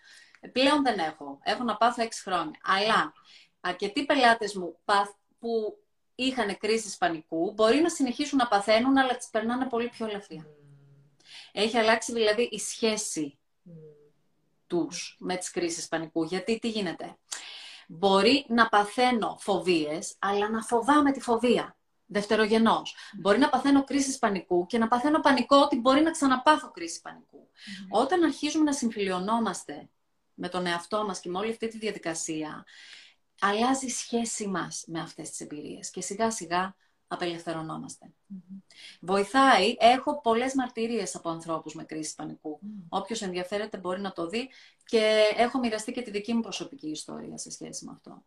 πλέον 0.52 0.82
δεν 0.82 0.98
έχω. 0.98 1.38
Έχω 1.42 1.64
να 1.64 1.76
πάθω 1.76 2.02
6 2.02 2.08
χρόνια. 2.24 2.60
Αλλά 2.62 3.12
αρκετοί 3.60 4.04
πελάτες 4.04 4.54
μου 4.54 4.78
που 5.38 5.78
είχαν 6.16 6.56
κρίση 6.58 6.98
πανικού 6.98 7.52
μπορεί 7.52 7.80
να 7.80 7.88
συνεχίσουν 7.88 8.38
να 8.38 8.48
παθαίνουν, 8.48 8.98
αλλά 8.98 9.16
τις 9.16 9.28
περνάνε 9.28 9.66
πολύ 9.66 9.88
πιο 9.88 10.06
ελαφριά. 10.06 10.46
Έχει 11.52 11.78
αλλάξει 11.78 12.12
δηλαδή 12.12 12.42
η 12.42 12.58
σχέση 12.58 13.38
τους 14.66 15.16
με 15.18 15.36
τις 15.36 15.50
κρίσεις 15.50 15.88
πανικού. 15.88 16.24
Γιατί 16.24 16.58
τι 16.58 16.68
γίνεται; 16.68 17.16
Μπορεί 17.88 18.44
να 18.48 18.68
παθαίνω 18.68 19.36
φοβίες, 19.40 20.14
αλλά 20.18 20.50
να 20.50 20.62
φοβάμαι 20.62 21.12
τη 21.12 21.20
φοβία. 21.20 21.76
Δευτερογενός. 22.06 22.94
Μπορεί 23.20 23.38
να 23.38 23.48
παθαίνω 23.48 23.84
κρίση 23.84 24.18
πανικού 24.18 24.66
και 24.66 24.78
να 24.78 24.88
παθαίνω 24.88 25.20
πανικό 25.20 25.56
ότι 25.56 25.76
μπορεί 25.76 26.00
να 26.00 26.10
ξαναπάθω 26.10 26.70
κρίση 26.70 27.00
πανικού. 27.00 27.48
Όταν 27.90 28.22
αρχίζουμε 28.22 28.64
να 28.64 28.72
συμφιλιωνόμαστε 28.72 29.88
με 30.34 30.48
τον 30.48 30.66
εαυτό 30.66 31.04
μας 31.04 31.20
και 31.20 31.28
με 31.28 31.38
όλη 31.38 31.50
αυτή 31.50 31.68
τη 31.68 31.78
διαδικασία, 31.78 32.64
αλλάζει 33.40 33.86
η 33.86 33.90
σχέση 33.90 34.46
μας 34.46 34.84
με 34.86 35.00
αυτές 35.00 35.30
τις 35.30 35.40
εμπειρίες 35.40 35.90
και 35.90 36.00
σιγά 36.00 36.30
σιγά 36.30 36.76
απελευθερωνόμαστε. 37.08 38.12
Βοηθάει, 39.00 39.74
έχω 39.78 40.20
πολλές 40.20 40.54
μαρτυρίες 40.54 41.14
από 41.14 41.28
ανθρώπους 41.28 41.74
με 41.74 41.84
κρίση 41.84 42.14
πανικού. 42.14 42.60
Mm. 42.62 42.84
Όποιος 42.88 43.22
ενδιαφέρεται 43.22 43.78
μπορεί 43.78 44.00
να 44.00 44.12
το 44.12 44.26
δει 44.26 44.50
και 44.84 45.22
έχω 45.36 45.58
μοιραστεί 45.58 45.92
και 45.92 46.02
τη 46.02 46.10
δική 46.10 46.34
μου 46.34 46.40
προσωπική 46.40 46.88
ιστορία 46.88 47.38
σε 47.38 47.50
σχέση 47.50 47.84
με 47.84 47.92
αυτό. 47.94 48.24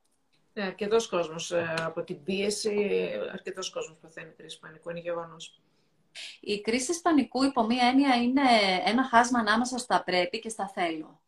Ναι, 0.53 0.63
αρκετός 0.63 1.07
κόσμος 1.07 1.51
ε, 1.51 1.73
από 1.77 2.03
την 2.03 2.23
πίεση, 2.23 3.09
αρκετός 3.31 3.69
κόσμος 3.69 3.97
παθαίνει 4.01 4.31
κρίση 4.37 4.59
πανικού, 4.59 4.89
είναι 4.89 4.99
γεγονός. 4.99 5.61
Η 6.39 6.61
κρίση 6.61 7.01
πανικού 7.01 7.43
υπό 7.43 7.65
μία 7.65 7.87
έννοια 7.87 8.15
είναι 8.15 8.41
ένα 8.85 9.03
χάσμα 9.03 9.39
ανάμεσα 9.39 9.77
στα 9.77 10.03
πρέπει 10.03 10.39
και 10.39 10.49
στα 10.49 10.67
θέλω. 10.67 11.21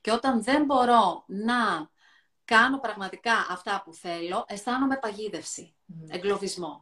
Και 0.00 0.10
όταν 0.10 0.42
δεν 0.42 0.64
μπορώ 0.64 1.24
να 1.26 1.90
κάνω 2.44 2.78
πραγματικά 2.78 3.32
αυτά 3.50 3.82
που 3.84 3.94
θέλω, 3.94 4.44
αισθάνομαι 4.48 4.96
παγίδευση, 4.96 5.74
εγκλωβισμό. 6.08 6.80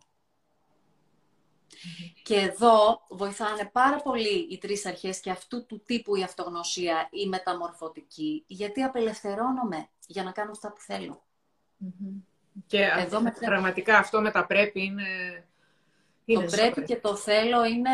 Και 2.22 2.34
εδώ 2.34 3.02
βοηθάνε 3.08 3.70
πάρα 3.72 3.96
πολύ 3.96 4.38
οι 4.50 4.58
τρεις 4.58 4.86
αρχές 4.86 5.20
και 5.20 5.30
αυτού 5.30 5.66
του 5.66 5.82
τύπου 5.86 6.16
η 6.16 6.22
αυτογνωσία, 6.22 7.08
η 7.10 7.26
μεταμορφωτική, 7.26 8.44
γιατί 8.46 8.82
απελευθερώνομαι 8.82 9.88
για 10.06 10.22
να 10.22 10.32
κάνω 10.32 10.50
αυτά 10.50 10.72
που 10.72 10.80
θέλω. 10.80 11.22
Και 12.66 12.82
εδώ 12.82 13.20
με... 13.20 13.30
πραγματικά 13.40 13.98
αυτό 13.98 14.20
με 14.20 14.30
τα 14.30 14.46
πρέπει 14.46 14.84
είναι... 14.84 15.04
είναι 16.24 16.44
το 16.44 16.50
πρέπει 16.50 16.84
και 16.84 16.96
το 16.96 17.16
θέλω 17.16 17.64
είναι 17.64 17.90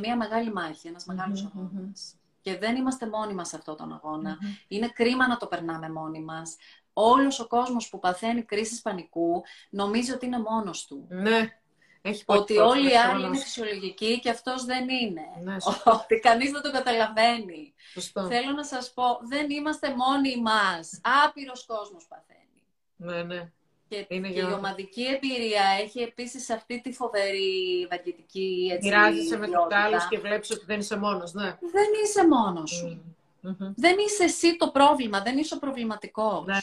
μια 0.00 0.16
μεγάλη 0.16 0.52
μάχη, 0.52 0.88
ένας 0.88 1.04
μεγάλος 1.04 1.44
αγώνας. 1.44 2.16
Και 2.46 2.58
δεν 2.58 2.76
είμαστε 2.76 3.08
μόνοι 3.08 3.34
μας 3.34 3.48
σε 3.48 3.56
αυτόν 3.56 3.76
τον 3.76 3.92
αγώνα. 3.92 4.38
Είναι 4.68 4.88
κρίμα 4.88 5.28
να 5.28 5.36
το 5.36 5.46
περνάμε 5.46 5.90
μόνοι 5.90 6.20
μας. 6.20 6.56
Όλος 6.92 7.40
ο 7.40 7.46
κόσμος 7.46 7.88
που 7.88 7.98
παθαίνει 7.98 8.42
κρίσεις 8.42 8.82
πανικού 8.82 9.44
νομίζει 9.70 10.12
ότι 10.12 10.26
είναι 10.26 10.38
μόνος 10.38 10.86
του. 10.86 11.06
Ναι. 11.08 11.58
Έχει 12.02 12.22
ότι 12.26 12.58
όλοι 12.58 12.90
οι 12.90 12.96
άλλοι 12.96 13.26
είναι 13.26 13.36
φυσιολογικοί 13.36 14.20
και 14.20 14.30
αυτός 14.30 14.64
δεν 14.64 14.88
είναι. 14.88 15.22
Ναι, 15.42 15.56
ότι 15.84 16.18
κανείς 16.20 16.50
δεν 16.50 16.62
το 16.62 16.70
καταλαβαίνει. 16.70 17.74
Σωστό. 17.92 18.26
Θέλω 18.26 18.52
να 18.52 18.64
σας 18.64 18.92
πω, 18.92 19.02
δεν 19.22 19.50
είμαστε 19.50 19.94
μόνοι 19.96 20.40
μας. 20.40 21.00
Άπειρος 21.24 21.66
κόσμος 21.66 22.06
παθαίνει. 22.08 22.62
Ναι, 22.96 23.22
ναι. 23.22 23.52
Και, 23.88 24.06
είναι 24.08 24.28
και 24.28 24.40
η 24.40 24.52
ομαδική 24.52 25.04
εμπειρία 25.04 25.62
έχει 25.80 26.00
επίσης 26.00 26.50
αυτή 26.50 26.80
τη 26.80 26.92
φοβερή 26.92 27.82
ευαγγετική 27.82 28.68
έτσι, 28.72 28.88
Μοιράζεσαι 28.88 29.36
με 29.36 29.46
τους 29.46 29.54
άλλους 29.70 30.08
και 30.08 30.18
βλέπεις 30.18 30.50
ότι 30.50 30.64
δεν 30.64 30.78
είσαι 30.78 30.96
μόνος, 30.96 31.32
ναι. 31.32 31.58
Δεν 31.72 31.86
είσαι 32.04 32.28
μόνος 32.28 32.70
σου. 32.70 33.02
Mm-hmm. 33.42 33.72
Δεν 33.76 33.96
είσαι 33.98 34.24
εσύ 34.24 34.56
το 34.56 34.70
πρόβλημα, 34.70 35.22
δεν 35.22 35.38
είσαι 35.38 35.54
ο 35.54 35.58
προβληματικός. 35.58 36.44
Ναι. 36.46 36.58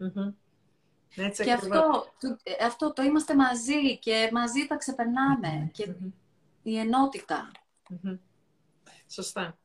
Mm-hmm. 0.00 0.32
Έτσι, 1.16 1.44
και 1.44 1.52
αυτό, 1.52 2.06
το, 2.20 2.36
αυτό 2.64 2.92
το 2.92 3.02
είμαστε 3.02 3.34
μαζί 3.34 3.98
και 3.98 4.28
μαζί 4.32 4.66
τα 4.66 4.76
ξεπερνάμε. 4.76 5.70
Και 5.72 5.94
η 6.62 6.78
ενότητα. 6.78 7.50
Σωστά. 9.08 9.58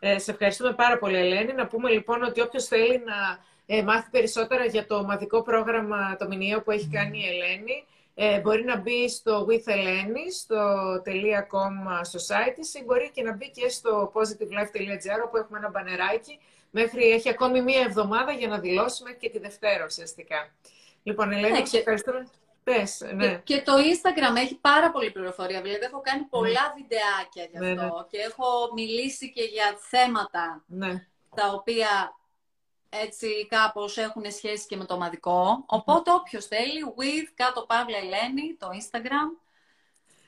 Ε, 0.00 0.18
σε 0.18 0.30
ευχαριστούμε 0.30 0.72
πάρα 0.72 0.98
πολύ, 0.98 1.16
Ελένη. 1.16 1.52
Να 1.52 1.66
πούμε 1.66 1.90
λοιπόν 1.90 2.22
ότι 2.22 2.40
όποιος 2.40 2.64
θέλει 2.64 3.02
να 3.04 3.38
ε, 3.66 3.82
μάθει 3.82 4.10
περισσότερα 4.10 4.64
για 4.64 4.86
το 4.86 4.96
ομαδικό 4.96 5.42
πρόγραμμα, 5.42 6.16
το 6.16 6.26
μηνιαίο 6.28 6.62
που 6.62 6.70
έχει 6.70 6.88
κάνει 6.92 7.18
η 7.18 7.26
Ελένη, 7.28 7.84
ε, 8.14 8.40
μπορεί 8.40 8.64
να 8.64 8.76
μπει 8.76 9.08
στο 9.08 9.46
with 9.48 9.72
Eleni, 9.72 10.26
στο 10.40 10.56
.com 11.50 12.00
στο 12.02 12.18
site 12.18 12.52
της 12.54 12.74
ή 12.74 12.82
μπορεί 12.84 13.10
και 13.14 13.22
να 13.22 13.32
μπει 13.36 13.50
και 13.50 13.68
στο 13.68 14.12
positivelife.gr 14.14 15.24
όπου 15.24 15.36
έχουμε 15.36 15.58
ένα 15.58 15.70
μπανεράκι. 15.70 16.38
Μέχρι, 16.70 17.10
έχει 17.10 17.28
ακόμη 17.28 17.62
μία 17.62 17.80
εβδομάδα 17.80 18.32
για 18.32 18.48
να 18.48 18.58
δηλώσει 18.58 19.02
μέχρι 19.02 19.18
και 19.18 19.30
τη 19.30 19.38
Δευτέρα 19.38 19.84
ουσιαστικά. 19.84 20.50
Λοιπόν, 21.02 21.32
Ελένη, 21.32 21.52
ναι, 21.52 21.62
και... 21.62 21.78
ευχαριστούμε. 21.78 22.28
Πες, 22.64 23.02
ναι. 23.14 23.40
και, 23.44 23.62
το 23.62 23.72
Instagram 23.72 24.36
έχει 24.36 24.54
πάρα 24.54 24.90
πολύ 24.90 25.10
πληροφορία. 25.10 25.62
Δηλαδή, 25.62 25.84
έχω 25.84 26.00
κάνει 26.00 26.22
πολλά 26.22 26.48
ναι. 26.48 26.72
βιντεάκια 26.76 27.44
γι' 27.50 27.58
ναι, 27.58 27.82
αυτό 27.82 27.96
ναι. 27.96 28.04
και 28.10 28.18
έχω 28.18 28.70
μιλήσει 28.74 29.32
και 29.32 29.42
για 29.42 29.76
θέματα 29.78 30.64
ναι. 30.66 31.06
τα 31.34 31.48
οποία 31.54 32.14
έτσι 32.90 33.46
κάπως 33.46 33.96
έχουν 33.96 34.30
σχέση 34.30 34.66
και 34.66 34.76
με 34.76 34.84
το 34.84 34.94
ομαδικό. 34.94 35.64
Οπότε 35.66 36.10
όποιος 36.12 36.46
θέλει, 36.46 36.94
with 36.96 37.32
κάτω 37.34 37.64
Παύλα 37.66 37.96
Ελένη, 37.96 38.56
το 38.58 38.68
Instagram. 38.68 39.48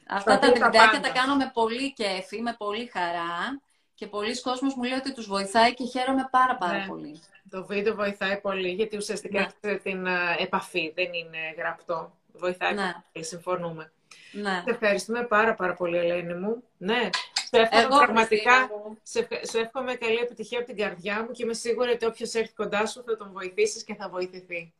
Αυτά 0.08 0.38
τα 0.38 0.52
βιντεάκια 0.52 1.00
τα 1.00 1.10
κάνω 1.10 1.36
με 1.36 1.50
πολύ 1.54 1.92
κέφι, 1.92 2.40
με 2.42 2.54
πολύ 2.58 2.86
χαρά. 2.86 3.60
Και 3.94 4.06
πολλοί 4.06 4.40
κόσμος 4.40 4.74
μου 4.74 4.82
λέει 4.82 4.98
ότι 4.98 5.14
τους 5.14 5.26
βοηθάει 5.26 5.74
και 5.74 5.84
χαίρομαι 5.84 6.28
πάρα 6.30 6.56
πάρα 6.56 6.78
ναι. 6.78 6.86
πολύ. 6.86 7.22
Το 7.50 7.64
βίντεο 7.64 7.94
βοηθάει 7.94 8.40
πολύ, 8.40 8.68
γιατί 8.68 8.96
ουσιαστικά 8.96 9.52
ναι. 9.60 9.74
την 9.74 10.06
επαφή, 10.38 10.92
δεν 10.94 11.12
είναι 11.12 11.38
γραπτό. 11.56 12.12
Βοηθάει 12.32 12.74
ναι. 12.74 12.92
πολύ, 13.12 13.24
συμφωνούμε. 13.24 13.92
Ναι. 14.32 14.62
Σε 14.64 14.70
ευχαριστούμε 14.70 15.24
πάρα 15.24 15.54
πάρα 15.54 15.74
πολύ, 15.74 15.98
Ελένη 15.98 16.34
μου. 16.34 16.62
Ναι, 16.78 17.08
σε 17.32 17.60
εύχομαι 17.60 17.82
Εγώ 17.82 17.98
πραγματικά, 17.98 18.70
σε, 19.02 19.28
σε 19.40 19.58
εύχομαι 19.58 19.94
καλή 19.94 20.18
επιτυχία 20.18 20.58
από 20.58 20.66
την 20.66 20.76
καρδιά 20.76 21.22
μου 21.22 21.30
και 21.30 21.42
είμαι 21.42 21.54
σίγουρη 21.54 21.90
ότι 21.90 22.06
όποιος 22.06 22.34
έρθει 22.34 22.52
κοντά 22.52 22.86
σου 22.86 23.02
θα 23.06 23.16
τον 23.16 23.30
βοηθήσεις 23.32 23.84
και 23.84 23.94
θα 23.94 24.08
βοηθηθεί. 24.08 24.72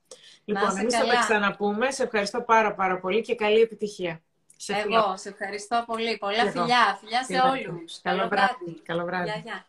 Λοιπόν, 0.44 0.76
εμείς 0.76 0.94
θα 0.94 1.06
τα 1.06 1.18
ξαναπούμε. 1.18 1.90
Σε 1.90 2.02
ευχαριστώ 2.02 2.42
πάρα 2.42 2.74
πάρα 2.74 2.98
πολύ 2.98 3.20
και 3.20 3.34
καλή 3.34 3.60
επιτυχία. 3.60 4.22
Εγώ 4.66 5.16
σε 5.16 5.28
ευχαριστώ 5.28 5.84
πολύ. 5.86 6.18
Πολλά 6.18 6.50
φιλιά. 6.50 6.98
Φιλιά 7.00 7.24
σε 7.24 7.68
όλους. 7.68 8.00
Καλό 8.02 8.28
βράδυ. 8.28 8.82
Καλό 8.82 9.04
βράδυ. 9.04 9.42
Γεια, 9.44 9.66